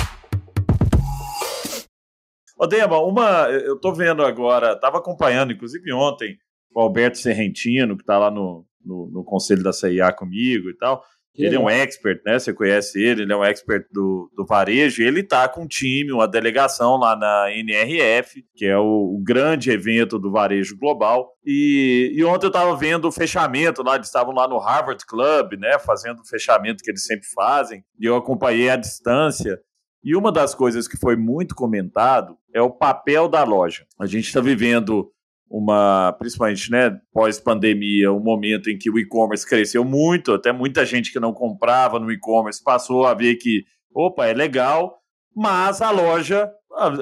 Ô, 2.59 2.67
Dema, 2.67 2.99
uma, 3.01 3.51
eu 3.51 3.75
estou 3.75 3.95
vendo 3.95 4.25
agora, 4.25 4.73
estava 4.73 4.97
acompanhando, 4.97 5.53
inclusive 5.53 5.93
ontem, 5.93 6.39
o 6.75 6.81
Alberto 6.81 7.19
Serrentino, 7.19 7.95
que 7.95 8.03
está 8.03 8.17
lá 8.17 8.31
no, 8.31 8.65
no, 8.83 9.11
no, 9.11 9.23
conselho 9.23 9.63
da 9.63 9.75
CIA 9.75 10.13
comigo 10.13 10.71
e 10.71 10.77
tal. 10.79 11.05
Ele 11.39 11.55
é 11.55 11.59
um 11.59 11.71
expert, 11.71 12.21
né? 12.27 12.39
Você 12.39 12.53
conhece 12.53 13.01
ele, 13.01 13.23
ele 13.23 13.33
é 13.33 13.37
um 13.37 13.45
expert 13.45 13.87
do, 13.93 14.31
do 14.37 14.45
varejo. 14.45 15.03
Ele 15.03 15.23
tá 15.23 15.49
com 15.49 15.63
um 15.63 15.67
time, 15.67 16.13
uma 16.13 16.27
delegação 16.27 16.97
lá 16.97 17.15
na 17.15 17.53
NRF, 17.53 18.45
que 18.55 18.67
é 18.67 18.77
o, 18.77 19.17
o 19.17 19.23
grande 19.23 19.71
evento 19.71 20.19
do 20.19 20.31
varejo 20.31 20.77
global. 20.77 21.33
E, 21.45 22.13
e 22.15 22.25
ontem 22.25 22.47
eu 22.47 22.49
estava 22.51 22.75
vendo 22.77 23.07
o 23.07 23.13
fechamento 23.13 23.83
lá, 23.83 23.95
eles 23.95 24.09
estavam 24.09 24.35
lá 24.35 24.49
no 24.49 24.59
Harvard 24.59 25.05
Club, 25.07 25.55
né? 25.59 25.79
Fazendo 25.79 26.21
o 26.21 26.27
fechamento 26.27 26.83
que 26.83 26.91
eles 26.91 27.05
sempre 27.05 27.27
fazem. 27.35 27.85
E 28.01 28.07
eu 28.07 28.17
acompanhei 28.17 28.69
à 28.69 28.77
distância. 28.77 29.61
E 30.03 30.17
uma 30.17 30.33
das 30.33 30.55
coisas 30.55 30.89
que 30.89 30.97
foi 30.97 31.17
muito 31.17 31.55
comentado 31.55 32.37
é 32.55 32.63
o 32.63 32.71
papel 32.71 33.29
da 33.29 33.45
loja. 33.45 33.85
A 33.99 34.07
gente 34.07 34.27
está 34.27 34.41
vivendo 34.41 35.11
uma, 35.51 36.13
principalmente, 36.19 36.71
né, 36.71 36.99
pós-pandemia, 37.13 38.13
um 38.13 38.21
momento 38.21 38.71
em 38.71 38.77
que 38.77 38.91
o 38.91 38.99
e-commerce 38.99 39.49
cresceu 39.49 39.85
muito, 39.85 40.35
até 40.35 40.53
muita 40.53 40.85
gente 40.85 41.13
que 41.13 41.21
não 41.21 41.33
comprava 41.33 41.99
no 41.99 42.13
e-commerce 42.13 42.63
passou 42.63 43.07
a 43.07 43.15
ver 43.15 43.37
que, 43.37 43.65
opa, 43.95 44.27
é 44.27 44.35
legal, 44.35 44.99
mas 45.35 45.81
a 45.81 45.91
loja 45.91 46.51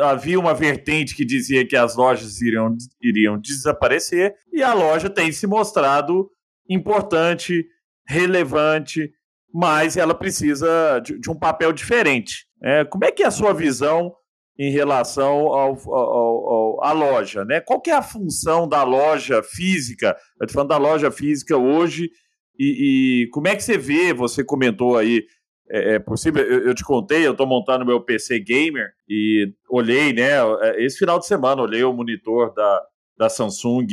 havia 0.02 0.38
uma 0.38 0.54
vertente 0.54 1.14
que 1.14 1.24
dizia 1.24 1.66
que 1.66 1.76
as 1.76 1.96
lojas 1.96 2.40
iriam, 2.40 2.74
iriam 3.02 3.38
desaparecer 3.38 4.34
e 4.52 4.62
a 4.62 4.72
loja 4.72 5.10
tem 5.10 5.32
se 5.32 5.46
mostrado 5.46 6.30
importante, 6.68 7.66
relevante, 8.06 9.10
mas 9.52 9.96
ela 9.96 10.14
precisa 10.14 11.00
de, 11.00 11.18
de 11.18 11.30
um 11.30 11.38
papel 11.38 11.72
diferente. 11.72 12.46
É, 12.62 12.84
como 12.84 13.04
é 13.04 13.10
que 13.10 13.22
é 13.22 13.26
a 13.26 13.30
sua 13.30 13.52
visão 13.52 14.12
em 14.58 14.70
relação 14.70 15.48
ao, 15.48 15.76
ao, 15.92 16.48
ao, 16.48 16.84
à 16.84 16.92
loja, 16.92 17.44
né? 17.44 17.60
Qual 17.60 17.80
que 17.80 17.90
é 17.90 17.94
a 17.94 18.02
função 18.02 18.66
da 18.68 18.82
loja 18.82 19.42
física? 19.42 20.16
Eu 20.40 20.46
estou 20.46 20.54
falando 20.54 20.68
da 20.70 20.78
loja 20.78 21.10
física 21.10 21.56
hoje 21.56 22.10
e, 22.58 23.24
e, 23.24 23.28
como 23.30 23.48
é 23.48 23.54
que 23.54 23.62
você 23.62 23.76
vê? 23.76 24.14
Você 24.14 24.42
comentou 24.42 24.96
aí, 24.96 25.24
é, 25.70 25.94
é 25.94 25.98
possível? 25.98 26.42
Eu, 26.42 26.68
eu, 26.68 26.74
te 26.74 26.82
contei, 26.82 27.26
eu 27.26 27.32
estou 27.32 27.46
montando 27.46 27.84
meu 27.84 28.00
PC 28.00 28.40
gamer 28.40 28.92
e 29.08 29.52
olhei, 29.68 30.12
né? 30.14 30.38
É, 30.62 30.82
esse 30.82 30.96
final 30.96 31.18
de 31.18 31.26
semana 31.26 31.60
olhei 31.60 31.84
o 31.84 31.92
monitor 31.92 32.54
da, 32.54 32.82
da 33.18 33.28
Samsung, 33.28 33.86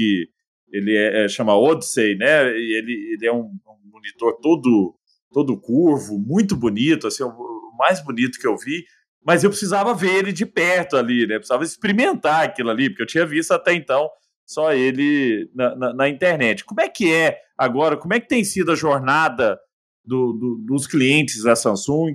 ele 0.72 0.96
é, 0.96 1.26
é 1.26 1.28
chama 1.28 1.58
Odyssey, 1.58 2.16
né? 2.16 2.58
E 2.58 2.78
ele, 2.78 3.14
ele 3.14 3.28
é 3.28 3.34
um, 3.34 3.42
um 3.42 3.92
monitor 3.92 4.40
todo 4.42 4.96
todo 5.34 5.60
curvo, 5.60 6.20
muito 6.20 6.56
bonito, 6.56 7.08
assim, 7.08 7.24
o 7.24 7.72
mais 7.76 8.00
bonito 8.06 8.40
que 8.40 8.46
eu 8.46 8.56
vi 8.56 8.86
mas 9.26 9.44
eu 9.44 9.50
precisava 9.50 9.94
ver 9.94 10.16
ele 10.16 10.34
de 10.34 10.46
perto 10.46 10.98
ali, 10.98 11.26
né? 11.26 11.36
precisava 11.36 11.64
experimentar 11.64 12.44
aquilo 12.44 12.70
ali, 12.70 12.90
porque 12.90 13.04
eu 13.04 13.08
tinha 13.08 13.26
visto 13.26 13.52
até 13.52 13.74
então 13.74 14.10
só 14.46 14.74
ele 14.74 15.50
na, 15.56 15.76
na, 15.76 15.94
na 15.94 16.10
internet. 16.10 16.66
Como 16.66 16.82
é 16.82 16.90
que 16.90 17.14
é 17.14 17.40
agora? 17.58 17.98
Como 17.98 18.14
é 18.14 18.20
que 18.20 18.28
tem 18.28 18.44
sido 18.44 18.72
a 18.72 18.76
jornada 18.76 19.58
do, 20.04 20.34
do, 20.34 20.58
dos 20.66 20.86
clientes 20.86 21.44
da 21.44 21.56
Samsung 21.56 22.14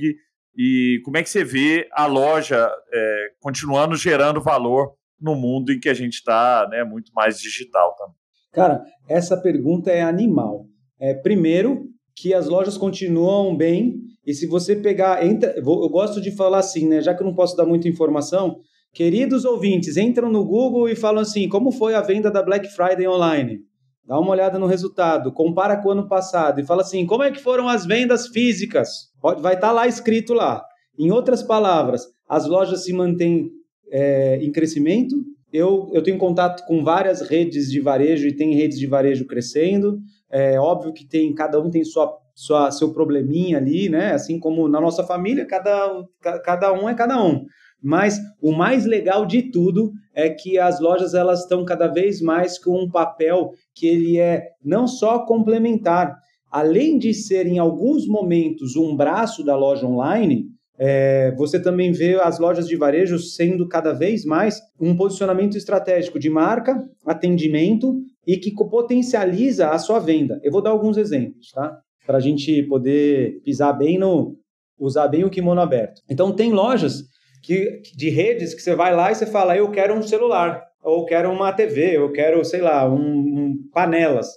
e 0.57 1.01
como 1.05 1.17
é 1.17 1.23
que 1.23 1.31
você 1.31 1.45
vê 1.45 1.89
a 1.93 2.07
loja 2.07 2.71
é, 2.93 3.29
continuando 3.41 3.97
gerando 3.97 4.41
valor 4.41 4.93
no 5.21 5.35
mundo 5.35 5.73
em 5.73 5.81
que 5.81 5.89
a 5.89 5.95
gente 5.95 6.15
está 6.15 6.69
né, 6.71 6.85
muito 6.85 7.13
mais 7.15 7.41
digital 7.41 7.95
também? 7.97 8.15
Cara, 8.53 8.85
essa 9.09 9.37
pergunta 9.41 9.91
é 9.91 10.03
animal. 10.03 10.67
É, 11.01 11.15
primeiro, 11.15 11.87
que 12.17 12.35
as 12.35 12.49
lojas 12.49 12.77
continuam 12.77 13.57
bem. 13.57 14.01
E 14.29 14.35
se 14.35 14.47
você 14.47 14.77
pegar. 14.77 15.25
Entra, 15.25 15.55
eu 15.57 15.89
gosto 15.89 16.21
de 16.21 16.31
falar 16.31 16.59
assim, 16.59 16.87
né? 16.87 17.01
Já 17.01 17.15
que 17.15 17.23
eu 17.23 17.27
não 17.27 17.35
posso 17.35 17.57
dar 17.57 17.65
muita 17.65 17.89
informação, 17.89 18.59
queridos 18.93 19.47
ouvintes, 19.47 19.97
entram 19.97 20.31
no 20.31 20.45
Google 20.45 20.87
e 20.87 20.95
falam 20.95 21.23
assim: 21.23 21.49
como 21.49 21.73
foi 21.73 21.95
a 21.95 22.03
venda 22.03 22.31
da 22.31 22.43
Black 22.43 22.69
Friday 22.69 23.09
online? 23.09 23.61
Dá 24.05 24.21
uma 24.21 24.31
olhada 24.31 24.59
no 24.59 24.67
resultado, 24.67 25.33
compara 25.33 25.79
com 25.79 25.89
o 25.89 25.93
ano 25.93 26.07
passado 26.07 26.61
e 26.61 26.67
fala 26.67 26.83
assim: 26.83 27.07
como 27.07 27.23
é 27.23 27.31
que 27.31 27.41
foram 27.41 27.71
as 27.71 27.87
vendas 27.87 28.29
físicas? 28.29 28.91
Pode, 29.19 29.41
vai 29.41 29.55
estar 29.55 29.69
tá 29.69 29.73
lá 29.73 29.89
escrito 29.89 30.35
lá. 30.35 30.63
Em 30.99 31.11
outras 31.11 31.43
palavras, 31.43 32.07
as 32.29 32.47
lojas 32.47 32.85
se 32.85 32.93
mantêm 32.93 33.49
é, 33.91 34.37
em 34.43 34.53
crescimento. 34.53 35.17
Eu, 35.51 35.89
eu 35.95 36.03
tenho 36.03 36.19
contato 36.19 36.67
com 36.67 36.85
várias 36.85 37.23
redes 37.23 37.71
de 37.71 37.81
varejo 37.81 38.29
e 38.29 38.37
tem 38.37 38.55
redes 38.55 38.79
de 38.79 38.87
varejo 38.87 39.27
crescendo. 39.27 39.99
É 40.31 40.61
óbvio 40.61 40.93
que 40.93 41.09
tem 41.09 41.35
cada 41.35 41.59
um 41.59 41.71
tem 41.71 41.83
sua, 41.83 42.15
sua 42.39 42.71
seu 42.71 42.93
probleminha 42.93 43.59
ali, 43.59 43.89
né? 43.89 44.13
Assim 44.13 44.39
como 44.39 44.69
na 44.69 44.81
nossa 44.81 45.03
família, 45.03 45.45
cada, 45.45 46.05
cada 46.45 46.73
um 46.73 46.89
é 46.89 46.95
cada 46.95 47.21
um. 47.21 47.45
Mas 47.83 48.21
o 48.41 48.53
mais 48.53 48.87
legal 48.87 49.27
de 49.27 49.51
tudo 49.51 49.91
é 50.15 50.31
que 50.31 50.57
as 50.57 50.79
lojas 50.79 51.15
elas 51.15 51.41
estão 51.41 51.65
cada 51.65 51.89
vez 51.89 52.21
mais 52.21 52.57
com 52.57 52.81
um 52.81 52.89
papel 52.89 53.51
que 53.75 53.89
ele 53.89 54.19
é 54.19 54.45
não 54.65 54.87
só 54.87 55.27
complementar, 55.27 56.17
além 56.49 56.97
de 56.97 57.13
ser 57.13 57.45
em 57.49 57.59
alguns 57.59 58.07
momentos 58.07 58.77
um 58.77 58.95
braço 58.95 59.45
da 59.45 59.57
loja 59.57 59.85
online, 59.85 60.47
é, 60.79 61.35
você 61.37 61.61
também 61.61 61.91
vê 61.91 62.21
as 62.21 62.39
lojas 62.39 62.69
de 62.69 62.77
varejo 62.77 63.19
sendo 63.19 63.67
cada 63.67 63.93
vez 63.93 64.25
mais 64.25 64.61
um 64.81 64.97
posicionamento 64.97 65.57
estratégico 65.57 66.21
de 66.21 66.31
marca, 66.31 66.81
atendimento 67.05 68.01
e 68.25 68.37
que 68.37 68.55
potencializa 68.55 69.71
a 69.71 69.79
sua 69.79 69.99
venda. 69.99 70.39
Eu 70.45 70.53
vou 70.53 70.63
dar 70.63 70.71
alguns 70.71 70.97
exemplos, 70.97 71.51
tá? 71.51 71.81
Para 72.09 72.17
a 72.17 72.21
gente 72.21 72.63
poder 72.63 73.43
pisar 73.45 73.75
bem 73.75 73.99
no. 73.99 74.35
usar 74.79 75.09
bem 75.09 75.25
o 75.25 75.31
kimono 75.31 75.61
aberto. 75.61 76.01
Então, 76.09 76.33
tem 76.33 76.55
lojas 76.55 77.03
que, 77.43 77.83
de 77.95 78.09
redes 78.09 78.55
que 78.55 78.63
você 78.63 78.75
vai 78.75 78.97
lá 78.97 79.13
e 79.13 79.15
você 79.15 79.27
fala: 79.27 79.55
eu 79.55 79.71
quero 79.71 79.93
um 79.93 80.01
celular, 80.01 80.65
ou 80.83 81.05
quero 81.05 81.31
uma 81.31 81.53
TV, 81.53 81.99
eu 81.99 82.11
quero, 82.11 82.43
sei 82.47 82.63
lá, 82.63 82.91
um, 82.91 82.97
um 82.97 83.59
panelas. 83.75 84.29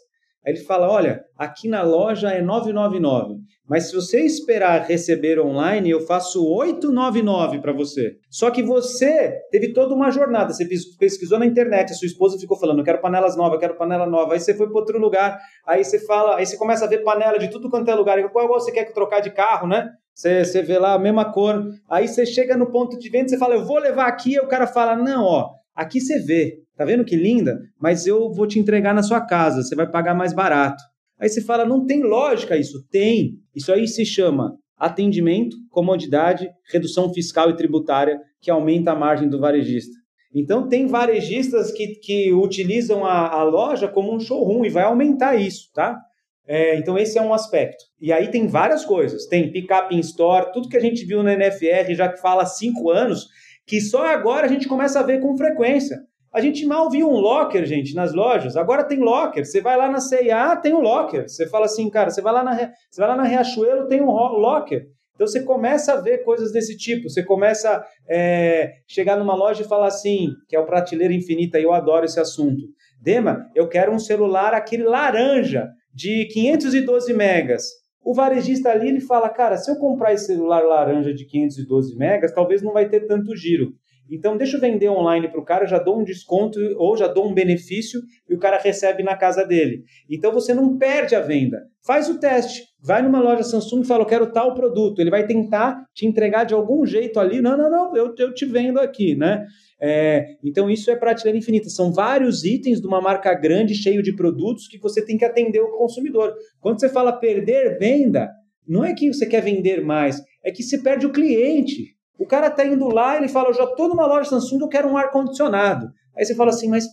Aí 0.45 0.53
ele 0.53 0.63
fala: 0.63 0.89
olha, 0.89 1.23
aqui 1.37 1.67
na 1.67 1.83
loja 1.83 2.29
é 2.31 2.41
999, 2.41 3.35
mas 3.69 3.89
se 3.89 3.95
você 3.95 4.21
esperar 4.21 4.85
receber 4.87 5.39
online, 5.39 5.89
eu 5.89 6.01
faço 6.01 6.43
899 6.45 7.59
para 7.59 7.71
você. 7.71 8.15
Só 8.29 8.49
que 8.49 8.63
você 8.63 9.39
teve 9.51 9.71
toda 9.71 9.93
uma 9.93 10.09
jornada, 10.09 10.51
você 10.51 10.67
pesquisou 10.97 11.37
na 11.37 11.45
internet, 11.45 11.91
a 11.91 11.95
sua 11.95 12.07
esposa 12.07 12.39
ficou 12.39 12.57
falando: 12.57 12.79
eu 12.79 12.85
quero 12.85 13.01
panelas 13.01 13.37
novas, 13.37 13.59
quero 13.59 13.77
panela 13.77 14.07
nova. 14.07 14.33
Aí 14.33 14.39
você 14.39 14.55
foi 14.55 14.67
para 14.67 14.79
outro 14.79 14.99
lugar, 14.99 15.39
aí 15.65 15.83
você 15.83 15.99
fala, 15.99 16.37
aí 16.37 16.45
você 16.45 16.57
começa 16.57 16.85
a 16.85 16.87
ver 16.87 17.03
panela 17.03 17.37
de 17.37 17.49
tudo 17.49 17.69
quanto 17.69 17.89
é 17.89 17.93
lugar. 17.95 18.21
Qual 18.31 18.47
você 18.47 18.71
quer 18.71 18.91
trocar 18.91 19.19
de 19.19 19.29
carro, 19.29 19.67
né? 19.67 19.89
Você, 20.13 20.43
você 20.43 20.61
vê 20.61 20.77
lá 20.77 20.93
a 20.93 20.99
mesma 20.99 21.31
cor. 21.31 21.63
Aí 21.89 22.07
você 22.07 22.25
chega 22.25 22.57
no 22.57 22.71
ponto 22.71 22.97
de 22.97 23.09
venda, 23.09 23.29
você 23.29 23.37
fala: 23.37 23.53
eu 23.53 23.63
vou 23.63 23.77
levar 23.77 24.07
aqui. 24.07 24.37
Aí 24.37 24.43
o 24.43 24.47
cara 24.47 24.65
fala: 24.65 24.95
não, 24.95 25.23
ó, 25.23 25.60
aqui 25.75 25.99
você 25.99 26.19
vê. 26.19 26.59
Tá 26.75 26.85
vendo 26.85 27.05
que 27.05 27.15
linda? 27.15 27.59
Mas 27.79 28.07
eu 28.07 28.31
vou 28.31 28.47
te 28.47 28.59
entregar 28.59 28.93
na 28.93 29.03
sua 29.03 29.21
casa, 29.21 29.63
você 29.63 29.75
vai 29.75 29.89
pagar 29.89 30.15
mais 30.15 30.33
barato. 30.33 30.83
Aí 31.19 31.29
você 31.29 31.41
fala, 31.41 31.65
não 31.65 31.85
tem 31.85 32.01
lógica 32.01 32.57
isso. 32.57 32.83
Tem. 32.89 33.33
Isso 33.55 33.71
aí 33.71 33.87
se 33.87 34.05
chama 34.05 34.55
atendimento, 34.75 35.55
comodidade, 35.69 36.49
redução 36.71 37.13
fiscal 37.13 37.51
e 37.51 37.55
tributária, 37.55 38.19
que 38.41 38.49
aumenta 38.49 38.91
a 38.91 38.95
margem 38.95 39.29
do 39.29 39.39
varejista. 39.39 39.93
Então, 40.33 40.67
tem 40.67 40.87
varejistas 40.87 41.71
que, 41.71 41.99
que 42.01 42.33
utilizam 42.33 43.05
a, 43.05 43.29
a 43.29 43.43
loja 43.43 43.87
como 43.87 44.11
um 44.11 44.19
showroom 44.19 44.65
e 44.65 44.69
vai 44.69 44.83
aumentar 44.83 45.35
isso, 45.35 45.69
tá? 45.73 45.99
É, 46.47 46.75
então, 46.77 46.97
esse 46.97 47.19
é 47.19 47.21
um 47.21 47.33
aspecto. 47.33 47.83
E 47.99 48.11
aí 48.11 48.29
tem 48.29 48.47
várias 48.47 48.83
coisas. 48.83 49.27
Tem 49.27 49.51
pick-up 49.51 49.93
in 49.93 49.99
store, 49.99 50.51
tudo 50.51 50.69
que 50.69 50.77
a 50.77 50.81
gente 50.81 51.05
viu 51.05 51.21
na 51.21 51.35
NFR 51.35 51.93
já 51.93 52.09
que 52.09 52.19
fala 52.19 52.43
há 52.43 52.47
cinco 52.47 52.89
anos, 52.89 53.27
que 53.65 53.79
só 53.79 54.05
agora 54.07 54.45
a 54.45 54.49
gente 54.49 54.67
começa 54.67 54.99
a 54.99 55.03
ver 55.03 55.19
com 55.19 55.37
frequência. 55.37 55.99
A 56.33 56.39
gente 56.39 56.65
mal 56.65 56.89
viu 56.89 57.09
um 57.09 57.19
locker, 57.19 57.65
gente, 57.65 57.93
nas 57.93 58.13
lojas. 58.13 58.55
Agora 58.55 58.85
tem 58.85 58.99
locker. 58.99 59.45
Você 59.45 59.59
vai 59.59 59.77
lá 59.77 59.89
na 59.89 59.99
CIA, 59.99 60.55
tem 60.55 60.73
um 60.73 60.79
locker. 60.79 61.27
Você 61.27 61.47
fala 61.47 61.65
assim, 61.65 61.89
cara, 61.89 62.09
você 62.09 62.21
vai 62.21 62.33
lá 62.33 62.43
na, 62.43 62.55
você 62.55 62.99
vai 63.01 63.09
lá 63.09 63.17
na 63.17 63.23
Riachuelo, 63.23 63.87
tem 63.87 64.01
um 64.01 64.09
locker. 64.09 64.85
Então 65.13 65.27
você 65.27 65.43
começa 65.43 65.93
a 65.93 66.01
ver 66.01 66.23
coisas 66.23 66.53
desse 66.53 66.77
tipo. 66.77 67.09
Você 67.09 67.21
começa 67.23 67.69
a 67.69 67.85
é, 68.09 68.71
chegar 68.87 69.17
numa 69.17 69.35
loja 69.35 69.61
e 69.61 69.67
falar 69.67 69.87
assim, 69.87 70.29
que 70.47 70.55
é 70.55 70.59
o 70.59 70.65
prateleira 70.65 71.13
infinita, 71.13 71.59
e 71.59 71.63
eu 71.63 71.73
adoro 71.73 72.05
esse 72.05 72.19
assunto. 72.19 72.63
Dema, 73.01 73.45
eu 73.53 73.67
quero 73.67 73.91
um 73.91 73.99
celular 73.99 74.53
aquele 74.53 74.83
laranja 74.83 75.69
de 75.93 76.27
512 76.31 77.13
megas. 77.13 77.65
O 78.03 78.13
varejista 78.13 78.69
ali 78.69 78.87
ele 78.87 78.99
fala, 78.99 79.29
cara, 79.29 79.57
se 79.57 79.69
eu 79.69 79.75
comprar 79.75 80.13
esse 80.13 80.27
celular 80.27 80.63
laranja 80.63 81.13
de 81.13 81.25
512 81.25 81.95
megas, 81.95 82.33
talvez 82.33 82.61
não 82.61 82.73
vai 82.73 82.89
ter 82.89 83.01
tanto 83.01 83.35
giro. 83.35 83.73
Então, 84.09 84.35
deixa 84.35 84.57
eu 84.57 84.61
vender 84.61 84.89
online 84.89 85.29
para 85.29 85.39
o 85.39 85.45
cara, 85.45 85.65
já 85.65 85.79
dou 85.79 85.99
um 85.99 86.03
desconto 86.03 86.59
ou 86.77 86.97
já 86.97 87.07
dou 87.07 87.29
um 87.29 87.33
benefício 87.33 88.01
e 88.29 88.35
o 88.35 88.39
cara 88.39 88.57
recebe 88.57 89.03
na 89.03 89.15
casa 89.15 89.45
dele. 89.45 89.83
Então, 90.09 90.31
você 90.31 90.53
não 90.53 90.77
perde 90.77 91.15
a 91.15 91.21
venda. 91.21 91.61
Faz 91.85 92.09
o 92.09 92.19
teste. 92.19 92.63
Vai 92.83 93.01
numa 93.01 93.21
loja 93.21 93.43
Samsung 93.43 93.81
e 93.81 93.85
fala, 93.85 94.03
eu 94.03 94.07
quero 94.07 94.31
tal 94.31 94.53
produto. 94.53 94.99
Ele 94.99 95.09
vai 95.09 95.25
tentar 95.25 95.85
te 95.93 96.05
entregar 96.05 96.43
de 96.43 96.53
algum 96.53 96.85
jeito 96.85 97.19
ali. 97.19 97.41
Não, 97.41 97.57
não, 97.57 97.69
não, 97.69 97.95
eu, 97.95 98.13
eu 98.17 98.33
te 98.33 98.45
vendo 98.45 98.79
aqui, 98.79 99.15
né? 99.15 99.45
É, 99.81 100.25
então, 100.43 100.69
isso 100.69 100.91
é 100.91 100.95
prateleira 100.95 101.37
infinita. 101.37 101.69
São 101.69 101.91
vários 101.93 102.43
itens 102.43 102.81
de 102.81 102.87
uma 102.87 103.01
marca 103.01 103.33
grande, 103.33 103.73
cheio 103.75 104.03
de 104.03 104.15
produtos, 104.15 104.67
que 104.67 104.77
você 104.77 105.03
tem 105.03 105.17
que 105.17 105.25
atender 105.25 105.61
o 105.61 105.77
consumidor. 105.77 106.35
Quando 106.59 106.79
você 106.79 106.89
fala 106.89 107.13
perder 107.13 107.79
venda, 107.79 108.29
não 108.67 108.85
é 108.85 108.93
que 108.93 109.11
você 109.11 109.25
quer 109.25 109.41
vender 109.41 109.83
mais, 109.83 110.21
é 110.43 110.51
que 110.51 110.63
você 110.63 110.81
perde 110.81 111.05
o 111.05 111.11
cliente. 111.11 111.95
O 112.17 112.25
cara 112.25 112.47
está 112.47 112.65
indo 112.65 112.87
lá, 112.87 113.17
ele 113.17 113.27
fala, 113.27 113.49
eu 113.49 113.53
já 113.53 113.63
estou 113.63 113.89
numa 113.89 114.05
loja 114.05 114.29
Samsung, 114.29 114.61
eu 114.61 114.67
quero 114.67 114.87
um 114.87 114.97
ar-condicionado. 114.97 115.91
Aí 116.15 116.25
você 116.25 116.35
fala 116.35 116.49
assim, 116.49 116.69
mas 116.69 116.85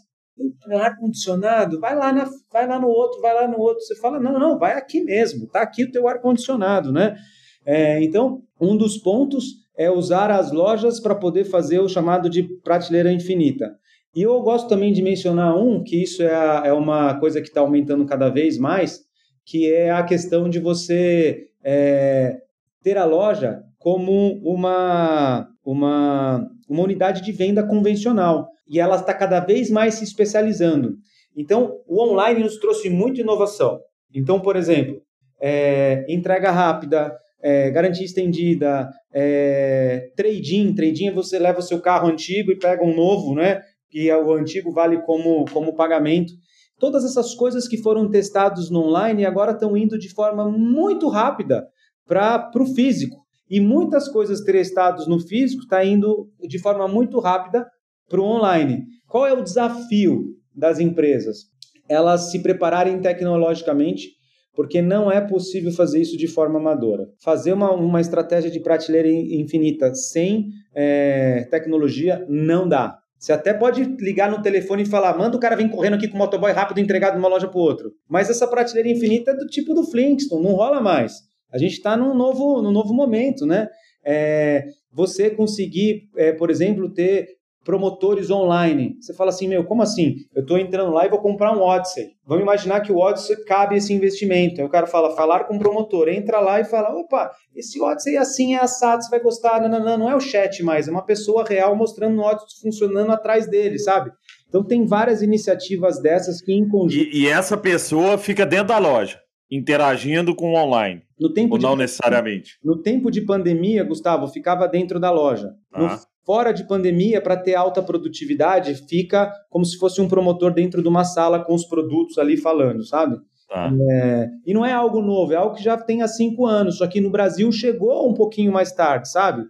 ar-condicionado? 0.80 1.80
Vai 1.80 1.94
lá, 1.94 2.12
vai 2.52 2.66
lá 2.66 2.78
no 2.78 2.88
outro, 2.88 3.20
vai 3.20 3.34
lá 3.34 3.48
no 3.48 3.58
outro. 3.58 3.82
Você 3.82 3.96
fala, 3.96 4.18
não, 4.20 4.38
não, 4.38 4.58
vai 4.58 4.74
aqui 4.74 5.02
mesmo, 5.02 5.44
está 5.44 5.62
aqui 5.62 5.84
o 5.84 5.90
teu 5.90 6.08
ar-condicionado, 6.08 6.92
né? 6.92 7.16
É, 7.64 8.02
então, 8.02 8.42
um 8.60 8.76
dos 8.76 8.96
pontos 8.96 9.44
é 9.76 9.90
usar 9.90 10.30
as 10.30 10.50
lojas 10.50 11.00
para 11.00 11.14
poder 11.14 11.44
fazer 11.44 11.80
o 11.80 11.88
chamado 11.88 12.28
de 12.28 12.42
prateleira 12.62 13.12
infinita. 13.12 13.76
E 14.14 14.22
eu 14.22 14.40
gosto 14.40 14.68
também 14.68 14.92
de 14.92 15.02
mencionar 15.02 15.56
um, 15.56 15.82
que 15.82 16.02
isso 16.02 16.22
é, 16.22 16.34
a, 16.34 16.62
é 16.64 16.72
uma 16.72 17.18
coisa 17.20 17.40
que 17.40 17.48
está 17.48 17.60
aumentando 17.60 18.06
cada 18.06 18.28
vez 18.28 18.58
mais, 18.58 19.00
que 19.44 19.72
é 19.72 19.90
a 19.90 20.02
questão 20.02 20.48
de 20.48 20.58
você 20.58 21.48
é, 21.62 22.38
ter 22.82 22.96
a 22.96 23.04
loja 23.04 23.62
como 23.90 24.38
uma, 24.42 25.48
uma, 25.64 26.46
uma 26.68 26.82
unidade 26.82 27.22
de 27.22 27.32
venda 27.32 27.66
convencional. 27.66 28.50
E 28.68 28.78
ela 28.78 28.96
está 28.96 29.14
cada 29.14 29.40
vez 29.40 29.70
mais 29.70 29.94
se 29.94 30.04
especializando. 30.04 30.92
Então, 31.34 31.72
o 31.86 32.02
online 32.02 32.40
nos 32.40 32.58
trouxe 32.58 32.90
muita 32.90 33.22
inovação. 33.22 33.80
Então, 34.14 34.40
por 34.40 34.56
exemplo, 34.56 35.00
é, 35.40 36.04
entrega 36.06 36.50
rápida, 36.50 37.16
é, 37.42 37.70
garantia 37.70 38.04
estendida, 38.04 38.90
é, 39.10 40.10
trade-in. 40.14 40.74
Trade-in 40.74 41.06
é 41.06 41.12
você 41.12 41.38
leva 41.38 41.60
o 41.60 41.62
seu 41.62 41.80
carro 41.80 42.08
antigo 42.08 42.52
e 42.52 42.58
pega 42.58 42.84
um 42.84 42.94
novo, 42.94 43.34
né? 43.34 43.62
E 43.90 44.12
o 44.12 44.34
antigo 44.34 44.70
vale 44.70 45.00
como, 45.00 45.46
como 45.50 45.74
pagamento. 45.74 46.34
Todas 46.78 47.06
essas 47.06 47.34
coisas 47.34 47.66
que 47.66 47.78
foram 47.78 48.10
testadas 48.10 48.68
no 48.68 48.80
online 48.80 49.24
agora 49.24 49.52
estão 49.52 49.74
indo 49.74 49.98
de 49.98 50.12
forma 50.12 50.46
muito 50.50 51.08
rápida 51.08 51.66
para 52.06 52.50
o 52.54 52.66
físico. 52.66 53.26
E 53.50 53.60
muitas 53.60 54.08
coisas 54.08 54.40
testadas 54.40 55.06
no 55.06 55.18
físico 55.20 55.62
está 55.62 55.84
indo 55.84 56.28
de 56.40 56.58
forma 56.58 56.86
muito 56.86 57.18
rápida 57.18 57.66
para 58.08 58.20
o 58.20 58.24
online. 58.24 58.84
Qual 59.06 59.26
é 59.26 59.32
o 59.32 59.42
desafio 59.42 60.34
das 60.54 60.78
empresas? 60.78 61.46
Elas 61.88 62.30
se 62.30 62.42
prepararem 62.42 63.00
tecnologicamente, 63.00 64.10
porque 64.54 64.82
não 64.82 65.10
é 65.10 65.20
possível 65.20 65.72
fazer 65.72 66.00
isso 66.00 66.16
de 66.16 66.26
forma 66.26 66.58
amadora. 66.58 67.06
Fazer 67.22 67.52
uma, 67.52 67.72
uma 67.72 68.00
estratégia 68.00 68.50
de 68.50 68.60
prateleira 68.60 69.08
infinita 69.08 69.94
sem 69.94 70.48
é, 70.74 71.46
tecnologia 71.50 72.26
não 72.28 72.68
dá. 72.68 72.98
Você 73.18 73.32
até 73.32 73.52
pode 73.52 73.82
ligar 73.98 74.30
no 74.30 74.40
telefone 74.40 74.84
e 74.84 74.86
falar, 74.86 75.16
manda 75.18 75.36
o 75.36 75.40
cara 75.40 75.56
vir 75.56 75.68
correndo 75.70 75.94
aqui 75.94 76.06
com 76.06 76.14
o 76.14 76.18
motoboy 76.18 76.52
rápido 76.52 76.78
entregar 76.78 77.10
de 77.10 77.18
uma 77.18 77.28
loja 77.28 77.48
para 77.48 77.58
outra. 77.58 77.88
Mas 78.08 78.30
essa 78.30 78.46
prateleira 78.46 78.88
infinita 78.88 79.32
é 79.32 79.34
do 79.34 79.46
tipo 79.46 79.74
do 79.74 79.82
Flintstone, 79.82 80.42
não 80.42 80.52
rola 80.52 80.80
mais. 80.80 81.27
A 81.52 81.58
gente 81.58 81.72
está 81.72 81.96
num 81.96 82.14
novo, 82.14 82.60
num 82.62 82.72
novo 82.72 82.92
momento, 82.92 83.46
né? 83.46 83.68
É, 84.04 84.64
você 84.92 85.30
conseguir, 85.30 86.08
é, 86.16 86.32
por 86.32 86.50
exemplo, 86.50 86.92
ter 86.92 87.38
promotores 87.68 88.30
online. 88.30 88.94
Você 88.98 89.12
fala 89.12 89.28
assim, 89.28 89.46
meu, 89.46 89.62
como 89.62 89.82
assim? 89.82 90.14
Eu 90.34 90.40
estou 90.40 90.56
entrando 90.56 90.90
lá 90.90 91.04
e 91.04 91.10
vou 91.10 91.20
comprar 91.20 91.54
um 91.54 91.60
Odyssey. 91.60 92.06
Vamos 92.26 92.42
imaginar 92.42 92.80
que 92.80 92.90
o 92.90 92.96
Odyssey 92.96 93.44
cabe 93.44 93.76
esse 93.76 93.92
investimento. 93.92 94.58
Aí 94.58 94.66
o 94.66 94.70
cara 94.70 94.86
fala, 94.86 95.14
falar 95.14 95.44
com 95.44 95.56
o 95.56 95.58
promotor. 95.58 96.08
Entra 96.08 96.40
lá 96.40 96.60
e 96.60 96.64
fala, 96.64 96.88
opa, 96.96 97.30
esse 97.54 97.78
Odyssey 97.78 98.16
é 98.16 98.18
assim, 98.18 98.54
é 98.54 98.58
assado, 98.58 99.02
você 99.02 99.10
vai 99.10 99.20
gostar. 99.20 99.60
Não, 99.60 99.68
não, 99.68 99.84
não, 99.84 99.98
não 99.98 100.10
é 100.10 100.16
o 100.16 100.20
chat 100.20 100.62
mais, 100.62 100.88
é 100.88 100.90
uma 100.90 101.04
pessoa 101.04 101.44
real 101.44 101.76
mostrando 101.76 102.18
o 102.18 102.24
Odyssey 102.24 102.62
funcionando 102.62 103.12
atrás 103.12 103.46
dele, 103.46 103.78
sabe? 103.78 104.10
Então 104.48 104.64
tem 104.64 104.86
várias 104.86 105.20
iniciativas 105.20 106.00
dessas 106.00 106.40
que 106.40 106.54
em 106.54 106.66
conjunto... 106.66 107.04
E, 107.04 107.24
e 107.24 107.28
essa 107.28 107.54
pessoa 107.54 108.16
fica 108.16 108.46
dentro 108.46 108.68
da 108.68 108.78
loja. 108.78 109.20
Interagindo 109.50 110.34
com 110.34 110.52
o 110.52 110.56
online. 110.56 111.02
No 111.18 111.32
tempo 111.32 111.54
ou 111.54 111.58
de, 111.58 111.64
não 111.64 111.74
necessariamente? 111.76 112.58
No 112.62 112.80
tempo 112.80 113.10
de 113.10 113.22
pandemia, 113.22 113.84
Gustavo, 113.84 114.28
ficava 114.28 114.68
dentro 114.68 115.00
da 115.00 115.10
loja. 115.10 115.52
No, 115.76 115.86
Ah. 115.86 116.00
fora 116.24 116.52
de 116.52 116.66
pandemia, 116.66 117.20
para 117.20 117.36
ter 117.36 117.54
alta 117.54 117.82
produtividade, 117.82 118.74
fica 118.88 119.32
como 119.50 119.64
se 119.64 119.78
fosse 119.78 120.00
um 120.00 120.08
promotor 120.08 120.52
dentro 120.52 120.82
de 120.82 120.88
uma 120.88 121.04
sala 121.04 121.42
com 121.44 121.54
os 121.54 121.64
produtos 121.64 122.18
ali 122.18 122.36
falando, 122.36 122.84
sabe? 122.84 123.16
Tá. 123.48 123.72
É, 123.90 124.28
e 124.46 124.52
não 124.52 124.64
é 124.64 124.72
algo 124.74 125.00
novo, 125.00 125.32
é 125.32 125.36
algo 125.36 125.54
que 125.56 125.62
já 125.64 125.76
tem 125.78 126.02
há 126.02 126.08
cinco 126.08 126.44
anos, 126.44 126.76
só 126.76 126.86
que 126.86 127.00
no 127.00 127.08
Brasil 127.10 127.50
chegou 127.50 128.06
um 128.08 128.12
pouquinho 128.12 128.52
mais 128.52 128.72
tarde, 128.72 129.10
sabe? 129.10 129.42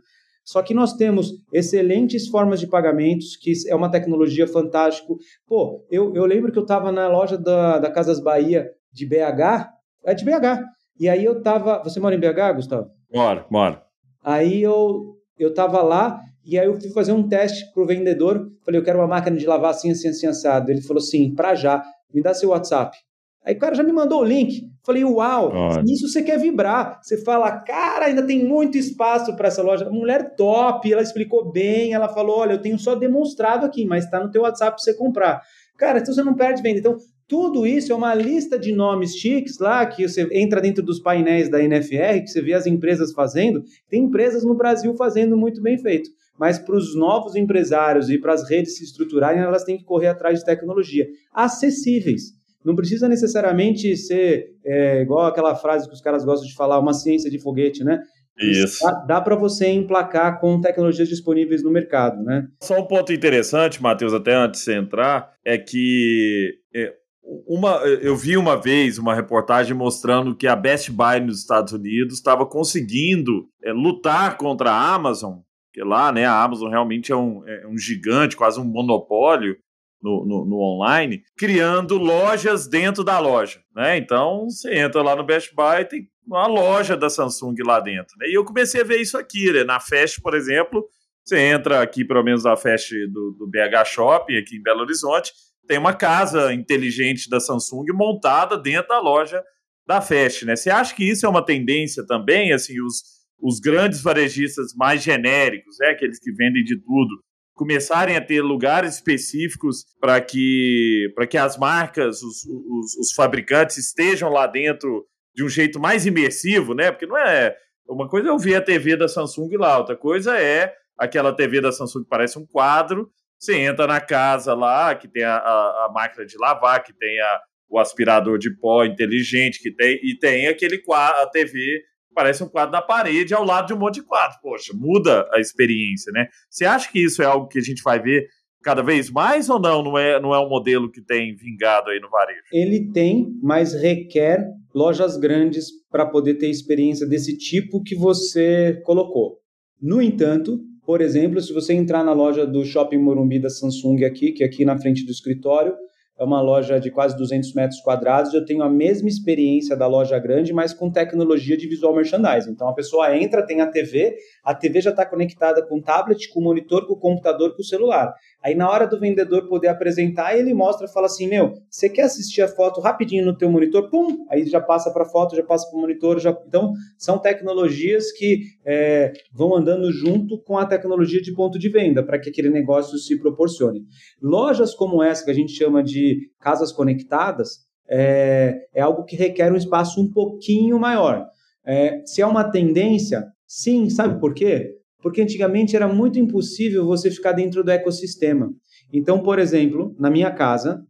Só 0.45 0.63
que 0.63 0.73
nós 0.73 0.95
temos 0.95 1.33
excelentes 1.53 2.29
formas 2.29 2.61
de 2.61 2.67
pagamentos, 2.69 3.37
que 3.37 3.53
é 3.69 3.75
uma 3.75 3.91
tecnologia 3.91 4.47
fantástica. 4.47 5.13
Pô, 5.47 5.85
eu, 5.91 6.15
eu 6.15 6.25
lembro 6.25 6.51
que 6.53 6.59
eu 6.59 6.63
estava 6.63 6.91
na 6.93 7.09
loja 7.09 7.37
da, 7.37 7.79
da 7.81 7.91
Casas 7.91 8.21
Bahia 8.21 8.71
de 8.93 9.05
BH, 9.05 9.69
é 10.05 10.15
de 10.15 10.25
BH, 10.25 10.63
e 10.99 11.09
aí 11.09 11.25
eu 11.25 11.43
tava. 11.43 11.83
Você 11.85 12.01
mora 12.01 12.15
em 12.15 12.21
BH, 12.21 12.55
Gustavo? 12.57 12.91
Bora, 13.13 13.47
bora. 13.51 13.83
Aí 14.23 14.63
eu, 14.63 15.17
eu 15.39 15.55
tava 15.55 15.81
lá 15.83 16.21
e 16.45 16.59
aí 16.59 16.67
eu 16.67 16.81
fui 16.81 16.91
fazer 16.91 17.13
um 17.13 17.29
teste 17.29 17.71
pro 17.73 17.87
vendedor. 17.87 18.51
Falei, 18.65 18.81
eu 18.81 18.85
quero 18.85 18.99
uma 18.99 19.07
máquina 19.07 19.37
de 19.37 19.47
lavar 19.47 19.71
assim, 19.71 19.91
assim, 19.91 20.09
assim, 20.09 20.27
assado. 20.27 20.71
Ele 20.71 20.81
falou 20.81 21.03
assim, 21.03 21.35
pra 21.35 21.55
já, 21.55 21.85
me 22.13 22.23
dá 22.23 22.33
seu 22.33 22.51
WhatsApp. 22.51 22.97
Aí 23.45 23.55
o 23.55 23.59
cara 23.59 23.75
já 23.75 23.83
me 23.83 23.93
mandou 23.93 24.21
o 24.21 24.25
link. 24.25 24.63
Falei, 24.85 25.05
uau, 25.05 25.53
Olha. 25.53 25.83
nisso 25.83 26.09
você 26.09 26.23
quer 26.23 26.39
vibrar. 26.39 26.99
Você 27.03 27.23
fala, 27.23 27.51
cara, 27.61 28.07
ainda 28.07 28.23
tem 28.23 28.45
muito 28.45 28.77
espaço 28.77 29.37
para 29.37 29.49
essa 29.49 29.63
loja. 29.63 29.89
Mulher 29.91 30.35
top, 30.37 30.91
ela 30.91 31.03
explicou 31.03 31.51
bem. 31.53 31.93
Ela 31.93 32.09
falou, 32.09 32.39
olha, 32.39 32.55
eu 32.55 32.63
tenho 32.63 32.79
só 32.79 32.95
demonstrado 32.95 33.65
aqui, 33.65 33.85
mas 33.85 34.05
está 34.05 34.19
no 34.19 34.31
teu 34.31 34.43
WhatsApp 34.43 34.73
para 34.73 34.79
você 34.79 34.95
comprar. 34.95 35.43
Cara, 35.77 35.99
então 35.99 36.13
você 36.13 36.23
não 36.23 36.35
perde 36.35 36.63
venda. 36.63 36.79
Então, 36.79 36.97
tudo 37.29 37.67
isso 37.67 37.93
é 37.93 37.95
uma 37.95 38.15
lista 38.15 38.59
de 38.59 38.73
nomes 38.73 39.15
chiques 39.15 39.59
lá, 39.59 39.85
que 39.85 40.09
você 40.09 40.27
entra 40.33 40.63
dentro 40.63 40.83
dos 40.83 40.99
painéis 40.99 41.51
da 41.51 41.63
NFR, 41.63 42.23
que 42.23 42.29
você 42.29 42.41
vê 42.41 42.55
as 42.55 42.67
empresas 42.67 43.13
fazendo. 43.13 43.63
Tem 43.89 44.05
empresas 44.05 44.43
no 44.45 44.57
Brasil 44.57 44.95
fazendo 44.97 45.37
muito 45.37 45.61
bem 45.61 45.77
feito. 45.77 46.09
Mas 46.39 46.59
para 46.59 46.75
os 46.75 46.97
novos 46.97 47.37
empresários 47.37 48.09
e 48.09 48.19
para 48.19 48.33
as 48.33 48.49
redes 48.49 48.79
se 48.79 48.85
estruturarem, 48.85 49.43
elas 49.43 49.65
têm 49.65 49.77
que 49.77 49.85
correr 49.85 50.07
atrás 50.07 50.39
de 50.39 50.45
tecnologia 50.45 51.07
acessíveis. 51.35 52.39
Não 52.65 52.75
precisa 52.75 53.09
necessariamente 53.09 53.95
ser 53.97 54.47
é, 54.65 55.03
igual 55.03 55.27
aquela 55.27 55.55
frase 55.55 55.87
que 55.87 55.95
os 55.95 56.01
caras 56.01 56.25
gostam 56.25 56.49
de 56.49 56.55
falar, 56.55 56.79
uma 56.79 56.95
ciência 56.95 57.31
de 57.31 57.39
foguete, 57.39 57.85
né? 57.85 58.01
Isso. 58.41 58.85
Dá, 58.85 58.93
dá 59.07 59.21
para 59.21 59.37
você 59.37 59.69
emplacar 59.69 60.41
com 60.41 60.61
tecnologias 60.61 61.09
disponíveis 61.09 61.63
no 61.63 61.71
mercado, 61.71 62.23
né? 62.23 62.47
Só 62.63 62.79
um 62.79 62.87
ponto 62.87 63.13
interessante, 63.13 63.83
Matheus, 63.83 64.15
até 64.15 64.35
antes 64.35 64.61
de 64.61 64.65
você 64.65 64.75
entrar, 64.75 65.33
é 65.45 65.59
que 65.59 66.55
é, 66.75 66.95
uma, 67.23 67.77
eu 67.79 68.17
vi 68.17 68.37
uma 68.37 68.57
vez 68.57 68.99
uma 68.99 69.15
reportagem 69.15 69.75
mostrando 69.75 70.37
que 70.37 70.47
a 70.47 70.57
Best 70.57 70.91
Buy 70.91 71.21
nos 71.21 71.41
Estados 71.41 71.73
Unidos 71.73 72.15
estava 72.15 72.47
conseguindo 72.47 73.49
é, 73.63 73.73
lutar 73.73 74.37
contra 74.37 74.71
a 74.71 74.95
Amazon, 74.95 75.39
que 75.73 75.83
lá 75.83 76.11
né, 76.13 76.25
a 76.25 76.43
Amazon 76.43 76.71
realmente 76.71 77.13
é 77.13 77.17
um, 77.17 77.47
é 77.47 77.67
um 77.67 77.77
gigante, 77.77 78.37
quase 78.37 78.61
um 78.61 78.65
monopólio 78.65 79.57
no, 80.03 80.25
no, 80.25 80.45
no 80.45 80.57
online, 80.61 81.23
criando 81.37 81.97
lojas 81.99 82.67
dentro 82.67 83.03
da 83.03 83.19
loja. 83.19 83.61
Né? 83.75 83.97
Então 83.97 84.45
você 84.49 84.75
entra 84.75 85.03
lá 85.03 85.17
no 85.17 85.25
Best 85.25 85.55
Buy, 85.55 85.85
tem 85.85 86.09
uma 86.27 86.47
loja 86.47 86.97
da 86.97 87.11
Samsung 87.11 87.55
lá 87.65 87.81
dentro. 87.81 88.15
Né? 88.19 88.29
E 88.29 88.35
eu 88.35 88.45
comecei 88.45 88.81
a 88.81 88.85
ver 88.85 89.01
isso 89.01 89.19
aqui, 89.19 89.53
né? 89.53 89.65
na 89.65 89.81
Fest, 89.81 90.21
por 90.23 90.35
exemplo. 90.35 90.87
Você 91.25 91.39
entra 91.39 91.83
aqui, 91.83 92.07
pelo 92.07 92.23
menos 92.23 92.45
na 92.45 92.57
Fest 92.57 92.91
do, 93.13 93.37
do 93.39 93.47
BH 93.47 93.85
Shopping, 93.87 94.39
aqui 94.39 94.57
em 94.57 94.63
Belo 94.63 94.81
Horizonte, 94.81 95.31
tem 95.69 95.79
uma 95.79 95.93
casa 95.93 96.53
inteligente 96.53 97.29
da 97.29 97.39
Samsung 97.39 97.85
montada 97.93 98.57
dentro 98.57 98.89
da 98.89 98.99
loja 98.99 99.45
da 99.87 100.01
Fest, 100.01 100.43
né? 100.45 100.57
Você 100.57 100.71
acha 100.71 100.95
que 100.95 101.05
isso 101.05 101.25
é 101.25 101.29
uma 101.29 101.45
tendência 101.45 102.05
também, 102.07 102.53
assim, 102.53 102.81
os, 102.81 103.03
os 103.41 103.61
grandes 103.61 104.03
varejistas 104.03 104.75
mais 104.75 105.03
genéricos, 105.03 105.77
né, 105.79 105.91
aqueles 105.91 106.19
que 106.19 106.33
vendem 106.33 106.65
de 106.65 106.77
tudo, 106.81 107.23
começarem 107.55 108.17
a 108.17 108.21
ter 108.21 108.41
lugares 108.41 108.95
específicos 108.95 109.85
para 110.01 110.21
que, 110.21 111.13
para 111.15 111.27
que 111.27 111.37
as 111.37 111.59
marcas, 111.59 112.23
os, 112.23 112.45
os, 112.45 112.97
os 113.01 113.13
fabricantes 113.13 113.77
estejam 113.77 114.31
lá 114.31 114.47
dentro 114.47 115.07
de 115.35 115.45
um 115.45 115.49
jeito 115.49 115.79
mais 115.79 116.07
imersivo, 116.07 116.75
né? 116.75 116.91
Porque 116.91 117.07
não 117.07 117.17
é 117.17 117.55
uma 117.89 118.09
coisa 118.09 118.29
é 118.29 118.31
eu 118.31 118.39
ver 118.39 118.57
a 118.57 118.63
TV 118.63 118.97
da 118.97 119.09
Samsung 119.09 119.57
lá, 119.57 119.79
outra 119.79 119.97
coisa 119.97 120.39
é 120.39 120.75
aquela 120.97 121.33
TV 121.33 121.61
da 121.61 121.73
Samsung 121.73 122.03
que 122.03 122.09
parece 122.09 122.39
um 122.39 122.47
quadro. 122.47 123.11
Você 123.39 123.57
entra 123.57 123.87
na 123.87 124.01
casa 124.01 124.55
lá, 124.55 124.95
que 124.95 125.07
tem 125.07 125.23
a, 125.23 125.37
a, 125.37 125.87
a 125.87 125.93
máquina 125.93 126.27
de 126.27 126.37
lavar, 126.37 126.83
que 126.83 126.93
tem 126.93 127.21
a, 127.21 127.41
o 127.69 127.79
aspirador 127.79 128.39
de 128.39 128.51
pó 128.59 128.85
inteligente, 128.85 129.61
que 129.63 129.71
tem, 129.71 129.99
e 130.03 130.19
tem 130.19 130.49
aquele 130.49 130.79
quadro, 130.79 131.23
a 131.23 131.27
TV 131.27 131.83
parece 132.15 132.43
um 132.43 132.49
quadro 132.49 132.73
na 132.73 132.83
parede 132.83 133.33
ao 133.33 133.45
lado 133.45 133.69
de 133.69 133.75
um 133.75 133.79
monte 133.79 133.97
de 133.97 134.03
quadro. 134.03 134.37
Poxa, 134.43 134.73
muda 134.75 135.29
a 135.33 135.39
experiência, 135.39 136.11
né? 136.13 136.27
Você 136.51 136.65
acha 136.65 136.91
que 136.91 136.99
isso 136.99 137.23
é 137.23 137.25
algo 137.25 137.47
que 137.47 137.61
a 137.61 137.63
gente 137.63 137.81
vai 137.81 138.01
ver 138.01 138.27
cada 138.61 138.83
vez 138.83 139.09
mais 139.09 139.49
ou 139.49 139.61
não? 139.61 139.85
Não 139.85 139.97
é, 139.97 140.21
não 140.21 140.35
é 140.35 140.41
um 140.41 140.49
modelo 140.49 140.91
que 140.91 141.01
tem 141.01 141.37
vingado 141.37 141.91
aí 141.91 142.01
no 142.01 142.11
varejo? 142.11 142.43
Ele 142.53 142.91
tem, 142.93 143.29
mas 143.41 143.73
requer 143.73 144.45
lojas 144.75 145.17
grandes 145.17 145.67
para 145.91 146.07
poder 146.07 146.35
ter 146.35 146.51
experiência 146.51 147.07
desse 147.07 147.37
tipo 147.39 147.83
que 147.85 147.95
você 147.95 148.81
colocou. 148.85 149.39
No 149.81 150.03
entanto, 150.03 150.59
por 150.89 151.03
exemplo, 151.03 151.39
se 151.39 151.53
você 151.53 151.75
entrar 151.75 152.03
na 152.03 152.15
loja 152.15 152.47
do 152.47 152.65
Shopping 152.65 152.97
Morumbi 152.97 153.39
da 153.39 153.51
Samsung 153.51 154.07
aqui, 154.07 154.33
que 154.33 154.43
é 154.43 154.47
aqui 154.47 154.65
na 154.65 154.79
frente 154.79 155.05
do 155.05 155.13
escritório, 155.13 155.75
é 156.19 156.25
uma 156.25 156.41
loja 156.41 156.81
de 156.81 156.91
quase 156.91 157.15
200 157.15 157.53
metros 157.53 157.79
quadrados, 157.83 158.33
eu 158.33 158.43
tenho 158.43 158.63
a 158.63 158.71
mesma 158.71 159.07
experiência 159.07 159.77
da 159.77 159.87
loja 159.87 160.19
grande, 160.19 160.51
mas 160.51 160.73
com 160.73 160.91
tecnologia 160.91 161.59
de 161.59 161.69
visual 161.69 161.95
merchandising. 161.95 162.53
Então 162.53 162.71
a 162.71 162.73
pessoa 162.73 163.15
entra, 163.15 163.47
tem 163.47 163.61
a 163.61 163.67
TV, 163.67 164.17
a 164.43 164.55
TV 164.55 164.81
já 164.81 164.89
está 164.89 165.05
conectada 165.05 165.63
com 165.63 165.77
o 165.77 165.83
tablet, 165.83 166.27
com 166.33 166.41
o 166.41 166.43
monitor, 166.45 166.87
com 166.87 166.95
o 166.95 166.99
computador, 166.99 167.55
com 167.55 167.61
o 167.61 167.67
celular. 167.67 168.15
Aí 168.43 168.55
na 168.55 168.71
hora 168.71 168.87
do 168.87 169.01
vendedor 169.01 169.49
poder 169.49 169.69
apresentar, 169.69 170.37
ele 170.37 170.55
mostra, 170.55 170.87
fala 170.87 171.07
assim, 171.07 171.29
meu, 171.29 171.55
você 171.69 171.89
quer 171.89 172.03
assistir 172.03 172.41
a 172.41 172.49
foto 172.49 172.81
rapidinho 172.81 173.25
no 173.25 173.37
teu 173.37 173.51
monitor? 173.51 173.91
Pum! 173.91 174.25
Aí 174.31 174.47
já 174.47 174.61
passa 174.61 174.93
para 174.93 175.05
foto, 175.05 175.35
já 175.35 175.43
passa 175.43 175.69
para 175.69 175.77
o 175.77 175.81
monitor. 175.81 176.21
Já... 176.21 176.31
Então 176.47 176.73
são 176.97 177.19
tecnologias 177.19 178.13
que 178.13 178.43
é, 178.65 179.13
vão 179.33 179.57
andando 179.57 179.91
junto 179.93 180.41
com 180.43 180.57
a 180.57 180.67
tecnologia 180.67 181.21
de 181.21 181.35
ponto 181.35 181.59
de 181.59 181.69
venda 181.69 182.03
para 182.03 182.19
que 182.19 182.31
aquele 182.31 182.51
negócio 182.51 182.97
se 182.99 183.19
proporcione. 183.19 183.81
Lojas 184.23 184.75
como 184.75 185.03
essa 185.03 185.25
que 185.25 185.31
a 185.31 185.35
gente 185.35 185.53
chama 185.53 185.83
de 185.83 186.31
casas 186.41 186.71
conectadas 186.71 187.67
é, 187.91 188.57
é 188.73 188.81
algo 188.81 189.05
que 189.05 189.17
requer 189.17 189.53
um 189.53 189.57
espaço 189.57 190.01
um 190.01 190.11
pouquinho 190.11 190.79
maior. 190.79 191.27
É, 191.67 192.03
se 192.07 192.23
é 192.23 192.27
uma 192.27 192.51
tendência, 192.51 193.25
sim, 193.47 193.91
sabe 193.91 194.21
por 194.21 194.33
quê? 194.33 194.78
Porque 195.03 195.23
antigamente 195.23 195.77
era 195.77 195.87
muito 195.87 196.19
impossível 196.19 196.85
você 196.85 197.11
ficar 197.11 197.33
dentro 197.33 197.63
do 197.63 197.71
ecossistema. 197.71 198.53
Então, 198.93 199.23
por 199.23 199.39
exemplo, 199.39 199.95
na 199.99 200.11
minha 200.11 200.31
casa, 200.31 200.85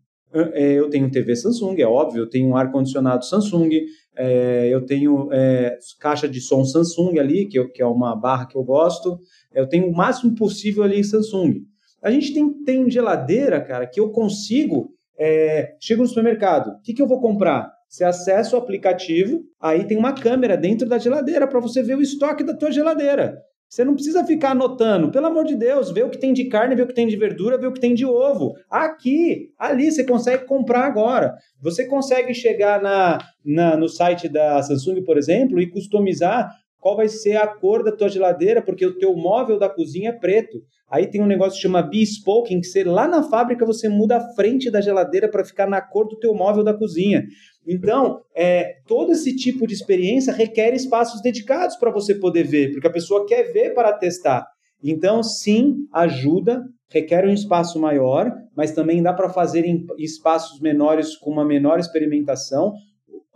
eu 0.54 0.90
tenho 0.90 1.11
TV 1.11 1.34
Samsung, 1.34 1.80
é 1.80 1.86
óbvio, 1.86 2.22
eu 2.22 2.28
tenho 2.28 2.48
um 2.48 2.56
ar-condicionado 2.56 3.24
Samsung, 3.24 3.70
é, 4.16 4.68
eu 4.68 4.84
tenho 4.84 5.28
é, 5.32 5.78
caixa 5.98 6.28
de 6.28 6.40
som 6.40 6.64
Samsung 6.64 7.18
ali, 7.18 7.46
que, 7.46 7.59
é 7.80 7.86
uma 7.86 8.14
barra 8.14 8.46
que 8.46 8.56
eu 8.56 8.62
gosto, 8.62 9.18
eu 9.54 9.66
tenho 9.66 9.88
o 9.88 9.96
máximo 9.96 10.34
possível 10.34 10.82
ali 10.82 11.02
Samsung. 11.02 11.62
A 12.02 12.11
gente 12.11 12.34
tem, 12.34 12.52
tem 12.64 12.90
geladeira, 12.90 13.61
cara, 13.61 13.86
que 13.86 13.98
eu 13.98 14.11
consigo, 14.11 14.90
é, 15.18 15.74
chego 15.80 16.02
no 16.02 16.09
supermercado, 16.09 16.68
o 16.72 16.82
que, 16.82 16.92
que 16.92 17.02
eu 17.02 17.09
vou 17.09 17.20
comprar? 17.20 17.72
Você 17.88 18.04
acessa 18.04 18.54
o 18.54 18.59
aplicativo, 18.59 19.42
aí 19.59 19.86
tem 19.86 19.96
uma 19.96 20.12
câmera 20.12 20.56
dentro 20.56 20.86
da 20.86 20.98
geladeira 20.98 21.46
para 21.46 21.59
você 21.59 21.82
ver 21.82 21.96
o 21.96 22.02
estoque 22.02 22.44
da 22.44 22.54
tua 22.54 22.70
geladeira. 22.70 23.38
Você 23.69 23.85
não 23.85 23.95
precisa 23.95 24.25
ficar 24.25 24.53
anotando, 24.53 25.11
pelo 25.11 25.27
amor 25.27 25.45
de 25.45 25.55
Deus, 25.55 25.91
vê 25.91 26.03
o 26.03 26.09
que 26.09 26.19
tem 26.19 26.33
de 26.33 26.49
carne, 26.49 26.75
vê 26.75 26.83
o 26.83 26.87
que 26.87 26.95
tem 26.95 27.07
de 27.07 27.16
verdura, 27.16 27.59
vê 27.59 27.66
o 27.66 27.73
que 27.73 27.81
tem 27.81 27.95
de 27.95 28.07
ovo. 28.07 28.55
Aqui, 28.71 29.51
ali, 29.59 29.93
você 29.93 30.05
consegue 30.05 30.47
comprar 30.47 30.87
agora. 30.87 31.35
Você 31.61 31.87
consegue 31.87 32.33
chegar 32.33 32.81
na, 32.81 33.19
na, 33.45 33.77
no 33.77 33.89
site 33.89 34.27
da 34.27 34.62
Samsung, 34.62 35.05
por 35.05 35.19
exemplo, 35.19 35.61
e 35.61 35.71
customizar 35.71 36.51
qual 36.81 36.97
vai 36.97 37.09
ser 37.09 37.37
a 37.37 37.47
cor 37.47 37.85
da 37.85 37.93
tua 37.93 38.09
geladeira, 38.09 38.62
porque 38.62 38.87
o 38.87 38.97
teu 38.97 39.14
móvel 39.14 39.59
da 39.59 39.69
cozinha 39.69 40.11
é 40.11 40.12
preto. 40.12 40.62
Aí 40.91 41.07
tem 41.07 41.21
um 41.21 41.27
negócio 41.27 41.57
que 41.57 41.62
chama 41.62 41.83
Bespoke, 41.83 42.59
que 42.59 42.66
você, 42.66 42.83
lá 42.83 43.07
na 43.07 43.23
fábrica 43.23 43.66
você 43.66 43.89
muda 43.89 44.16
a 44.16 44.35
frente 44.35 44.71
da 44.71 44.81
geladeira 44.81 45.29
para 45.29 45.45
ficar 45.45 45.69
na 45.69 45.83
cor 45.83 46.09
do 46.09 46.19
teu 46.19 46.33
móvel 46.35 46.64
da 46.64 46.73
cozinha. 46.73 47.25
Então, 47.69 48.23
é, 48.35 48.77
todo 48.87 49.12
esse 49.12 49.37
tipo 49.37 49.66
de 49.66 49.75
experiência 49.75 50.33
requer 50.33 50.75
espaços 50.75 51.21
dedicados 51.21 51.77
para 51.77 51.91
você 51.91 52.14
poder 52.14 52.45
ver, 52.45 52.73
porque 52.73 52.87
a 52.87 52.93
pessoa 52.93 53.27
quer 53.27 53.53
ver 53.53 53.75
para 53.75 53.93
testar. 53.93 54.47
Então, 54.83 55.23
sim, 55.23 55.75
ajuda, 55.93 56.64
requer 56.91 57.27
um 57.27 57.33
espaço 57.33 57.79
maior, 57.79 58.33
mas 58.57 58.73
também 58.73 59.03
dá 59.03 59.12
para 59.12 59.29
fazer 59.29 59.66
em 59.66 59.85
espaços 59.99 60.61
menores 60.61 61.14
com 61.16 61.31
uma 61.31 61.45
menor 61.45 61.79
experimentação. 61.79 62.73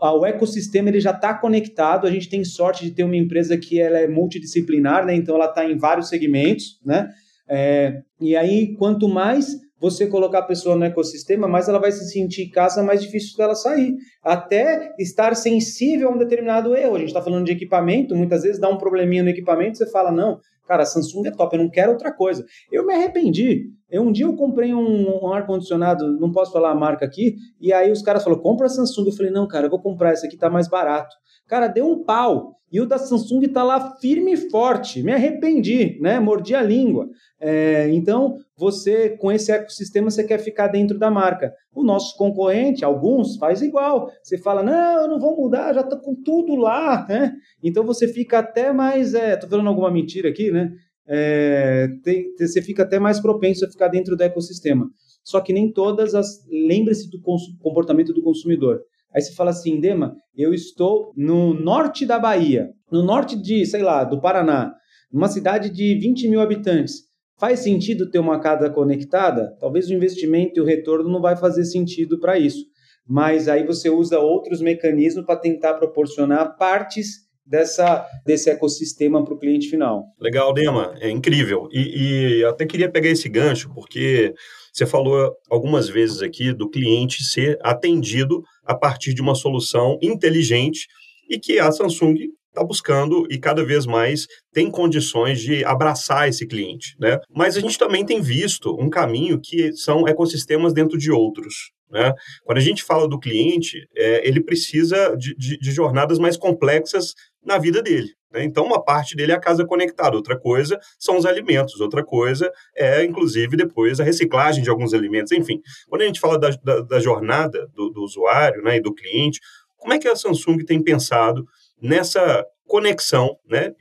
O 0.01 0.25
ecossistema 0.25 0.89
ele 0.89 1.01
já 1.01 1.11
está 1.11 1.35
conectado. 1.35 2.07
A 2.07 2.11
gente 2.11 2.29
tem 2.29 2.43
sorte 2.43 2.85
de 2.85 2.93
ter 2.93 3.05
uma 3.05 3.17
empresa 3.17 3.59
que 3.59 3.79
ela 3.79 3.99
é 3.99 4.09
multidisciplinar, 4.09 5.05
né? 5.05 5.15
então 5.15 5.35
ela 5.35 5.47
está 5.47 5.69
em 5.69 5.77
vários 5.77 6.09
segmentos, 6.09 6.81
né? 6.85 7.09
É, 7.49 8.01
e 8.21 8.35
aí, 8.35 8.75
quanto 8.77 9.07
mais 9.09 9.57
você 9.83 10.07
colocar 10.07 10.39
a 10.39 10.47
pessoa 10.47 10.77
no 10.77 10.85
ecossistema, 10.85 11.49
mais 11.49 11.69
ela 11.69 11.81
vai 11.81 11.91
se 11.91 12.09
sentir 12.09 12.45
em 12.45 12.51
casa, 12.51 12.85
mais 12.85 13.03
difícil 13.03 13.37
dela 13.37 13.57
sair. 13.57 13.97
Até 14.23 14.95
estar 14.97 15.35
sensível 15.35 16.09
a 16.09 16.13
um 16.13 16.19
determinado 16.19 16.77
erro. 16.77 16.95
A 16.95 16.99
gente 17.01 17.09
está 17.09 17.21
falando 17.21 17.45
de 17.45 17.51
equipamento, 17.51 18.15
muitas 18.15 18.45
vezes 18.45 18.61
dá 18.61 18.69
um 18.69 18.79
probleminha 18.79 19.25
no 19.25 19.29
equipamento, 19.29 19.79
você 19.79 19.91
fala, 19.91 20.13
não, 20.13 20.39
cara, 20.69 20.85
a 20.85 20.87
Samsung 20.87 21.27
é 21.27 21.33
top, 21.33 21.57
eu 21.57 21.65
não 21.65 21.69
quero 21.69 21.91
outra 21.91 22.13
coisa. 22.13 22.45
Eu 22.71 22.87
me 22.87 22.95
arrependi. 22.95 23.65
Eu, 23.93 24.03
um 24.03 24.11
dia 24.11 24.25
eu 24.25 24.35
comprei 24.35 24.73
um, 24.73 25.25
um 25.25 25.33
ar-condicionado, 25.33 26.19
não 26.19 26.33
posso 26.33 26.51
falar 26.51 26.71
a 26.71 26.75
marca 26.75 27.05
aqui, 27.05 27.37
e 27.61 27.75
aí 27.75 27.93
os 27.93 28.01
caras 28.01 28.25
falaram, 28.25 28.43
compra 28.43 28.67
a 28.67 28.71
Samsung. 28.71 29.07
Eu 29.07 29.13
falei, 29.13 29.31
não, 29.31 29.47
cara, 29.47 29.67
eu 29.67 29.71
vou 29.71 29.83
comprar, 29.83 30.15
esse 30.15 30.27
aqui 30.27 30.39
tá 30.39 30.49
mais 30.49 30.67
barato. 30.67 31.15
Cara, 31.47 31.67
deu 31.67 31.87
um 31.87 32.03
pau. 32.03 32.57
E 32.73 32.81
o 32.81 32.87
da 32.87 32.97
Samsung 32.97 33.45
está 33.45 33.63
lá 33.63 33.97
firme 33.97 34.33
e 34.33 34.51
forte. 34.51 35.03
Me 35.03 35.13
arrependi, 35.13 35.99
né? 36.01 36.19
Mordi 36.19 36.55
a 36.55 36.63
língua. 36.63 37.07
É, 37.39 37.91
então, 37.91 38.39
você, 38.57 39.11
com 39.11 39.31
esse 39.31 39.53
ecossistema, 39.53 40.11
você 40.11 40.25
quer 40.25 40.39
ficar 40.39 40.69
dentro 40.69 40.99
da 40.99 41.11
marca. 41.11 41.53
O 41.75 41.85
nosso 41.85 42.17
concorrente, 42.17 42.83
alguns, 42.83 43.37
faz 43.37 43.61
igual. 43.61 44.09
Você 44.23 44.39
fala, 44.39 44.63
não, 44.63 45.03
eu 45.03 45.09
não 45.09 45.21
vou 45.21 45.37
mudar, 45.37 45.75
já 45.75 45.83
estou 45.83 45.99
com 45.99 46.15
tudo 46.15 46.57
lá, 46.57 47.05
né? 47.07 47.35
Então, 47.63 47.85
você 47.85 48.09
fica 48.09 48.39
até 48.39 48.73
mais... 48.73 49.13
É, 49.13 49.39
falando 49.39 49.69
alguma 49.69 49.91
mentira 49.91 50.31
aqui, 50.31 50.51
né? 50.51 50.73
É, 51.07 51.89
tem, 52.03 52.33
você 52.37 52.63
fica 52.63 52.83
até 52.83 52.99
mais 52.99 53.21
propenso 53.21 53.65
a 53.65 53.71
ficar 53.71 53.89
dentro 53.89 54.17
do 54.17 54.23
ecossistema. 54.23 54.89
Só 55.25 55.41
que 55.41 55.53
nem 55.53 55.73
todas 55.73 56.15
as... 56.15 56.45
Lembre-se 56.49 57.11
do 57.11 57.21
comportamento 57.61 58.13
do 58.13 58.23
consumidor. 58.23 58.81
Aí 59.15 59.21
você 59.21 59.35
fala 59.35 59.51
assim, 59.51 59.79
Dema, 59.79 60.17
eu 60.35 60.55
estou 60.55 61.13
no 61.17 61.53
norte 61.53 62.07
da 62.07 62.19
Bahia, 62.19 62.71
no 62.91 63.03
norte 63.03 63.37
de, 63.37 63.65
sei 63.67 63.83
lá, 63.83 64.05
do 64.05 64.21
Paraná, 64.21 64.73
numa 65.13 65.29
cidade 65.29 65.69
de 65.71 65.95
20 65.99 66.29
mil 66.29 66.41
habitantes. 66.41 67.03
Faz 67.39 67.61
sentido 67.61 68.11
ter 68.11 68.19
uma 68.19 68.41
casa 68.41 68.71
conectada? 68.71 69.55
Talvez 69.61 69.89
o 69.89 69.93
investimento 69.93 70.53
e 70.57 70.61
o 70.61 70.65
retorno 70.65 71.11
não 71.11 71.21
vai 71.21 71.37
fazer 71.37 71.65
sentido 71.65 72.19
para 72.19 72.39
isso. 72.39 72.65
Mas 73.07 73.49
aí 73.49 73.67
você 73.67 73.91
usa 73.91 74.19
outros 74.19 74.61
mecanismos 74.61 75.27
para 75.27 75.37
tentar 75.37 75.75
proporcionar 75.75 76.57
partes 76.57 77.27
dessa, 77.45 78.07
desse 78.25 78.51
ecossistema 78.51 79.25
para 79.25 79.35
o 79.35 79.39
cliente 79.39 79.69
final. 79.69 80.05
Legal, 80.21 80.53
Dema, 80.53 80.95
é 81.01 81.11
incrível. 81.11 81.69
E, 81.71 82.39
e 82.41 82.45
até 82.45 82.65
queria 82.65 82.91
pegar 82.91 83.11
esse 83.11 83.29
gancho, 83.29 83.73
porque 83.75 84.35
você 84.73 84.87
falou 84.87 85.35
algumas 85.51 85.89
vezes 85.89 86.23
aqui 86.23 86.53
do 86.53 86.69
cliente 86.69 87.23
ser 87.25 87.59
atendido 87.63 88.43
a 88.65 88.75
partir 88.75 89.13
de 89.13 89.21
uma 89.21 89.35
solução 89.35 89.99
inteligente 90.01 90.87
e 91.29 91.39
que 91.39 91.59
a 91.59 91.71
Samsung 91.71 92.17
está 92.53 92.63
buscando 92.63 93.27
e 93.31 93.39
cada 93.39 93.65
vez 93.65 93.87
mais 93.87 94.27
tem 94.53 94.71
condições 94.71 95.41
de 95.41 95.65
abraçar 95.65 96.29
esse 96.29 96.47
cliente, 96.47 96.95
né? 97.01 97.19
Mas 97.35 97.57
a 97.57 97.61
gente 97.61 97.79
também 97.79 98.05
tem 98.05 98.21
visto 98.21 98.77
um 98.79 98.91
caminho 98.91 99.41
que 99.43 99.73
são 99.73 100.07
ecossistemas 100.07 100.73
dentro 100.73 100.99
de 100.99 101.11
outros. 101.11 101.73
Né? 101.91 102.13
Quando 102.45 102.59
a 102.59 102.63
gente 102.63 102.83
fala 102.83 103.07
do 103.07 103.19
cliente, 103.19 103.87
é, 103.95 104.27
ele 104.27 104.43
precisa 104.43 105.15
de, 105.15 105.35
de, 105.37 105.59
de 105.59 105.73
jornadas 105.73 106.19
mais 106.19 106.39
complexas 106.39 107.15
na 107.45 107.59
vida 107.59 107.83
dele. 107.83 108.09
Né? 108.33 108.45
Então, 108.45 108.65
uma 108.65 108.83
parte 108.83 109.15
dele 109.15 109.33
é 109.33 109.35
a 109.35 109.41
casa 109.41 109.67
conectada, 109.67 110.17
outra 110.17 110.39
coisa 110.39 110.81
são 110.99 111.19
os 111.19 111.27
alimentos, 111.27 111.81
outra 111.81 112.03
coisa 112.03 112.51
é, 112.75 113.05
inclusive, 113.05 113.57
depois 113.59 114.01
a 114.01 114.05
reciclagem 114.05 114.63
de 114.63 114.71
alguns 114.71 114.95
alimentos. 114.95 115.33
Enfim, 115.33 115.61
quando 115.87 116.01
a 116.01 116.07
gente 116.07 116.21
fala 116.21 116.39
da, 116.39 116.49
da, 116.65 116.81
da 116.81 116.99
jornada 116.99 117.69
do, 117.75 117.91
do 117.91 118.03
usuário 118.03 118.63
né, 118.63 118.77
e 118.77 118.81
do 118.81 118.95
cliente, 118.95 119.39
como 119.77 119.93
é 119.93 119.99
que 119.99 120.09
a 120.09 120.17
Samsung 120.17 120.59
tem 120.65 120.83
pensado 120.83 121.45
nessa 121.83 122.45
conexão 122.67 123.37
né, 123.47 123.73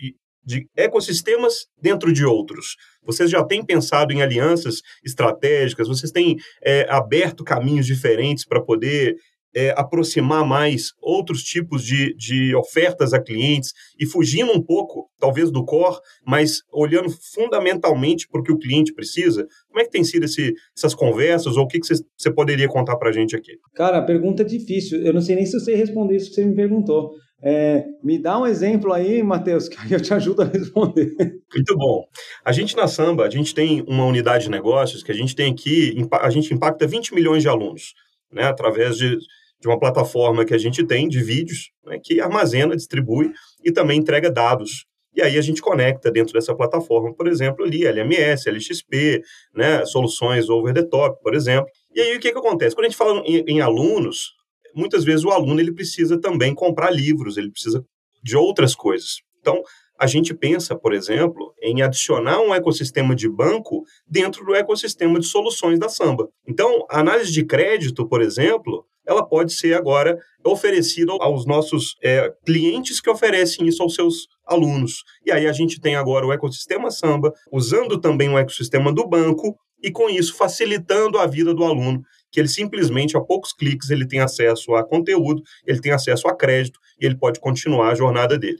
de 0.43 0.67
ecossistemas 0.75 1.67
dentro 1.81 2.11
de 2.11 2.25
outros? 2.25 2.75
Vocês 3.03 3.29
já 3.29 3.43
têm 3.43 3.63
pensado 3.63 4.11
em 4.11 4.21
alianças 4.21 4.81
estratégicas? 5.03 5.87
Vocês 5.87 6.11
têm 6.11 6.37
é, 6.63 6.87
aberto 6.89 7.43
caminhos 7.43 7.85
diferentes 7.85 8.45
para 8.45 8.61
poder 8.61 9.15
é, 9.53 9.73
aproximar 9.75 10.45
mais 10.45 10.91
outros 11.01 11.43
tipos 11.43 11.83
de, 11.83 12.15
de 12.15 12.55
ofertas 12.55 13.13
a 13.13 13.21
clientes 13.21 13.71
e 13.99 14.05
fugindo 14.05 14.51
um 14.51 14.61
pouco, 14.61 15.09
talvez, 15.19 15.51
do 15.51 15.65
core, 15.65 15.97
mas 16.25 16.61
olhando 16.71 17.09
fundamentalmente 17.33 18.27
para 18.29 18.41
o 18.41 18.43
que 18.43 18.51
o 18.51 18.57
cliente 18.57 18.93
precisa? 18.93 19.45
Como 19.67 19.81
é 19.81 19.83
que 19.83 19.91
tem 19.91 20.03
sido 20.03 20.25
esse, 20.25 20.53
essas 20.75 20.95
conversas 20.95 21.57
ou 21.57 21.63
o 21.63 21.67
que, 21.67 21.79
você 21.79 22.33
poderia 22.33 22.67
contar 22.67 22.95
para 22.97 23.09
a 23.09 23.13
gente 23.13 23.35
aqui? 23.35 23.53
Cara, 23.75 23.97
a 23.97 24.05
pergunta 24.05 24.43
é 24.43 24.45
difícil. 24.45 25.01
Eu 25.03 25.13
não 25.13 25.21
sei 25.21 25.35
nem 25.35 25.45
se 25.45 25.55
eu 25.55 25.59
sei 25.59 25.75
responder 25.75 26.15
isso 26.15 26.29
que 26.29 26.35
você 26.35 26.45
me 26.45 26.55
perguntou. 26.55 27.11
É, 27.43 27.85
me 28.03 28.19
dá 28.19 28.39
um 28.39 28.45
exemplo 28.45 28.93
aí, 28.93 29.23
Matheus, 29.23 29.67
que 29.69 29.93
eu 29.93 30.01
te 30.01 30.13
ajudo 30.13 30.43
a 30.43 30.45
responder. 30.45 31.15
Muito 31.53 31.75
bom. 31.75 32.05
A 32.45 32.51
gente 32.51 32.75
na 32.75 32.87
Samba, 32.87 33.25
a 33.25 33.29
gente 33.29 33.53
tem 33.53 33.83
uma 33.87 34.05
unidade 34.05 34.45
de 34.45 34.51
negócios 34.51 35.01
que 35.01 35.11
a 35.11 35.15
gente 35.15 35.35
tem 35.35 35.51
aqui, 35.51 35.95
a 36.11 36.29
gente 36.29 36.53
impacta 36.53 36.85
20 36.85 37.13
milhões 37.13 37.41
de 37.41 37.49
alunos, 37.49 37.93
né, 38.31 38.43
através 38.43 38.97
de 38.97 39.17
de 39.61 39.67
uma 39.67 39.79
plataforma 39.79 40.43
que 40.43 40.55
a 40.55 40.57
gente 40.57 40.83
tem 40.83 41.07
de 41.07 41.21
vídeos, 41.21 41.71
né, 41.85 41.99
que 42.03 42.19
armazena, 42.19 42.75
distribui 42.75 43.31
e 43.63 43.71
também 43.71 43.99
entrega 43.99 44.31
dados. 44.31 44.85
E 45.15 45.21
aí 45.21 45.37
a 45.37 45.41
gente 45.41 45.61
conecta 45.61 46.09
dentro 46.09 46.33
dessa 46.33 46.55
plataforma, 46.55 47.13
por 47.13 47.27
exemplo, 47.27 47.63
ali 47.63 47.85
LMS, 47.85 48.49
LXP, 48.49 49.21
né, 49.53 49.85
soluções 49.85 50.49
over 50.49 50.73
the 50.73 50.83
top, 50.83 51.21
por 51.21 51.35
exemplo. 51.35 51.69
E 51.93 52.01
aí 52.01 52.17
o 52.17 52.19
que, 52.19 52.31
que 52.31 52.37
acontece? 52.37 52.75
Quando 52.75 52.85
a 52.85 52.89
gente 52.89 52.97
fala 52.97 53.21
em, 53.25 53.43
em 53.47 53.61
alunos, 53.61 54.31
muitas 54.75 55.03
vezes 55.03 55.23
o 55.25 55.29
aluno 55.29 55.59
ele 55.59 55.73
precisa 55.73 56.19
também 56.19 56.53
comprar 56.53 56.91
livros, 56.91 57.37
ele 57.37 57.51
precisa 57.51 57.85
de 58.23 58.35
outras 58.35 58.75
coisas. 58.75 59.21
Então, 59.39 59.61
a 59.99 60.07
gente 60.07 60.33
pensa, 60.33 60.75
por 60.75 60.93
exemplo, 60.93 61.53
em 61.61 61.81
adicionar 61.81 62.39
um 62.41 62.53
ecossistema 62.53 63.15
de 63.15 63.29
banco 63.29 63.83
dentro 64.07 64.43
do 64.43 64.55
ecossistema 64.55 65.19
de 65.19 65.27
soluções 65.27 65.77
da 65.77 65.89
Samba. 65.89 66.27
Então, 66.47 66.85
a 66.89 66.99
análise 66.99 67.31
de 67.31 67.45
crédito, 67.45 68.07
por 68.07 68.21
exemplo, 68.21 68.83
ela 69.05 69.23
pode 69.23 69.53
ser 69.53 69.75
agora 69.75 70.17
oferecida 70.43 71.11
aos 71.19 71.45
nossos 71.45 71.95
é, 72.03 72.33
clientes 72.45 72.99
que 72.99 73.09
oferecem 73.09 73.67
isso 73.67 73.83
aos 73.83 73.93
seus 73.93 74.27
alunos. 74.45 75.03
E 75.25 75.31
aí 75.31 75.47
a 75.47 75.53
gente 75.53 75.79
tem 75.79 75.95
agora 75.95 76.25
o 76.25 76.33
ecossistema 76.33 76.89
Samba, 76.89 77.31
usando 77.51 77.99
também 77.99 78.29
o 78.29 78.37
ecossistema 78.37 78.91
do 78.91 79.07
banco 79.07 79.55
e 79.81 79.91
com 79.91 80.09
isso 80.09 80.35
facilitando 80.35 81.17
a 81.17 81.25
vida 81.25 81.53
do 81.53 81.63
aluno, 81.63 82.01
que 82.31 82.39
ele 82.39 82.47
simplesmente 82.47 83.17
a 83.17 83.21
poucos 83.21 83.51
cliques 83.53 83.89
ele 83.89 84.07
tem 84.07 84.19
acesso 84.19 84.73
a 84.75 84.83
conteúdo, 84.83 85.41
ele 85.65 85.81
tem 85.81 85.91
acesso 85.91 86.27
a 86.27 86.35
crédito 86.35 86.79
e 86.99 87.05
ele 87.05 87.17
pode 87.17 87.39
continuar 87.39 87.89
a 87.89 87.95
jornada 87.95 88.37
dele. 88.37 88.59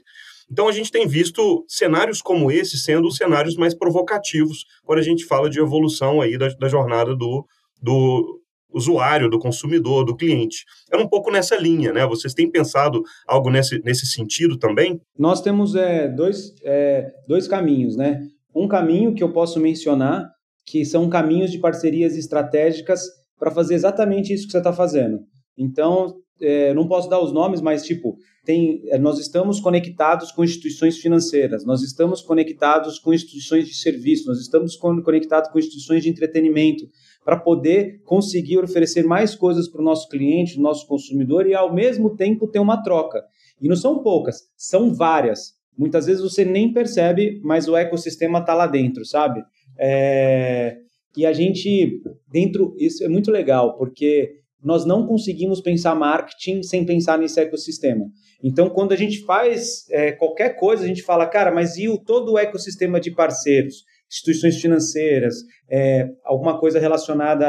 Então 0.50 0.68
a 0.68 0.72
gente 0.72 0.90
tem 0.90 1.06
visto 1.06 1.64
cenários 1.66 2.20
como 2.20 2.50
esse 2.50 2.76
sendo 2.76 3.08
os 3.08 3.16
cenários 3.16 3.56
mais 3.56 3.74
provocativos 3.74 4.66
quando 4.84 4.98
a 4.98 5.02
gente 5.02 5.24
fala 5.24 5.48
de 5.48 5.58
evolução 5.58 6.20
aí 6.20 6.36
da, 6.36 6.48
da 6.48 6.68
jornada 6.68 7.16
do, 7.16 7.46
do 7.80 8.42
usuário, 8.72 9.30
do 9.30 9.38
consumidor, 9.38 10.04
do 10.04 10.16
cliente. 10.16 10.64
É 10.90 10.96
um 10.96 11.08
pouco 11.08 11.30
nessa 11.30 11.56
linha, 11.56 11.92
né? 11.92 12.06
Vocês 12.06 12.34
têm 12.34 12.50
pensado 12.50 13.02
algo 13.26 13.50
nesse, 13.50 13.80
nesse 13.84 14.06
sentido 14.06 14.58
também? 14.58 15.00
Nós 15.18 15.40
temos 15.40 15.74
é, 15.74 16.08
dois, 16.08 16.54
é, 16.64 17.10
dois 17.28 17.46
caminhos, 17.46 17.96
né? 17.96 18.20
Um 18.54 18.68
caminho 18.68 19.14
que 19.14 19.22
eu 19.22 19.32
posso 19.32 19.60
mencionar, 19.60 20.30
que 20.64 20.84
são 20.84 21.08
caminhos 21.08 21.50
de 21.50 21.58
parcerias 21.58 22.16
estratégicas 22.16 23.02
para 23.38 23.50
fazer 23.50 23.74
exatamente 23.74 24.32
isso 24.32 24.46
que 24.46 24.52
você 24.52 24.58
está 24.58 24.72
fazendo. 24.72 25.20
Então, 25.58 26.14
é, 26.40 26.72
não 26.74 26.88
posso 26.88 27.08
dar 27.08 27.20
os 27.20 27.32
nomes, 27.32 27.60
mas 27.60 27.84
tipo, 27.84 28.16
tem, 28.44 28.82
é, 28.88 28.98
nós 28.98 29.18
estamos 29.18 29.60
conectados 29.60 30.32
com 30.32 30.42
instituições 30.42 30.98
financeiras, 30.98 31.64
nós 31.64 31.82
estamos 31.82 32.20
conectados 32.20 32.98
com 32.98 33.14
instituições 33.14 33.66
de 33.66 33.74
serviço, 33.74 34.26
nós 34.26 34.40
estamos 34.40 34.76
conectados 34.76 35.50
com 35.50 35.58
instituições 35.58 36.02
de 36.02 36.08
entretenimento, 36.08 36.84
para 37.24 37.36
poder 37.36 38.02
conseguir 38.04 38.58
oferecer 38.58 39.04
mais 39.04 39.34
coisas 39.34 39.68
para 39.68 39.80
o 39.80 39.84
nosso 39.84 40.08
cliente, 40.08 40.58
nosso 40.58 40.86
consumidor 40.86 41.46
e 41.46 41.54
ao 41.54 41.72
mesmo 41.72 42.16
tempo 42.16 42.48
ter 42.48 42.58
uma 42.58 42.82
troca. 42.82 43.22
E 43.60 43.68
não 43.68 43.76
são 43.76 44.02
poucas, 44.02 44.40
são 44.56 44.92
várias. 44.92 45.52
Muitas 45.78 46.06
vezes 46.06 46.20
você 46.22 46.44
nem 46.44 46.72
percebe, 46.72 47.40
mas 47.44 47.68
o 47.68 47.76
ecossistema 47.76 48.40
está 48.40 48.54
lá 48.54 48.66
dentro, 48.66 49.04
sabe? 49.06 49.42
É... 49.82 50.76
E 51.16 51.26
a 51.26 51.32
gente, 51.32 52.00
dentro, 52.30 52.74
isso 52.78 53.04
é 53.04 53.08
muito 53.08 53.30
legal, 53.30 53.76
porque 53.76 54.30
nós 54.62 54.86
não 54.86 55.06
conseguimos 55.06 55.60
pensar 55.60 55.94
marketing 55.94 56.62
sem 56.62 56.86
pensar 56.86 57.18
nesse 57.18 57.40
ecossistema. 57.40 58.06
Então, 58.42 58.70
quando 58.70 58.92
a 58.92 58.96
gente 58.96 59.24
faz 59.24 59.84
é, 59.90 60.12
qualquer 60.12 60.56
coisa, 60.56 60.84
a 60.84 60.86
gente 60.86 61.02
fala, 61.02 61.26
cara, 61.26 61.50
mas 61.50 61.76
e 61.76 61.88
o 61.88 61.98
todo 61.98 62.32
o 62.32 62.38
ecossistema 62.38 63.00
de 63.00 63.10
parceiros? 63.10 63.84
instituições 64.12 64.60
financeiras, 64.60 65.36
é, 65.70 66.06
alguma 66.22 66.60
coisa 66.60 66.78
relacionada 66.78 67.46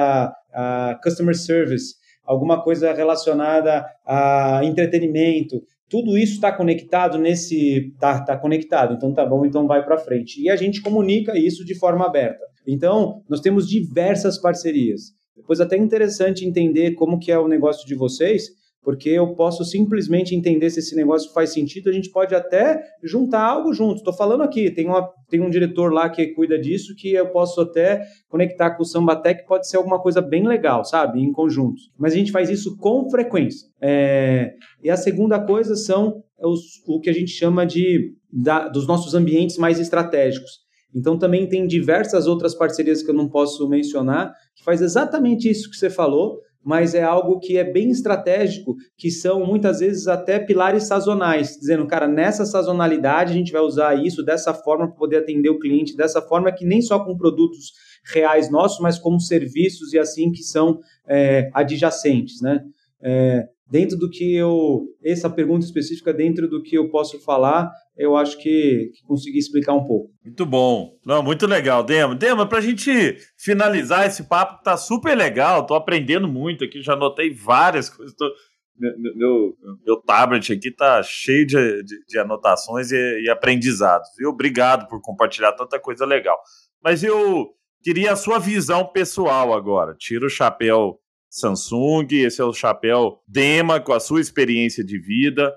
a, 0.53 0.91
a 0.91 0.95
customer 1.03 1.35
service, 1.35 1.95
alguma 2.23 2.63
coisa 2.63 2.93
relacionada 2.93 3.85
a 4.05 4.61
entretenimento, 4.63 5.61
tudo 5.93 6.17
isso 6.17 6.33
está 6.33 6.51
conectado 6.51 7.19
nesse 7.19 7.93
tá, 7.99 8.19
tá 8.19 8.35
conectado. 8.35 8.95
Então 8.95 9.13
tá 9.13 9.23
bom 9.23 9.45
então 9.45 9.67
vai 9.67 9.85
para 9.85 9.95
frente. 9.95 10.41
E 10.41 10.49
a 10.49 10.55
gente 10.55 10.81
comunica 10.81 11.37
isso 11.37 11.63
de 11.63 11.77
forma 11.77 12.07
aberta. 12.07 12.43
Então 12.65 13.21
nós 13.29 13.39
temos 13.39 13.69
diversas 13.69 14.41
parcerias. 14.41 15.11
Depois 15.37 15.61
até 15.61 15.77
interessante 15.77 16.47
entender 16.47 16.95
como 16.95 17.19
que 17.19 17.31
é 17.31 17.37
o 17.37 17.47
negócio 17.47 17.87
de 17.87 17.93
vocês 17.93 18.45
porque 18.83 19.09
eu 19.09 19.33
posso 19.33 19.63
simplesmente 19.63 20.35
entender 20.35 20.69
se 20.69 20.79
esse 20.79 20.95
negócio 20.95 21.31
faz 21.31 21.53
sentido, 21.53 21.89
a 21.89 21.93
gente 21.93 22.11
pode 22.11 22.35
até 22.35 22.83
juntar 23.01 23.41
algo 23.41 23.73
junto. 23.73 23.97
Estou 23.97 24.13
falando 24.13 24.43
aqui, 24.43 24.69
tem, 24.69 24.87
uma, 24.87 25.09
tem 25.29 25.39
um 25.39 25.49
diretor 25.49 25.91
lá 25.93 26.09
que 26.09 26.27
cuida 26.33 26.59
disso, 26.59 26.93
que 26.97 27.13
eu 27.13 27.29
posso 27.29 27.61
até 27.61 28.03
conectar 28.27 28.71
com 28.71 28.83
o 28.83 28.85
Sambatec, 28.85 29.45
pode 29.47 29.69
ser 29.69 29.77
alguma 29.77 30.01
coisa 30.01 30.21
bem 30.21 30.45
legal, 30.45 30.83
sabe, 30.83 31.21
em 31.21 31.31
conjunto. 31.31 31.81
Mas 31.97 32.13
a 32.13 32.17
gente 32.17 32.31
faz 32.31 32.49
isso 32.49 32.77
com 32.77 33.09
frequência. 33.09 33.69
É... 33.81 34.51
E 34.83 34.89
a 34.89 34.97
segunda 34.97 35.39
coisa 35.39 35.75
são 35.75 36.21
os, 36.37 36.61
o 36.85 36.99
que 36.99 37.09
a 37.09 37.13
gente 37.13 37.31
chama 37.31 37.65
de 37.65 38.13
da, 38.31 38.67
dos 38.67 38.85
nossos 38.85 39.13
ambientes 39.13 39.57
mais 39.57 39.79
estratégicos. 39.79 40.63
Então 40.93 41.17
também 41.17 41.47
tem 41.47 41.65
diversas 41.65 42.27
outras 42.27 42.53
parcerias 42.53 43.01
que 43.01 43.09
eu 43.09 43.15
não 43.15 43.29
posso 43.29 43.67
mencionar, 43.67 44.33
que 44.55 44.63
faz 44.63 44.81
exatamente 44.81 45.49
isso 45.49 45.69
que 45.69 45.75
você 45.75 45.89
falou, 45.89 46.39
mas 46.63 46.95
é 46.95 47.03
algo 47.03 47.39
que 47.39 47.57
é 47.57 47.63
bem 47.63 47.89
estratégico, 47.89 48.75
que 48.97 49.11
são 49.11 49.45
muitas 49.45 49.79
vezes 49.79 50.07
até 50.07 50.39
pilares 50.39 50.83
sazonais, 50.83 51.57
dizendo, 51.57 51.85
cara, 51.85 52.07
nessa 52.07 52.45
sazonalidade 52.45 53.31
a 53.31 53.35
gente 53.35 53.51
vai 53.51 53.61
usar 53.61 53.95
isso 53.95 54.23
dessa 54.23 54.53
forma 54.53 54.87
para 54.87 54.95
poder 54.95 55.17
atender 55.17 55.49
o 55.49 55.59
cliente, 55.59 55.95
dessa 55.95 56.21
forma 56.21 56.51
que 56.51 56.65
nem 56.65 56.81
só 56.81 57.03
com 57.03 57.17
produtos 57.17 57.73
reais 58.13 58.49
nossos, 58.49 58.79
mas 58.79 58.97
como 58.97 59.19
serviços 59.19 59.93
e 59.93 59.99
assim 59.99 60.31
que 60.31 60.43
são 60.43 60.79
é, 61.07 61.49
adjacentes, 61.53 62.41
né? 62.41 62.63
É, 63.01 63.47
dentro 63.73 63.97
do 63.97 64.07
que 64.07 64.35
eu. 64.35 64.85
Essa 65.03 65.27
pergunta 65.27 65.65
específica, 65.65 66.13
dentro 66.13 66.47
do 66.47 66.61
que 66.61 66.77
eu 66.77 66.89
posso 66.91 67.19
falar, 67.19 67.71
eu 67.97 68.15
acho 68.15 68.37
que, 68.37 68.91
que 68.93 69.03
consegui 69.07 69.39
explicar 69.39 69.73
um 69.73 69.83
pouco. 69.83 70.11
Muito 70.23 70.45
bom. 70.45 70.95
Não, 71.03 71.23
muito 71.23 71.47
legal, 71.47 71.83
Dema. 71.83 72.13
Dema, 72.13 72.47
para 72.47 72.59
a 72.59 72.61
gente 72.61 73.17
finalizar 73.35 74.05
esse 74.05 74.29
papo, 74.29 74.59
que 74.59 74.63
tá 74.63 74.77
super 74.77 75.17
legal, 75.17 75.65
tô 75.65 75.73
aprendendo 75.73 76.27
muito 76.27 76.63
aqui, 76.63 76.83
já 76.83 76.93
anotei 76.93 77.33
várias 77.33 77.89
coisas. 77.89 78.15
Tô... 78.15 78.31
Meu, 78.77 79.15
meu, 79.15 79.53
meu, 79.85 80.01
tablet 80.01 80.51
aqui 80.51 80.71
tá 80.71 81.01
cheio 81.03 81.45
de, 81.45 81.83
de, 81.83 82.05
de 82.07 82.19
anotações 82.19 82.91
e, 82.91 83.21
e 83.21 83.29
aprendizados, 83.29 84.07
viu? 84.17 84.29
Obrigado 84.29 84.87
por 84.87 85.01
compartilhar 85.01 85.51
tanta 85.53 85.79
coisa 85.79 86.05
legal. 86.05 86.37
Mas 86.83 87.03
eu 87.03 87.49
queria 87.83 88.13
a 88.13 88.15
sua 88.15 88.39
visão 88.39 88.85
pessoal 88.85 89.53
agora. 89.53 89.95
Tira 89.95 90.25
o 90.25 90.29
chapéu 90.29 90.99
Samsung, 91.33 92.07
esse 92.11 92.39
é 92.39 92.45
o 92.45 92.53
chapéu 92.53 93.19
Dema 93.27 93.79
com 93.79 93.91
a 93.91 93.99
sua 93.99 94.21
experiência 94.21 94.83
de 94.83 94.99
vida. 94.99 95.51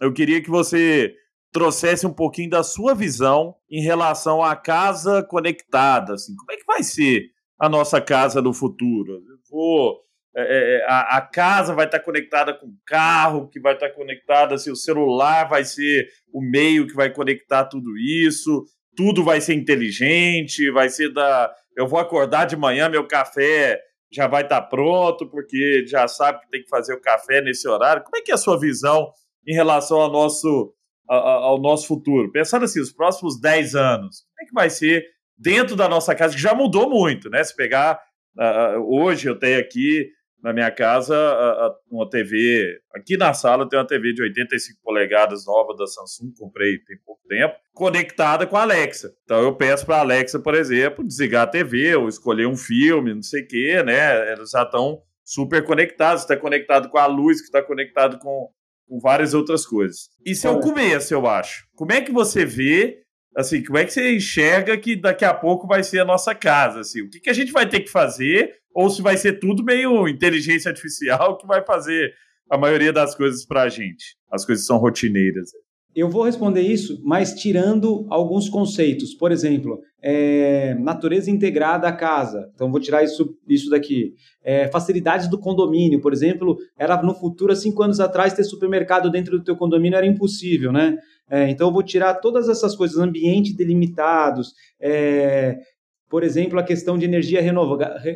Eu 0.00 0.12
queria 0.12 0.40
que 0.40 0.48
você 0.48 1.16
trouxesse 1.50 2.06
um 2.06 2.12
pouquinho 2.12 2.50
da 2.50 2.62
sua 2.62 2.94
visão 2.94 3.56
em 3.68 3.82
relação 3.82 4.40
à 4.40 4.54
casa 4.54 5.24
conectada. 5.24 6.14
Assim, 6.14 6.36
como 6.36 6.52
é 6.52 6.56
que 6.56 6.64
vai 6.64 6.84
ser 6.84 7.24
a 7.58 7.68
nossa 7.68 8.00
casa 8.00 8.40
no 8.40 8.54
futuro? 8.54 9.20
Vou, 9.50 9.98
é, 10.36 10.42
é, 10.76 10.86
a, 10.88 11.16
a, 11.16 11.20
casa 11.22 11.74
vai 11.74 11.86
estar 11.86 11.98
conectada 11.98 12.54
com 12.54 12.66
o 12.66 12.78
carro, 12.86 13.48
que 13.48 13.58
vai 13.58 13.74
estar 13.74 13.90
conectada, 13.90 14.54
assim, 14.54 14.70
o 14.70 14.76
celular 14.76 15.48
vai 15.48 15.64
ser 15.64 16.06
o 16.32 16.40
meio 16.40 16.86
que 16.86 16.94
vai 16.94 17.10
conectar 17.12 17.64
tudo 17.64 17.98
isso, 17.98 18.64
tudo 18.96 19.24
vai 19.24 19.40
ser 19.40 19.54
inteligente, 19.54 20.70
vai 20.70 20.88
ser 20.88 21.12
da. 21.12 21.52
Eu 21.76 21.88
vou 21.88 21.98
acordar 21.98 22.44
de 22.44 22.54
manhã, 22.54 22.88
meu 22.88 23.08
café 23.08 23.82
já 24.12 24.26
vai 24.26 24.42
estar 24.42 24.60
tá 24.60 24.66
pronto, 24.66 25.28
porque 25.28 25.84
já 25.86 26.06
sabe 26.08 26.40
que 26.40 26.50
tem 26.50 26.62
que 26.62 26.68
fazer 26.68 26.94
o 26.94 27.00
café 27.00 27.40
nesse 27.40 27.68
horário. 27.68 28.02
Como 28.02 28.16
é 28.16 28.22
que 28.22 28.30
é 28.30 28.34
a 28.34 28.38
sua 28.38 28.58
visão 28.58 29.10
em 29.46 29.54
relação 29.54 30.00
ao 30.00 30.10
nosso, 30.10 30.72
ao 31.08 31.60
nosso 31.60 31.86
futuro? 31.86 32.30
Pensando 32.30 32.64
assim, 32.64 32.80
os 32.80 32.92
próximos 32.92 33.40
10 33.40 33.74
anos, 33.74 34.24
como 34.28 34.42
é 34.42 34.46
que 34.46 34.54
vai 34.54 34.70
ser 34.70 35.04
dentro 35.36 35.76
da 35.76 35.88
nossa 35.88 36.14
casa, 36.14 36.34
que 36.34 36.40
já 36.40 36.54
mudou 36.54 36.88
muito, 36.88 37.28
né? 37.28 37.44
Se 37.44 37.54
pegar, 37.54 38.00
uh, 38.38 38.80
hoje 38.80 39.28
eu 39.28 39.38
tenho 39.38 39.60
aqui 39.60 40.08
na 40.46 40.52
minha 40.52 40.70
casa 40.70 41.12
uma 41.90 42.08
TV. 42.08 42.78
Aqui 42.94 43.16
na 43.16 43.34
sala 43.34 43.68
tem 43.68 43.76
uma 43.76 43.86
TV 43.86 44.12
de 44.12 44.22
85 44.22 44.78
polegadas 44.80 45.44
nova 45.44 45.74
da 45.74 45.88
Samsung, 45.88 46.32
comprei 46.38 46.78
tem 46.84 46.96
pouco 47.04 47.20
tempo, 47.28 47.56
conectada 47.74 48.46
com 48.46 48.56
a 48.56 48.62
Alexa. 48.62 49.12
Então 49.24 49.42
eu 49.42 49.56
peço 49.56 49.84
para 49.84 49.96
a 49.96 50.00
Alexa, 50.00 50.38
por 50.38 50.54
exemplo, 50.54 51.04
desligar 51.04 51.42
a 51.42 51.46
TV 51.48 51.96
ou 51.96 52.08
escolher 52.08 52.46
um 52.46 52.56
filme, 52.56 53.12
não 53.12 53.22
sei 53.22 53.42
o 53.42 53.48
quê, 53.48 53.82
né? 53.84 54.32
Eles 54.32 54.50
já 54.50 54.62
estão 54.62 55.02
super 55.24 55.64
conectados, 55.64 56.22
está 56.22 56.36
conectado 56.36 56.88
com 56.90 56.98
a 56.98 57.06
luz, 57.06 57.40
que 57.40 57.46
está 57.46 57.60
conectado 57.60 58.16
com, 58.20 58.48
com 58.88 59.00
várias 59.00 59.34
outras 59.34 59.66
coisas. 59.66 60.10
Isso 60.24 60.46
é 60.46 60.50
o 60.50 60.60
começo, 60.60 61.12
eu 61.12 61.26
acho. 61.26 61.66
Como 61.74 61.90
é 61.90 62.00
que 62.00 62.12
você 62.12 62.44
vê 62.44 63.02
assim, 63.36 63.62
como 63.62 63.76
é 63.76 63.84
que 63.84 63.92
você 63.92 64.16
enxerga 64.16 64.78
que 64.78 64.96
daqui 64.96 65.24
a 65.24 65.34
pouco 65.34 65.66
vai 65.66 65.82
ser 65.82 66.00
a 66.00 66.04
nossa 66.06 66.34
casa? 66.34 66.80
Assim, 66.80 67.02
o 67.02 67.10
que, 67.10 67.20
que 67.20 67.28
a 67.28 67.34
gente 67.34 67.52
vai 67.52 67.68
ter 67.68 67.80
que 67.80 67.90
fazer? 67.90 68.54
Ou 68.76 68.90
se 68.90 69.00
vai 69.00 69.16
ser 69.16 69.38
tudo 69.38 69.64
meio 69.64 70.06
inteligência 70.06 70.68
artificial 70.68 71.38
que 71.38 71.46
vai 71.46 71.64
fazer 71.64 72.12
a 72.50 72.58
maioria 72.58 72.92
das 72.92 73.14
coisas 73.14 73.42
para 73.46 73.62
a 73.62 73.68
gente? 73.70 74.18
As 74.30 74.44
coisas 74.44 74.66
são 74.66 74.76
rotineiras. 74.76 75.48
Eu 75.94 76.10
vou 76.10 76.24
responder 76.24 76.60
isso, 76.60 77.00
mas 77.02 77.32
tirando 77.32 78.06
alguns 78.10 78.50
conceitos. 78.50 79.14
Por 79.14 79.32
exemplo, 79.32 79.80
é, 80.02 80.74
natureza 80.74 81.30
integrada 81.30 81.88
à 81.88 81.92
casa. 81.92 82.50
Então, 82.54 82.70
vou 82.70 82.78
tirar 82.78 83.02
isso, 83.02 83.34
isso 83.48 83.70
daqui. 83.70 84.12
É, 84.44 84.68
facilidades 84.68 85.26
do 85.26 85.40
condomínio. 85.40 85.98
Por 86.02 86.12
exemplo, 86.12 86.58
era 86.78 87.02
no 87.02 87.14
futuro, 87.14 87.54
há 87.54 87.56
cinco 87.56 87.82
anos 87.82 87.98
atrás, 87.98 88.34
ter 88.34 88.44
supermercado 88.44 89.10
dentro 89.10 89.38
do 89.38 89.44
teu 89.44 89.56
condomínio 89.56 89.96
era 89.96 90.06
impossível, 90.06 90.70
né? 90.70 90.98
É, 91.30 91.48
então, 91.48 91.68
eu 91.68 91.72
vou 91.72 91.82
tirar 91.82 92.12
todas 92.16 92.50
essas 92.50 92.76
coisas, 92.76 92.98
ambiente 92.98 93.56
delimitados, 93.56 94.52
é, 94.78 95.56
por 96.08 96.22
exemplo, 96.22 96.58
a 96.58 96.62
questão 96.62 96.96
de 96.96 97.04
energia 97.04 97.40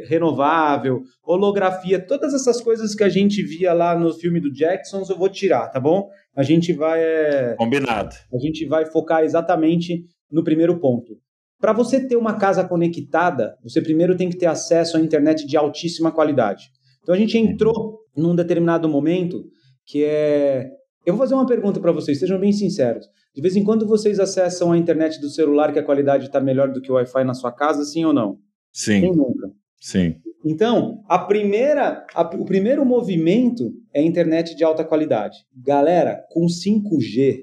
renovável, 0.07 1.03
holografia, 1.25 1.99
todas 1.99 2.33
essas 2.33 2.61
coisas 2.61 2.95
que 2.95 3.03
a 3.03 3.09
gente 3.09 3.43
via 3.43 3.73
lá 3.73 3.99
no 3.99 4.13
filme 4.15 4.41
do 4.41 4.53
Jacksons, 4.53 5.11
eu 5.11 5.19
vou 5.19 5.29
tirar, 5.29 5.69
tá 5.69 5.81
bom? 5.81 6.09
A 6.37 6.43
gente 6.43 6.73
vai. 6.73 7.03
É, 7.03 7.55
Combinado. 7.59 8.15
A 8.33 8.39
gente 8.39 8.65
vai 8.67 8.87
focar 8.87 9.25
exatamente 9.25 10.05
no 10.31 10.45
primeiro 10.45 10.79
ponto. 10.79 11.19
Para 11.61 11.73
você 11.73 12.07
ter 12.07 12.17
uma 12.17 12.35
casa 12.35 12.65
conectada, 12.65 13.57
você 13.63 13.83
primeiro 13.83 14.17
tem 14.17 14.31
que 14.31 14.39
ter 14.39 14.47
acesso 14.47 14.97
à 14.97 15.01
internet 15.01 15.47
de 15.47 15.57
altíssima 15.57 16.13
qualidade. 16.13 16.71
Então 17.03 17.15
a 17.15 17.19
gente 17.19 17.37
entrou 17.37 17.99
num 18.17 18.35
determinado 18.35 18.89
momento 18.89 19.45
que 19.85 20.05
é 20.05 20.71
eu 21.05 21.15
vou 21.15 21.25
fazer 21.25 21.35
uma 21.35 21.47
pergunta 21.47 21.81
para 21.81 21.93
vocês, 21.93 22.19
sejam 22.19 22.39
bem 22.39 22.53
sinceros. 22.53 23.07
De 23.35 23.41
vez 23.41 23.55
em 23.57 23.63
quando 23.63 23.87
vocês 23.87 24.19
acessam 24.19 24.73
a 24.73 24.79
internet 24.79 25.21
do 25.21 25.31
celular 25.31 25.73
que 25.73 25.79
a 25.79 25.85
qualidade 25.85 26.27
está 26.27 26.41
melhor 26.41 26.73
do 26.73 26.81
que 26.81 26.91
o 26.91 26.95
Wi-Fi 26.95 27.25
na 27.25 27.35
sua 27.35 27.53
casa, 27.53 27.85
sim 27.85 28.05
ou 28.05 28.13
não? 28.13 28.39
Sim. 28.73 29.01
Quem 29.01 29.17
nunca? 29.17 29.51
Sim. 29.81 30.17
Então, 30.45 31.03
a 31.09 31.19
primeira, 31.19 32.05
a, 32.15 32.23
o 32.23 32.45
primeiro 32.45 32.85
movimento 32.85 33.73
é 33.95 34.01
a 34.01 34.05
internet 34.05 34.57
de 34.57 34.65
alta 34.65 34.85
qualidade. 34.85 35.37
Galera, 35.55 36.25
com 36.31 36.47
5G 36.47 37.41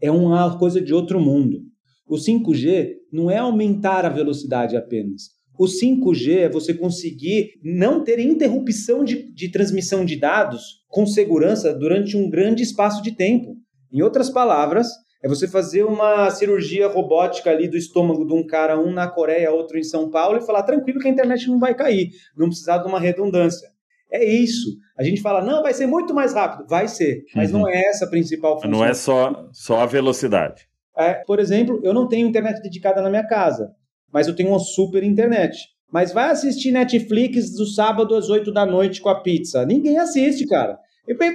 é 0.00 0.10
uma 0.10 0.58
coisa 0.58 0.80
de 0.80 0.94
outro 0.94 1.20
mundo. 1.20 1.60
O 2.08 2.16
5G 2.16 2.94
não 3.12 3.30
é 3.30 3.38
aumentar 3.38 4.04
a 4.04 4.10
velocidade 4.10 4.76
apenas. 4.76 5.36
O 5.58 5.64
5G 5.64 6.38
é 6.38 6.48
você 6.48 6.72
conseguir 6.74 7.52
não 7.64 8.04
ter 8.04 8.20
interrupção 8.20 9.02
de, 9.02 9.32
de 9.32 9.50
transmissão 9.50 10.04
de 10.04 10.16
dados 10.16 10.84
com 10.88 11.06
segurança 11.06 11.74
durante 11.74 12.16
um 12.16 12.28
grande 12.28 12.62
espaço 12.62 13.02
de 13.02 13.12
tempo. 13.12 13.56
Em 13.90 14.02
outras 14.02 14.30
palavras, 14.30 14.86
é 15.22 15.28
você 15.28 15.48
fazer 15.48 15.84
uma 15.84 16.30
cirurgia 16.30 16.88
robótica 16.88 17.50
ali 17.50 17.68
do 17.68 17.76
estômago 17.76 18.26
de 18.26 18.32
um 18.32 18.46
cara, 18.46 18.78
um 18.78 18.92
na 18.92 19.08
Coreia, 19.08 19.50
outro 19.50 19.78
em 19.78 19.84
São 19.84 20.10
Paulo, 20.10 20.38
e 20.38 20.46
falar 20.46 20.62
tranquilo 20.62 21.00
que 21.00 21.08
a 21.08 21.10
internet 21.10 21.48
não 21.48 21.58
vai 21.58 21.74
cair, 21.74 22.10
não 22.36 22.48
precisar 22.48 22.78
de 22.78 22.88
uma 22.88 23.00
redundância. 23.00 23.68
É 24.10 24.24
isso. 24.24 24.76
A 24.96 25.02
gente 25.02 25.20
fala, 25.20 25.42
não, 25.42 25.62
vai 25.62 25.74
ser 25.74 25.86
muito 25.86 26.14
mais 26.14 26.32
rápido. 26.32 26.68
Vai 26.68 26.86
ser, 26.86 27.24
mas 27.34 27.52
uhum. 27.52 27.60
não 27.60 27.68
é 27.68 27.86
essa 27.86 28.04
a 28.04 28.08
principal 28.08 28.56
função. 28.56 28.70
Não 28.70 28.84
é 28.84 28.94
só, 28.94 29.48
só 29.52 29.80
a 29.80 29.86
velocidade. 29.86 30.68
É, 30.96 31.14
por 31.26 31.40
exemplo, 31.40 31.80
eu 31.82 31.92
não 31.92 32.06
tenho 32.08 32.28
internet 32.28 32.62
dedicada 32.62 33.02
na 33.02 33.10
minha 33.10 33.26
casa 33.26 33.74
mas 34.16 34.26
eu 34.26 34.34
tenho 34.34 34.48
uma 34.48 34.58
super 34.58 35.02
internet. 35.02 35.58
Mas 35.92 36.10
vai 36.10 36.30
assistir 36.30 36.72
Netflix 36.72 37.52
do 37.52 37.66
sábado 37.66 38.14
às 38.14 38.30
8 38.30 38.50
da 38.50 38.66
noite 38.66 39.00
com 39.00 39.10
a 39.10 39.20
pizza. 39.20 39.64
Ninguém 39.66 39.98
assiste, 39.98 40.46
cara. 40.46 40.78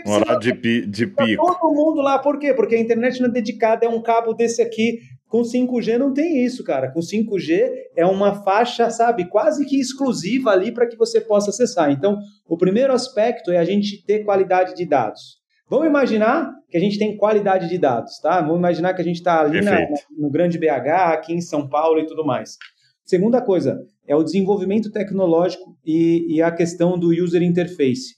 Um 0.09 0.13
horário 0.13 0.39
de, 0.39 0.53
pi, 0.53 0.85
de 0.85 1.07
pico. 1.07 1.45
Todo 1.45 1.73
mundo 1.73 2.01
lá, 2.01 2.19
por 2.19 2.37
quê? 2.37 2.53
Porque 2.53 2.75
a 2.75 2.79
internet 2.79 3.19
não 3.21 3.29
é 3.29 3.31
dedicada, 3.31 3.85
é 3.85 3.89
um 3.89 4.01
cabo 4.01 4.33
desse 4.33 4.61
aqui. 4.61 4.99
Com 5.27 5.43
5G 5.43 5.97
não 5.97 6.13
tem 6.13 6.43
isso, 6.43 6.61
cara. 6.63 6.91
Com 6.91 6.99
5G 6.99 7.69
é 7.95 8.05
uma 8.05 8.43
faixa, 8.43 8.89
sabe, 8.89 9.29
quase 9.29 9.65
que 9.65 9.79
exclusiva 9.79 10.51
ali 10.51 10.73
para 10.73 10.85
que 10.85 10.97
você 10.97 11.21
possa 11.21 11.51
acessar. 11.51 11.89
Então, 11.89 12.17
o 12.49 12.57
primeiro 12.57 12.91
aspecto 12.91 13.49
é 13.49 13.57
a 13.57 13.63
gente 13.63 14.05
ter 14.05 14.25
qualidade 14.25 14.75
de 14.75 14.85
dados. 14.85 15.39
Vamos 15.69 15.87
imaginar 15.87 16.51
que 16.69 16.75
a 16.75 16.81
gente 16.81 16.99
tem 16.99 17.15
qualidade 17.15 17.69
de 17.69 17.77
dados, 17.77 18.19
tá? 18.19 18.41
Vamos 18.41 18.57
imaginar 18.57 18.93
que 18.93 19.01
a 19.01 19.05
gente 19.05 19.17
está 19.17 19.39
ali 19.39 19.61
na, 19.61 19.77
no 20.17 20.29
grande 20.29 20.59
BH, 20.59 21.13
aqui 21.13 21.33
em 21.33 21.39
São 21.39 21.69
Paulo 21.69 21.97
e 22.01 22.05
tudo 22.05 22.25
mais. 22.25 22.57
Segunda 23.05 23.41
coisa 23.41 23.79
é 24.05 24.13
o 24.13 24.23
desenvolvimento 24.23 24.91
tecnológico 24.91 25.77
e, 25.85 26.35
e 26.35 26.41
a 26.41 26.51
questão 26.51 26.99
do 26.99 27.11
user 27.11 27.41
interface. 27.41 28.15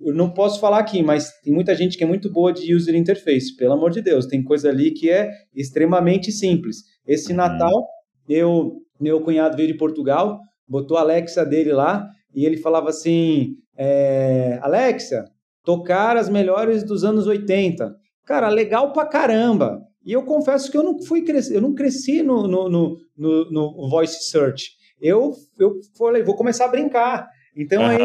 Eu 0.00 0.14
não 0.14 0.30
posso 0.30 0.58
falar 0.58 0.78
aqui, 0.78 1.02
mas 1.02 1.30
tem 1.42 1.52
muita 1.52 1.74
gente 1.74 1.98
que 1.98 2.04
é 2.04 2.06
muito 2.06 2.32
boa 2.32 2.52
de 2.52 2.74
user 2.74 2.94
interface, 2.94 3.54
pelo 3.56 3.74
amor 3.74 3.90
de 3.90 4.00
Deus. 4.00 4.26
Tem 4.26 4.42
coisa 4.42 4.70
ali 4.70 4.92
que 4.92 5.10
é 5.10 5.30
extremamente 5.54 6.32
simples. 6.32 6.78
Esse 7.06 7.32
uhum. 7.32 7.36
Natal, 7.36 7.86
eu, 8.28 8.72
meu 8.98 9.20
cunhado 9.20 9.56
veio 9.56 9.68
de 9.68 9.76
Portugal, 9.76 10.40
botou 10.66 10.96
a 10.96 11.00
Alexa 11.00 11.44
dele 11.44 11.72
lá 11.72 12.08
e 12.34 12.46
ele 12.46 12.56
falava 12.56 12.88
assim: 12.88 13.56
é, 13.76 14.58
Alexa, 14.62 15.24
tocar 15.64 16.16
as 16.16 16.28
melhores 16.28 16.82
dos 16.82 17.04
anos 17.04 17.26
80. 17.26 17.94
Cara, 18.24 18.48
legal 18.48 18.92
pra 18.92 19.06
caramba. 19.06 19.80
E 20.04 20.12
eu 20.12 20.24
confesso 20.24 20.70
que 20.70 20.78
eu 20.78 20.82
não 20.82 21.02
fui 21.02 21.22
crescer, 21.22 21.56
eu 21.56 21.60
não 21.60 21.74
cresci 21.74 22.22
no, 22.22 22.46
no, 22.46 22.68
no, 22.70 22.96
no, 23.16 23.50
no 23.50 23.88
voice 23.90 24.30
search. 24.30 24.70
Eu, 25.00 25.34
eu 25.58 25.74
falei, 25.96 26.22
vou 26.22 26.36
começar 26.36 26.64
a 26.66 26.68
brincar. 26.68 27.28
Então 27.56 27.84
aí 27.84 27.98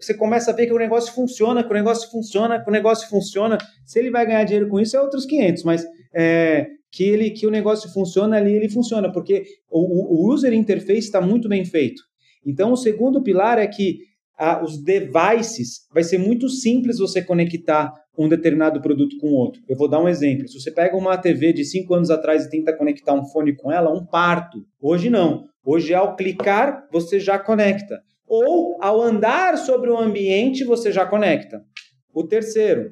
você 0.00 0.14
começa 0.14 0.50
a 0.50 0.54
ver 0.54 0.66
que 0.66 0.72
o 0.72 0.78
negócio 0.78 1.12
funciona, 1.12 1.62
que 1.62 1.70
o 1.70 1.74
negócio 1.74 2.10
funciona, 2.10 2.62
que 2.62 2.68
o 2.68 2.72
negócio 2.72 3.08
funciona. 3.08 3.58
Se 3.86 3.98
ele 3.98 4.10
vai 4.10 4.26
ganhar 4.26 4.44
dinheiro 4.44 4.68
com 4.68 4.80
isso, 4.80 4.96
é 4.96 5.00
outros 5.00 5.24
500, 5.24 5.62
mas 5.64 5.84
é, 6.14 6.66
que, 6.90 7.04
ele, 7.04 7.30
que 7.30 7.46
o 7.46 7.50
negócio 7.50 7.90
funciona 7.92 8.36
ali, 8.36 8.52
ele 8.52 8.68
funciona, 8.68 9.10
porque 9.10 9.44
o, 9.70 10.28
o 10.28 10.32
user 10.32 10.52
interface 10.52 11.00
está 11.00 11.20
muito 11.20 11.48
bem 11.48 11.64
feito. 11.64 12.02
Então, 12.46 12.72
o 12.72 12.76
segundo 12.76 13.22
pilar 13.22 13.58
é 13.58 13.66
que 13.66 13.98
a, 14.38 14.62
os 14.62 14.82
devices, 14.82 15.86
vai 15.92 16.02
ser 16.02 16.18
muito 16.18 16.48
simples 16.48 16.98
você 16.98 17.22
conectar 17.22 17.92
um 18.16 18.28
determinado 18.28 18.80
produto 18.80 19.16
com 19.18 19.28
outro. 19.28 19.60
Eu 19.68 19.76
vou 19.76 19.88
dar 19.88 20.00
um 20.00 20.08
exemplo. 20.08 20.46
Se 20.48 20.60
você 20.60 20.70
pega 20.70 20.96
uma 20.96 21.16
TV 21.16 21.52
de 21.52 21.64
5 21.64 21.92
anos 21.94 22.10
atrás 22.10 22.44
e 22.44 22.50
tenta 22.50 22.76
conectar 22.76 23.12
um 23.12 23.24
fone 23.24 23.56
com 23.56 23.72
ela, 23.72 23.92
um 23.92 24.04
parto. 24.04 24.64
Hoje 24.80 25.10
não. 25.10 25.44
Hoje, 25.64 25.94
ao 25.94 26.14
clicar, 26.14 26.86
você 26.92 27.18
já 27.18 27.38
conecta. 27.38 28.00
Ou, 28.26 28.76
ao 28.80 29.00
andar 29.02 29.56
sobre 29.58 29.90
o 29.90 29.98
ambiente, 29.98 30.64
você 30.64 30.90
já 30.90 31.04
conecta. 31.06 31.62
O 32.12 32.24
terceiro 32.26 32.90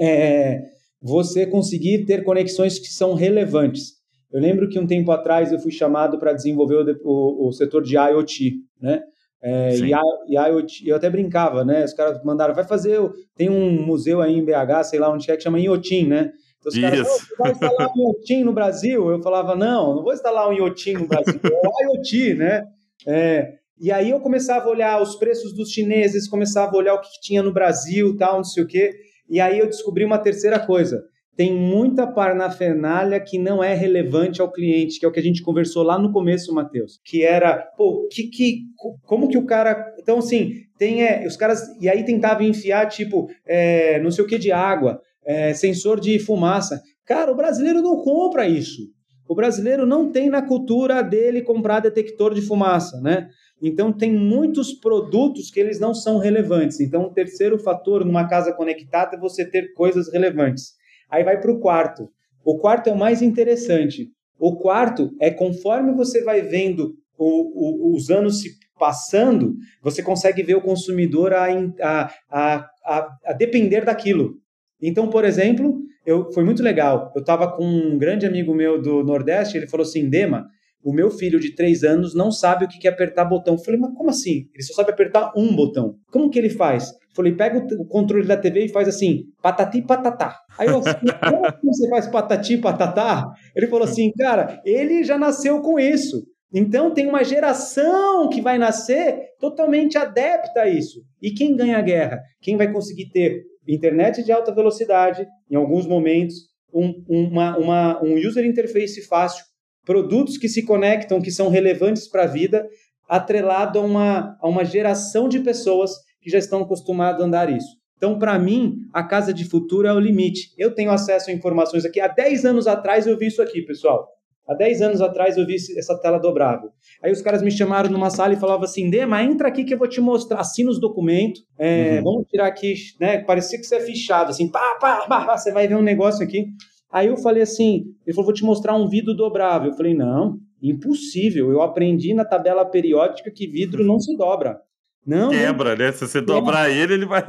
é 0.00 0.60
você 1.00 1.46
conseguir 1.46 2.04
ter 2.04 2.24
conexões 2.24 2.78
que 2.78 2.88
são 2.88 3.14
relevantes. 3.14 3.98
Eu 4.32 4.40
lembro 4.40 4.68
que 4.68 4.78
um 4.78 4.86
tempo 4.86 5.10
atrás 5.10 5.52
eu 5.52 5.58
fui 5.58 5.70
chamado 5.70 6.18
para 6.18 6.32
desenvolver 6.32 6.98
o, 7.02 7.08
o, 7.08 7.48
o, 7.48 7.52
setor 7.52 7.82
de 7.82 7.96
IoT, 7.96 8.56
né? 8.80 9.02
É, 9.40 9.76
e, 9.76 9.92
e 10.28 10.34
IoT, 10.34 10.88
eu 10.88 10.96
até 10.96 11.08
brincava, 11.08 11.64
né? 11.64 11.84
Os 11.84 11.94
caras 11.94 12.22
mandaram, 12.24 12.54
vai 12.54 12.64
fazer, 12.64 13.00
tem 13.36 13.48
um 13.48 13.80
museu 13.86 14.20
aí 14.20 14.34
em 14.34 14.44
BH, 14.44 14.84
sei 14.84 14.98
lá 14.98 15.10
onde 15.10 15.30
é, 15.30 15.36
que 15.36 15.42
chama 15.42 15.60
IoTim, 15.60 16.06
né? 16.06 16.32
Então, 16.58 16.72
os 16.72 16.78
caras, 16.78 17.08
você 17.08 17.36
vai 17.36 17.52
instalar 17.52 17.88
um 17.96 18.02
IoTim 18.02 18.44
no 18.44 18.52
Brasil? 18.52 19.10
Eu 19.10 19.22
falava, 19.22 19.54
não, 19.54 19.94
não 19.94 20.02
vou 20.02 20.12
instalar 20.12 20.48
um 20.48 20.52
IoTim 20.52 20.94
no 20.94 21.06
Brasil, 21.06 21.40
é 21.42 21.68
o 21.68 21.94
IoT, 21.94 22.34
né? 22.34 22.66
É, 23.06 23.54
e 23.80 23.92
aí 23.92 24.10
eu 24.10 24.20
começava 24.20 24.66
a 24.66 24.70
olhar 24.70 25.00
os 25.00 25.16
preços 25.16 25.54
dos 25.54 25.70
chineses, 25.70 26.28
começava 26.28 26.72
a 26.72 26.78
olhar 26.78 26.94
o 26.94 27.00
que 27.00 27.08
tinha 27.20 27.42
no 27.42 27.52
Brasil, 27.52 28.16
tal, 28.16 28.36
não 28.36 28.44
sei 28.44 28.62
o 28.62 28.66
quê. 28.66 28.92
E 29.28 29.40
aí 29.40 29.58
eu 29.58 29.66
descobri 29.66 30.04
uma 30.04 30.18
terceira 30.18 30.58
coisa. 30.58 31.02
Tem 31.36 31.54
muita 31.54 32.04
parnafernália 32.04 33.20
que 33.20 33.38
não 33.38 33.62
é 33.62 33.72
relevante 33.72 34.40
ao 34.40 34.50
cliente, 34.50 34.98
que 34.98 35.06
é 35.06 35.08
o 35.08 35.12
que 35.12 35.20
a 35.20 35.22
gente 35.22 35.42
conversou 35.42 35.84
lá 35.84 35.96
no 35.96 36.10
começo, 36.10 36.52
Matheus. 36.52 36.98
Que 37.04 37.22
era, 37.22 37.56
pô, 37.76 38.08
que, 38.10 38.24
que, 38.24 38.62
como 39.06 39.28
que 39.28 39.38
o 39.38 39.46
cara. 39.46 39.94
Então, 40.00 40.18
assim, 40.18 40.54
tem. 40.76 41.04
É, 41.04 41.24
os 41.24 41.36
caras. 41.36 41.62
E 41.80 41.88
aí 41.88 42.04
tentava 42.04 42.42
enfiar, 42.42 42.88
tipo, 42.88 43.28
é, 43.46 44.00
não 44.00 44.10
sei 44.10 44.24
o 44.24 44.26
que 44.26 44.36
de 44.36 44.50
água, 44.50 45.00
é, 45.24 45.54
sensor 45.54 46.00
de 46.00 46.18
fumaça. 46.18 46.82
Cara, 47.06 47.30
o 47.30 47.36
brasileiro 47.36 47.80
não 47.80 48.02
compra 48.02 48.48
isso. 48.48 48.82
O 49.28 49.34
brasileiro 49.34 49.86
não 49.86 50.10
tem 50.10 50.28
na 50.28 50.42
cultura 50.42 51.02
dele 51.02 51.42
comprar 51.42 51.80
detector 51.80 52.34
de 52.34 52.40
fumaça, 52.40 53.00
né? 53.00 53.28
Então, 53.60 53.92
tem 53.92 54.12
muitos 54.12 54.72
produtos 54.72 55.50
que 55.50 55.58
eles 55.58 55.80
não 55.80 55.92
são 55.92 56.18
relevantes. 56.18 56.80
Então, 56.80 57.04
o 57.04 57.12
terceiro 57.12 57.58
fator 57.58 58.04
numa 58.04 58.28
casa 58.28 58.52
conectada 58.52 59.16
é 59.16 59.20
você 59.20 59.44
ter 59.44 59.72
coisas 59.74 60.12
relevantes. 60.12 60.74
Aí 61.10 61.24
vai 61.24 61.40
para 61.40 61.50
o 61.50 61.58
quarto. 61.58 62.08
O 62.44 62.58
quarto 62.58 62.88
é 62.88 62.92
o 62.92 62.98
mais 62.98 63.20
interessante. 63.20 64.10
O 64.38 64.56
quarto 64.56 65.10
é 65.20 65.30
conforme 65.30 65.92
você 65.92 66.22
vai 66.22 66.42
vendo 66.42 66.94
o, 67.18 67.90
o, 67.90 67.96
os 67.96 68.10
anos 68.10 68.40
se 68.40 68.50
passando, 68.78 69.56
você 69.82 70.02
consegue 70.02 70.42
ver 70.42 70.54
o 70.54 70.62
consumidor 70.62 71.34
a, 71.34 71.48
a, 71.82 72.14
a, 72.30 73.08
a 73.26 73.32
depender 73.32 73.84
daquilo. 73.84 74.36
Então, 74.80 75.10
por 75.10 75.24
exemplo, 75.24 75.80
eu, 76.06 76.32
foi 76.32 76.44
muito 76.44 76.62
legal. 76.62 77.12
Eu 77.14 77.20
estava 77.20 77.50
com 77.50 77.64
um 77.64 77.98
grande 77.98 78.24
amigo 78.24 78.54
meu 78.54 78.80
do 78.80 79.02
Nordeste, 79.02 79.56
ele 79.56 79.66
falou 79.66 79.84
assim, 79.84 80.08
Dema, 80.08 80.48
o 80.82 80.92
meu 80.92 81.10
filho 81.10 81.40
de 81.40 81.54
três 81.54 81.82
anos 81.82 82.14
não 82.14 82.30
sabe 82.30 82.64
o 82.64 82.68
que 82.68 82.86
é 82.86 82.90
apertar 82.90 83.24
botão. 83.24 83.54
Eu 83.54 83.64
falei, 83.64 83.80
mas 83.80 83.94
como 83.94 84.10
assim? 84.10 84.48
Ele 84.54 84.62
só 84.62 84.74
sabe 84.74 84.90
apertar 84.90 85.32
um 85.36 85.54
botão. 85.54 85.96
Como 86.10 86.30
que 86.30 86.38
ele 86.38 86.50
faz? 86.50 86.90
Eu 86.90 87.14
falei, 87.14 87.34
pega 87.34 87.58
o 87.58 87.86
controle 87.86 88.26
da 88.26 88.36
TV 88.36 88.66
e 88.66 88.68
faz 88.68 88.88
assim, 88.88 89.24
patati 89.42 89.82
patatá. 89.82 90.38
Aí 90.58 90.68
eu 90.68 90.80
como 90.80 91.74
você 91.74 91.88
faz 91.88 92.06
patati 92.06 92.58
patatá? 92.58 93.26
Ele 93.54 93.66
falou 93.66 93.84
assim, 93.84 94.12
cara, 94.12 94.60
ele 94.64 95.02
já 95.04 95.18
nasceu 95.18 95.60
com 95.60 95.78
isso. 95.78 96.24
Então 96.52 96.94
tem 96.94 97.06
uma 97.06 97.24
geração 97.24 98.28
que 98.28 98.40
vai 98.40 98.56
nascer 98.56 99.18
totalmente 99.38 99.98
adepta 99.98 100.62
a 100.62 100.68
isso. 100.68 101.02
E 101.20 101.32
quem 101.32 101.54
ganha 101.54 101.78
a 101.78 101.82
guerra? 101.82 102.20
Quem 102.40 102.56
vai 102.56 102.72
conseguir 102.72 103.10
ter 103.10 103.42
internet 103.66 104.24
de 104.24 104.32
alta 104.32 104.54
velocidade, 104.54 105.26
em 105.50 105.56
alguns 105.56 105.86
momentos, 105.86 106.34
um, 106.72 107.02
uma, 107.08 107.56
uma, 107.58 108.02
um 108.02 108.14
user 108.14 108.44
interface 108.46 109.06
fácil, 109.06 109.44
produtos 109.88 110.36
que 110.36 110.50
se 110.50 110.66
conectam, 110.66 111.18
que 111.18 111.30
são 111.30 111.48
relevantes 111.48 112.06
para 112.06 112.24
a 112.24 112.26
vida, 112.26 112.68
atrelado 113.08 113.78
a 113.78 113.82
uma, 113.82 114.36
a 114.38 114.46
uma 114.46 114.62
geração 114.62 115.30
de 115.30 115.40
pessoas 115.40 115.92
que 116.20 116.28
já 116.30 116.36
estão 116.36 116.60
acostumadas 116.60 117.22
a 117.22 117.24
andar 117.24 117.48
isso. 117.50 117.78
Então, 117.96 118.18
para 118.18 118.38
mim, 118.38 118.74
a 118.92 119.02
casa 119.02 119.32
de 119.32 119.46
futuro 119.46 119.88
é 119.88 119.92
o 119.92 119.98
limite. 119.98 120.50
Eu 120.58 120.74
tenho 120.74 120.90
acesso 120.90 121.30
a 121.30 121.32
informações 121.32 121.86
aqui. 121.86 122.00
Há 122.00 122.08
10 122.08 122.44
anos 122.44 122.66
atrás 122.66 123.06
eu 123.06 123.16
vi 123.16 123.28
isso 123.28 123.40
aqui, 123.40 123.62
pessoal. 123.62 124.06
Há 124.46 124.52
10 124.52 124.82
anos 124.82 125.00
atrás 125.00 125.38
eu 125.38 125.46
vi 125.46 125.54
essa 125.54 125.98
tela 125.98 126.18
dobrável. 126.18 126.68
Aí 127.02 127.10
os 127.10 127.22
caras 127.22 127.40
me 127.40 127.50
chamaram 127.50 127.88
numa 127.88 128.10
sala 128.10 128.34
e 128.34 128.36
falavam 128.36 128.64
assim: 128.64 128.90
Dema, 128.90 129.22
entra 129.22 129.48
aqui 129.48 129.64
que 129.64 129.72
eu 129.72 129.78
vou 129.78 129.88
te 129.88 130.02
mostrar. 130.02 130.40
Assina 130.40 130.70
os 130.70 130.78
documentos. 130.78 131.42
É, 131.58 131.96
uhum. 131.96 132.04
Vamos 132.04 132.28
tirar 132.28 132.46
aqui, 132.46 132.74
né? 133.00 133.24
Parecia 133.24 133.58
que 133.58 133.64
você 133.64 133.76
é 133.76 133.80
fichado, 133.80 134.30
assim, 134.30 134.50
pá, 134.50 134.76
pá, 134.78 135.06
pá, 135.08 135.24
pá, 135.24 135.36
você 135.38 135.50
vai 135.50 135.66
ver 135.66 135.76
um 135.76 135.82
negócio 135.82 136.22
aqui. 136.22 136.46
Aí 136.90 137.08
eu 137.08 137.16
falei 137.16 137.42
assim, 137.42 137.84
ele 138.06 138.14
falou, 138.14 138.26
vou 138.26 138.34
te 138.34 138.44
mostrar 138.44 138.74
um 138.74 138.88
vidro 138.88 139.14
dobrável. 139.14 139.70
Eu 139.70 139.76
falei, 139.76 139.94
não, 139.94 140.38
impossível. 140.62 141.50
Eu 141.50 141.62
aprendi 141.62 142.14
na 142.14 142.24
tabela 142.24 142.64
periódica 142.64 143.30
que 143.30 143.46
vidro 143.46 143.84
não 143.84 143.98
se 143.98 144.16
dobra. 144.16 144.58
Não, 145.06 145.30
Quebra, 145.30 145.70
não. 145.70 145.86
né? 145.86 145.92
Se 145.92 146.06
você 146.06 146.20
dobrar 146.20 146.70
ele, 146.70 146.92
ele 146.92 147.06
vai. 147.06 147.24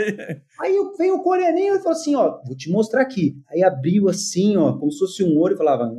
Aí 0.59 0.75
veio 0.97 1.15
o 1.15 1.23
coreaninho 1.23 1.75
e 1.75 1.77
falou 1.77 1.93
assim: 1.93 2.13
ó, 2.13 2.41
vou 2.45 2.55
te 2.55 2.69
mostrar 2.69 3.01
aqui. 3.01 3.35
Aí 3.49 3.63
abriu 3.63 4.09
assim, 4.09 4.57
ó, 4.57 4.73
como 4.77 4.91
se 4.91 4.99
fosse 4.99 5.23
um 5.23 5.37
olho, 5.39 5.53
e 5.53 5.57
falava, 5.57 5.89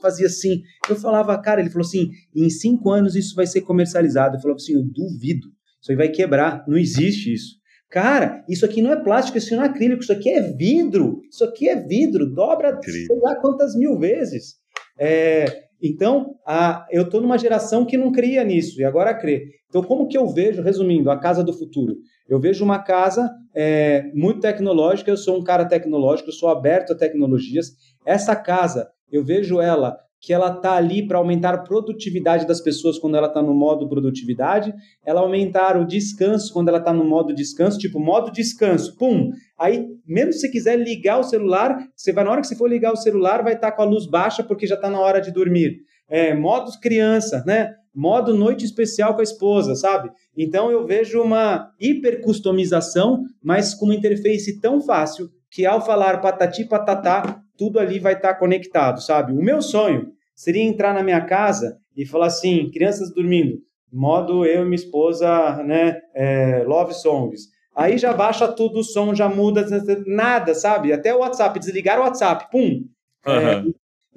fazia 0.00 0.26
assim. 0.26 0.62
Eu 0.88 0.94
falava, 0.94 1.36
cara, 1.38 1.60
ele 1.60 1.70
falou 1.70 1.84
assim: 1.84 2.10
em 2.32 2.48
cinco 2.48 2.90
anos 2.90 3.16
isso 3.16 3.34
vai 3.34 3.44
ser 3.44 3.62
comercializado. 3.62 4.36
Eu 4.36 4.40
falava 4.40 4.58
assim: 4.58 4.74
eu 4.74 4.84
duvido, 4.84 5.48
isso 5.82 5.90
aí 5.90 5.96
vai 5.96 6.08
quebrar, 6.10 6.64
não 6.68 6.78
existe 6.78 7.32
isso. 7.32 7.59
Cara, 7.90 8.44
isso 8.48 8.64
aqui 8.64 8.80
não 8.80 8.92
é 8.92 9.02
plástico, 9.02 9.36
isso 9.36 9.54
não 9.54 9.64
é 9.64 9.66
acrílico, 9.66 10.02
isso 10.02 10.12
aqui 10.12 10.30
é 10.30 10.40
vidro. 10.40 11.20
Isso 11.28 11.44
aqui 11.44 11.68
é 11.68 11.74
vidro, 11.74 12.32
dobra 12.32 12.70
Incrível. 12.70 13.06
sei 13.06 13.18
lá 13.18 13.34
quantas 13.36 13.74
mil 13.74 13.98
vezes. 13.98 14.54
É, 14.98 15.64
então, 15.82 16.36
a, 16.46 16.86
eu 16.90 17.02
estou 17.02 17.20
numa 17.20 17.38
geração 17.38 17.84
que 17.84 17.96
não 17.96 18.12
cria 18.12 18.44
nisso 18.44 18.80
e 18.80 18.84
agora 18.84 19.14
crê. 19.14 19.46
Então, 19.68 19.82
como 19.82 20.06
que 20.06 20.16
eu 20.16 20.28
vejo, 20.28 20.62
resumindo, 20.62 21.10
a 21.10 21.18
casa 21.18 21.42
do 21.42 21.52
futuro? 21.52 21.96
Eu 22.28 22.38
vejo 22.38 22.64
uma 22.64 22.78
casa 22.78 23.28
é, 23.54 24.10
muito 24.14 24.40
tecnológica, 24.40 25.10
eu 25.10 25.16
sou 25.16 25.38
um 25.38 25.42
cara 25.42 25.64
tecnológico, 25.64 26.28
eu 26.28 26.34
sou 26.34 26.48
aberto 26.48 26.92
a 26.92 26.96
tecnologias. 26.96 27.72
Essa 28.06 28.36
casa, 28.36 28.88
eu 29.10 29.24
vejo 29.24 29.60
ela 29.60 29.96
que 30.20 30.34
ela 30.34 30.54
está 30.54 30.74
ali 30.74 31.06
para 31.06 31.16
aumentar 31.16 31.54
a 31.54 31.62
produtividade 31.62 32.46
das 32.46 32.60
pessoas 32.60 32.98
quando 32.98 33.16
ela 33.16 33.26
está 33.26 33.40
no 33.40 33.54
modo 33.54 33.88
produtividade, 33.88 34.72
ela 35.04 35.22
aumentar 35.22 35.78
o 35.78 35.86
descanso 35.86 36.52
quando 36.52 36.68
ela 36.68 36.78
está 36.78 36.92
no 36.92 37.04
modo 37.04 37.34
descanso, 37.34 37.78
tipo 37.78 37.98
modo 37.98 38.30
descanso, 38.30 38.94
pum. 38.96 39.30
Aí, 39.58 39.86
mesmo 40.06 40.32
se 40.34 40.40
você 40.40 40.50
quiser 40.50 40.76
ligar 40.76 41.18
o 41.18 41.24
celular, 41.24 41.78
você 41.96 42.12
vai 42.12 42.22
na 42.22 42.32
hora 42.32 42.40
que 42.42 42.46
você 42.46 42.54
for 42.54 42.68
ligar 42.68 42.92
o 42.92 42.96
celular, 42.96 43.42
vai 43.42 43.54
estar 43.54 43.70
tá 43.70 43.76
com 43.76 43.82
a 43.82 43.86
luz 43.86 44.06
baixa 44.06 44.42
porque 44.42 44.66
já 44.66 44.74
está 44.74 44.90
na 44.90 45.00
hora 45.00 45.20
de 45.20 45.32
dormir. 45.32 45.78
É, 46.06 46.34
modo 46.34 46.70
criança, 46.80 47.42
né? 47.46 47.72
Modo 47.94 48.34
noite 48.34 48.64
especial 48.64 49.14
com 49.14 49.20
a 49.20 49.24
esposa, 49.24 49.74
sabe? 49.74 50.10
Então 50.36 50.70
eu 50.70 50.86
vejo 50.86 51.22
uma 51.22 51.70
hiper 51.80 52.20
customização, 52.20 53.22
mas 53.42 53.74
com 53.74 53.86
uma 53.86 53.94
interface 53.94 54.60
tão 54.60 54.80
fácil 54.80 55.28
que 55.50 55.66
ao 55.66 55.84
falar 55.84 56.20
patati 56.20 56.64
patatá, 56.64 57.42
tudo 57.60 57.78
ali 57.78 57.98
vai 57.98 58.14
estar 58.14 58.32
tá 58.32 58.38
conectado, 58.38 59.02
sabe? 59.02 59.32
O 59.32 59.42
meu 59.42 59.60
sonho 59.60 60.12
seria 60.34 60.62
entrar 60.62 60.94
na 60.94 61.02
minha 61.02 61.20
casa 61.20 61.76
e 61.94 62.06
falar 62.06 62.28
assim, 62.28 62.70
crianças 62.70 63.12
dormindo, 63.12 63.58
modo 63.92 64.46
eu 64.46 64.62
e 64.62 64.64
minha 64.64 64.76
esposa, 64.76 65.62
né, 65.62 66.00
é, 66.14 66.64
love 66.66 66.94
songs. 66.94 67.42
Aí 67.76 67.98
já 67.98 68.14
baixa 68.14 68.48
tudo 68.48 68.78
o 68.78 68.82
som, 68.82 69.14
já 69.14 69.28
muda, 69.28 69.66
nada, 70.06 70.54
sabe? 70.54 70.90
Até 70.90 71.14
o 71.14 71.18
WhatsApp, 71.18 71.58
desligar 71.60 71.98
o 71.98 72.02
WhatsApp, 72.02 72.50
pum. 72.50 72.86
Uhum. 73.26 73.34
É, 73.34 73.64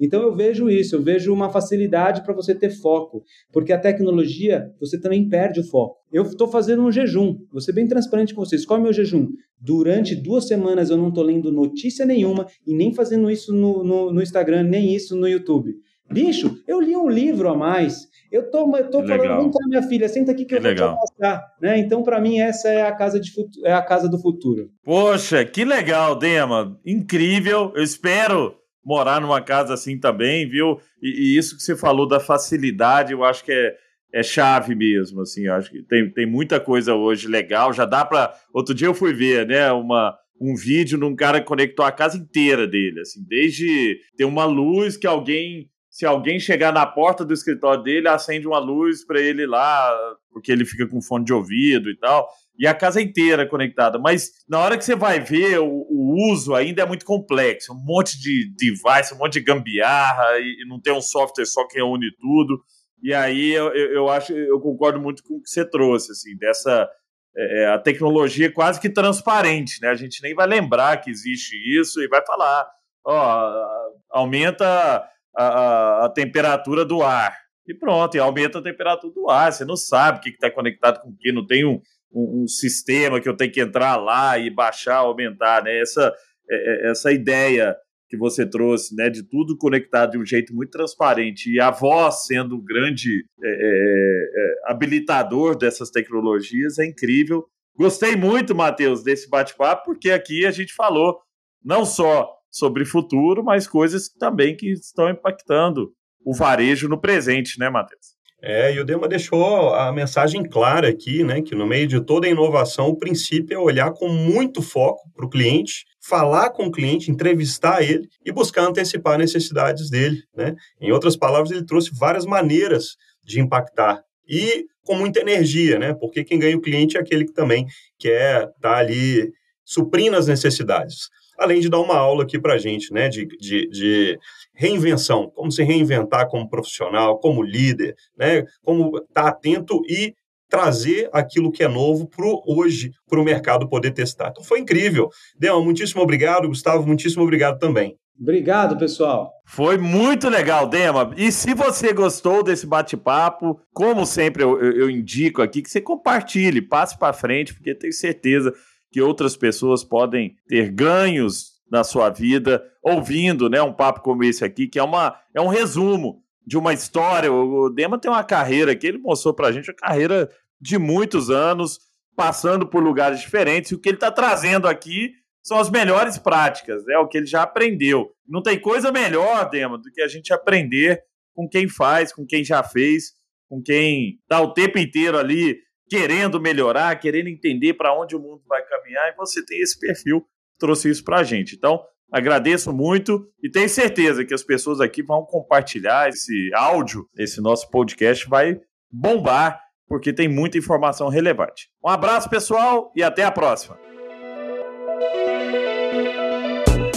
então 0.00 0.22
eu 0.22 0.34
vejo 0.34 0.68
isso, 0.68 0.96
eu 0.96 1.02
vejo 1.02 1.32
uma 1.32 1.50
facilidade 1.50 2.22
para 2.24 2.34
você 2.34 2.54
ter 2.54 2.70
foco, 2.70 3.22
porque 3.52 3.72
a 3.72 3.78
tecnologia 3.78 4.70
você 4.80 5.00
também 5.00 5.28
perde 5.28 5.60
o 5.60 5.64
foco. 5.64 5.96
Eu 6.12 6.24
estou 6.24 6.48
fazendo 6.48 6.82
um 6.82 6.90
jejum, 6.90 7.36
vou 7.50 7.60
ser 7.60 7.72
bem 7.72 7.86
transparente 7.86 8.34
com 8.34 8.44
vocês. 8.44 8.64
Qual 8.66 8.78
é 8.78 8.80
o 8.80 8.84
meu 8.84 8.92
jejum? 8.92 9.28
Durante 9.60 10.14
duas 10.14 10.46
semanas 10.46 10.90
eu 10.90 10.96
não 10.96 11.08
estou 11.08 11.24
lendo 11.24 11.52
notícia 11.52 12.04
nenhuma 12.04 12.46
e 12.66 12.74
nem 12.74 12.92
fazendo 12.92 13.30
isso 13.30 13.52
no, 13.52 13.84
no, 13.84 14.12
no 14.12 14.22
Instagram, 14.22 14.64
nem 14.64 14.94
isso 14.94 15.16
no 15.16 15.28
YouTube. 15.28 15.74
Bicho, 16.10 16.62
eu 16.66 16.80
li 16.80 16.94
um 16.96 17.08
livro 17.08 17.48
a 17.48 17.56
mais. 17.56 18.06
Eu 18.30 18.50
tô, 18.50 18.76
eu 18.76 18.90
tô 18.90 19.06
falando, 19.06 19.42
vem 19.42 19.50
cá, 19.50 19.58
minha 19.66 19.82
filha, 19.82 20.08
senta 20.08 20.32
aqui 20.32 20.44
que, 20.44 20.48
que 20.48 20.54
eu 20.56 20.60
legal. 20.60 20.88
vou 20.88 20.96
te 20.96 21.00
mostrar. 21.00 21.42
Né? 21.60 21.78
Então, 21.78 22.02
para 22.02 22.20
mim, 22.20 22.40
essa 22.40 22.68
é 22.68 22.82
a, 22.82 22.92
casa 22.92 23.18
de 23.20 23.30
é 23.64 23.72
a 23.72 23.80
casa 23.80 24.08
do 24.08 24.20
futuro. 24.20 24.68
Poxa, 24.84 25.44
que 25.44 25.64
legal, 25.64 26.18
Dema. 26.18 26.78
Incrível. 26.84 27.72
Eu 27.74 27.82
espero 27.82 28.54
morar 28.84 29.20
numa 29.20 29.40
casa 29.40 29.74
assim 29.74 29.98
também, 29.98 30.48
viu? 30.48 30.80
E, 31.02 31.08
e 31.08 31.38
isso 31.38 31.56
que 31.56 31.62
você 31.62 31.76
falou 31.76 32.06
da 32.06 32.20
facilidade, 32.20 33.12
eu 33.12 33.24
acho 33.24 33.44
que 33.44 33.52
é, 33.52 33.74
é 34.12 34.22
chave 34.22 34.74
mesmo, 34.74 35.20
assim. 35.20 35.48
Acho 35.48 35.70
que 35.70 35.82
tem, 35.82 36.10
tem 36.10 36.26
muita 36.26 36.60
coisa 36.60 36.94
hoje 36.94 37.28
legal. 37.28 37.72
Já 37.72 37.84
dá 37.84 38.04
para. 38.04 38.34
Outro 38.52 38.74
dia 38.74 38.88
eu 38.88 38.94
fui 38.94 39.12
ver, 39.12 39.46
né? 39.46 39.70
Uma 39.72 40.16
um 40.40 40.54
vídeo 40.56 40.98
num 40.98 41.14
cara 41.14 41.40
que 41.40 41.46
conectou 41.46 41.84
a 41.84 41.92
casa 41.92 42.18
inteira 42.18 42.66
dele, 42.66 43.00
assim, 43.00 43.24
desde 43.24 44.00
ter 44.16 44.24
uma 44.24 44.44
luz 44.44 44.96
que 44.96 45.06
alguém 45.06 45.70
se 45.94 46.04
alguém 46.04 46.40
chegar 46.40 46.72
na 46.72 46.84
porta 46.84 47.24
do 47.24 47.32
escritório 47.32 47.80
dele, 47.80 48.08
acende 48.08 48.48
uma 48.48 48.58
luz 48.58 49.06
para 49.06 49.20
ele 49.20 49.46
lá, 49.46 49.96
porque 50.32 50.50
ele 50.50 50.64
fica 50.64 50.88
com 50.88 51.00
fone 51.00 51.24
de 51.24 51.32
ouvido 51.32 51.88
e 51.88 51.96
tal, 51.96 52.28
e 52.58 52.66
a 52.66 52.74
casa 52.74 53.00
inteira 53.00 53.48
conectada. 53.48 53.98
Mas 53.98 54.30
na 54.48 54.60
hora 54.60 54.78
que 54.78 54.84
você 54.84 54.94
vai 54.94 55.20
ver, 55.20 55.58
o, 55.58 55.66
o 55.66 56.32
uso 56.32 56.54
ainda 56.54 56.82
é 56.82 56.86
muito 56.86 57.04
complexo, 57.04 57.72
um 57.72 57.84
monte 57.84 58.18
de 58.20 58.54
device, 58.56 59.14
um 59.14 59.18
monte 59.18 59.34
de 59.34 59.44
gambiarra, 59.44 60.38
e, 60.38 60.62
e 60.62 60.68
não 60.68 60.80
tem 60.80 60.92
um 60.92 61.00
software 61.00 61.46
só 61.46 61.66
que 61.66 61.80
une 61.82 62.10
tudo. 62.20 62.62
E 63.02 63.12
aí 63.12 63.50
eu, 63.52 63.68
eu, 63.74 64.08
acho, 64.08 64.32
eu 64.32 64.58
concordo 64.60 65.00
muito 65.00 65.22
com 65.22 65.34
o 65.34 65.42
que 65.42 65.50
você 65.50 65.68
trouxe, 65.68 66.12
assim, 66.12 66.36
dessa 66.38 66.88
é, 67.36 67.62
é 67.62 67.66
a 67.66 67.78
tecnologia 67.78 68.50
quase 68.50 68.80
que 68.80 68.88
transparente, 68.88 69.80
né? 69.82 69.88
A 69.88 69.94
gente 69.94 70.22
nem 70.22 70.34
vai 70.34 70.46
lembrar 70.46 70.96
que 70.98 71.10
existe 71.10 71.54
isso 71.78 72.00
e 72.00 72.08
vai 72.08 72.24
falar, 72.24 72.66
ó, 73.04 73.66
aumenta 74.10 75.06
a, 75.36 76.04
a, 76.04 76.08
temperatura 76.08 76.84
do 76.84 77.02
ar. 77.02 77.36
E 77.66 77.74
pronto, 77.74 78.16
e 78.16 78.20
aumenta 78.20 78.58
a 78.58 78.62
temperatura 78.62 79.12
do 79.12 79.28
ar. 79.28 79.52
Você 79.52 79.64
não 79.64 79.76
sabe 79.76 80.18
o 80.18 80.20
que 80.20 80.30
está 80.30 80.50
conectado 80.50 81.00
com 81.00 81.10
o 81.10 81.16
que, 81.16 81.32
não 81.32 81.46
tem 81.46 81.64
um, 81.64 81.80
um, 82.14 82.42
um, 82.42 82.48
sistema 82.48 83.20
que 83.20 83.28
eu 83.28 83.36
tenho 83.36 83.52
que 83.52 83.60
entrar 83.60 83.96
lá 83.96 84.38
e 84.38 84.48
baixar, 84.48 84.96
aumentar, 84.96 85.62
né? 85.64 85.80
Essa, 85.80 86.14
é, 86.50 86.86
é, 86.86 86.90
essa 86.90 87.12
ideia 87.12 87.76
que 88.08 88.16
você 88.16 88.48
trouxe, 88.48 88.94
né, 88.94 89.10
de 89.10 89.22
tudo 89.22 89.56
conectado 89.56 90.12
de 90.12 90.18
um 90.18 90.24
jeito 90.24 90.54
muito 90.54 90.70
transparente 90.70 91.50
e 91.50 91.60
a 91.60 91.70
voz 91.70 92.26
sendo 92.26 92.56
um 92.56 92.64
grande 92.64 93.24
é, 93.42 93.48
é, 93.48 94.70
é, 94.70 94.72
habilitador 94.72 95.56
dessas 95.56 95.90
tecnologias 95.90 96.78
é 96.78 96.86
incrível. 96.86 97.44
Gostei 97.76 98.14
muito, 98.14 98.54
Matheus, 98.54 99.02
desse 99.02 99.28
bate-papo, 99.28 99.84
porque 99.84 100.10
aqui 100.10 100.46
a 100.46 100.52
gente 100.52 100.72
falou 100.74 101.18
não 101.64 101.84
só 101.84 102.30
sobre 102.50 102.84
futuro, 102.84 103.42
mas 103.42 103.66
coisas 103.66 104.08
também 104.08 104.56
que 104.56 104.70
estão 104.70 105.10
impactando 105.10 105.92
o 106.24 106.32
varejo 106.32 106.88
no 106.88 107.00
presente, 107.00 107.58
né, 107.58 107.68
Matheus? 107.68 108.13
É, 108.46 108.74
e 108.74 108.78
o 108.78 108.84
Dema 108.84 109.08
deixou 109.08 109.74
a 109.74 109.90
mensagem 109.90 110.42
clara 110.42 110.90
aqui, 110.90 111.24
né, 111.24 111.40
que 111.40 111.54
no 111.54 111.66
meio 111.66 111.86
de 111.86 111.98
toda 111.98 112.26
a 112.26 112.30
inovação, 112.30 112.88
o 112.88 112.96
princípio 112.98 113.54
é 113.54 113.58
olhar 113.58 113.90
com 113.92 114.06
muito 114.06 114.60
foco 114.60 115.10
para 115.16 115.24
o 115.24 115.30
cliente, 115.30 115.86
falar 115.98 116.50
com 116.50 116.66
o 116.66 116.70
cliente, 116.70 117.10
entrevistar 117.10 117.82
ele 117.82 118.06
e 118.22 118.30
buscar 118.30 118.66
antecipar 118.66 119.16
necessidades 119.16 119.88
dele, 119.88 120.22
né? 120.36 120.54
Em 120.78 120.92
outras 120.92 121.16
palavras, 121.16 121.50
ele 121.50 121.64
trouxe 121.64 121.90
várias 121.98 122.26
maneiras 122.26 122.96
de 123.24 123.40
impactar 123.40 124.02
e 124.28 124.66
com 124.84 124.94
muita 124.94 125.20
energia, 125.20 125.78
né? 125.78 125.94
Porque 125.94 126.22
quem 126.22 126.38
ganha 126.38 126.54
o 126.54 126.60
cliente 126.60 126.98
é 126.98 127.00
aquele 127.00 127.24
que 127.24 127.32
também 127.32 127.64
quer 127.98 128.42
estar 128.42 128.52
tá 128.60 128.76
ali 128.76 129.32
suprindo 129.64 130.18
as 130.18 130.26
necessidades 130.26 131.08
além 131.38 131.60
de 131.60 131.68
dar 131.68 131.80
uma 131.80 131.96
aula 131.96 132.24
aqui 132.24 132.38
para 132.38 132.54
a 132.54 132.58
gente, 132.58 132.92
né, 132.92 133.08
de, 133.08 133.26
de, 133.38 133.68
de, 133.68 134.18
reinvenção, 134.54 135.30
como 135.34 135.50
se 135.50 135.62
reinventar 135.62 136.28
como 136.28 136.48
profissional, 136.48 137.18
como 137.18 137.42
líder, 137.42 137.94
né, 138.16 138.44
como 138.62 138.98
estar 138.98 139.22
tá 139.22 139.28
atento 139.28 139.80
e 139.88 140.14
trazer 140.48 141.08
aquilo 141.12 141.50
que 141.50 141.64
é 141.64 141.68
novo 141.68 142.06
para 142.06 142.24
hoje, 142.46 142.92
para 143.08 143.20
o 143.20 143.24
mercado 143.24 143.68
poder 143.68 143.90
testar. 143.90 144.28
Então 144.28 144.44
foi 144.44 144.60
incrível. 144.60 145.08
Dema, 145.36 145.60
muitíssimo 145.60 146.02
obrigado, 146.02 146.46
Gustavo, 146.48 146.86
muitíssimo 146.86 147.22
obrigado 147.22 147.58
também. 147.58 147.96
Obrigado, 148.20 148.78
pessoal. 148.78 149.32
Foi 149.44 149.76
muito 149.76 150.28
legal, 150.28 150.68
Dema. 150.68 151.12
E 151.16 151.32
se 151.32 151.52
você 151.52 151.92
gostou 151.92 152.44
desse 152.44 152.66
bate-papo, 152.66 153.60
como 153.72 154.06
sempre 154.06 154.44
eu, 154.44 154.60
eu, 154.60 154.88
indico 154.88 155.42
aqui 155.42 155.60
que 155.60 155.68
você 155.68 155.80
compartilhe, 155.80 156.62
passe 156.62 156.96
para 156.96 157.12
frente, 157.12 157.52
porque 157.52 157.74
tenho 157.74 157.92
certeza 157.92 158.54
que 158.94 159.02
outras 159.02 159.36
pessoas 159.36 159.82
podem 159.82 160.36
ter 160.46 160.70
ganhos 160.70 161.54
na 161.68 161.82
sua 161.82 162.10
vida 162.10 162.64
ouvindo, 162.80 163.50
né, 163.50 163.60
um 163.60 163.72
papo 163.72 164.02
como 164.02 164.22
esse 164.22 164.44
aqui, 164.44 164.68
que 164.68 164.78
é 164.78 164.82
uma 164.84 165.18
é 165.34 165.40
um 165.40 165.48
resumo 165.48 166.22
de 166.46 166.56
uma 166.56 166.72
história. 166.72 167.32
O 167.32 167.68
Dema 167.70 167.98
tem 167.98 168.08
uma 168.08 168.22
carreira 168.22 168.76
que 168.76 168.86
ele 168.86 168.98
mostrou 168.98 169.34
para 169.34 169.48
a 169.48 169.52
gente, 169.52 169.68
uma 169.68 169.76
carreira 169.76 170.30
de 170.60 170.78
muitos 170.78 171.28
anos, 171.28 171.80
passando 172.14 172.68
por 172.68 172.84
lugares 172.84 173.18
diferentes. 173.18 173.72
E 173.72 173.74
o 173.74 173.80
que 173.80 173.88
ele 173.88 173.96
está 173.96 174.12
trazendo 174.12 174.68
aqui 174.68 175.10
são 175.42 175.58
as 175.58 175.68
melhores 175.68 176.16
práticas, 176.16 176.84
né? 176.86 176.96
O 176.98 177.08
que 177.08 177.18
ele 177.18 177.26
já 177.26 177.42
aprendeu. 177.42 178.12
Não 178.24 178.42
tem 178.42 178.60
coisa 178.60 178.92
melhor, 178.92 179.50
Dema, 179.50 179.76
do 179.76 179.90
que 179.90 180.02
a 180.02 180.06
gente 180.06 180.32
aprender 180.32 181.02
com 181.34 181.48
quem 181.48 181.66
faz, 181.66 182.12
com 182.12 182.24
quem 182.24 182.44
já 182.44 182.62
fez, 182.62 183.06
com 183.48 183.60
quem 183.60 184.20
está 184.22 184.40
o 184.40 184.52
tempo 184.54 184.78
inteiro 184.78 185.18
ali 185.18 185.58
querendo 185.88 186.40
melhorar, 186.40 186.98
querendo 186.98 187.28
entender 187.28 187.74
para 187.74 187.98
onde 187.98 188.16
o 188.16 188.20
mundo 188.20 188.42
vai 188.48 188.62
caminhar, 188.64 189.10
e 189.10 189.16
você 189.16 189.44
tem 189.44 189.60
esse 189.60 189.78
perfil, 189.78 190.24
trouxe 190.58 190.90
isso 190.90 191.04
para 191.04 191.18
a 191.18 191.24
gente. 191.24 191.54
Então, 191.54 191.80
agradeço 192.10 192.72
muito 192.72 193.28
e 193.42 193.50
tenho 193.50 193.68
certeza 193.68 194.24
que 194.24 194.34
as 194.34 194.42
pessoas 194.42 194.80
aqui 194.80 195.02
vão 195.02 195.24
compartilhar 195.24 196.08
esse 196.08 196.50
áudio, 196.54 197.08
esse 197.16 197.40
nosso 197.40 197.68
podcast 197.70 198.28
vai 198.28 198.60
bombar, 198.90 199.60
porque 199.86 200.12
tem 200.12 200.28
muita 200.28 200.58
informação 200.58 201.08
relevante. 201.08 201.68
Um 201.84 201.88
abraço, 201.88 202.30
pessoal, 202.30 202.92
e 202.96 203.02
até 203.02 203.24
a 203.24 203.30
próxima. 203.30 203.93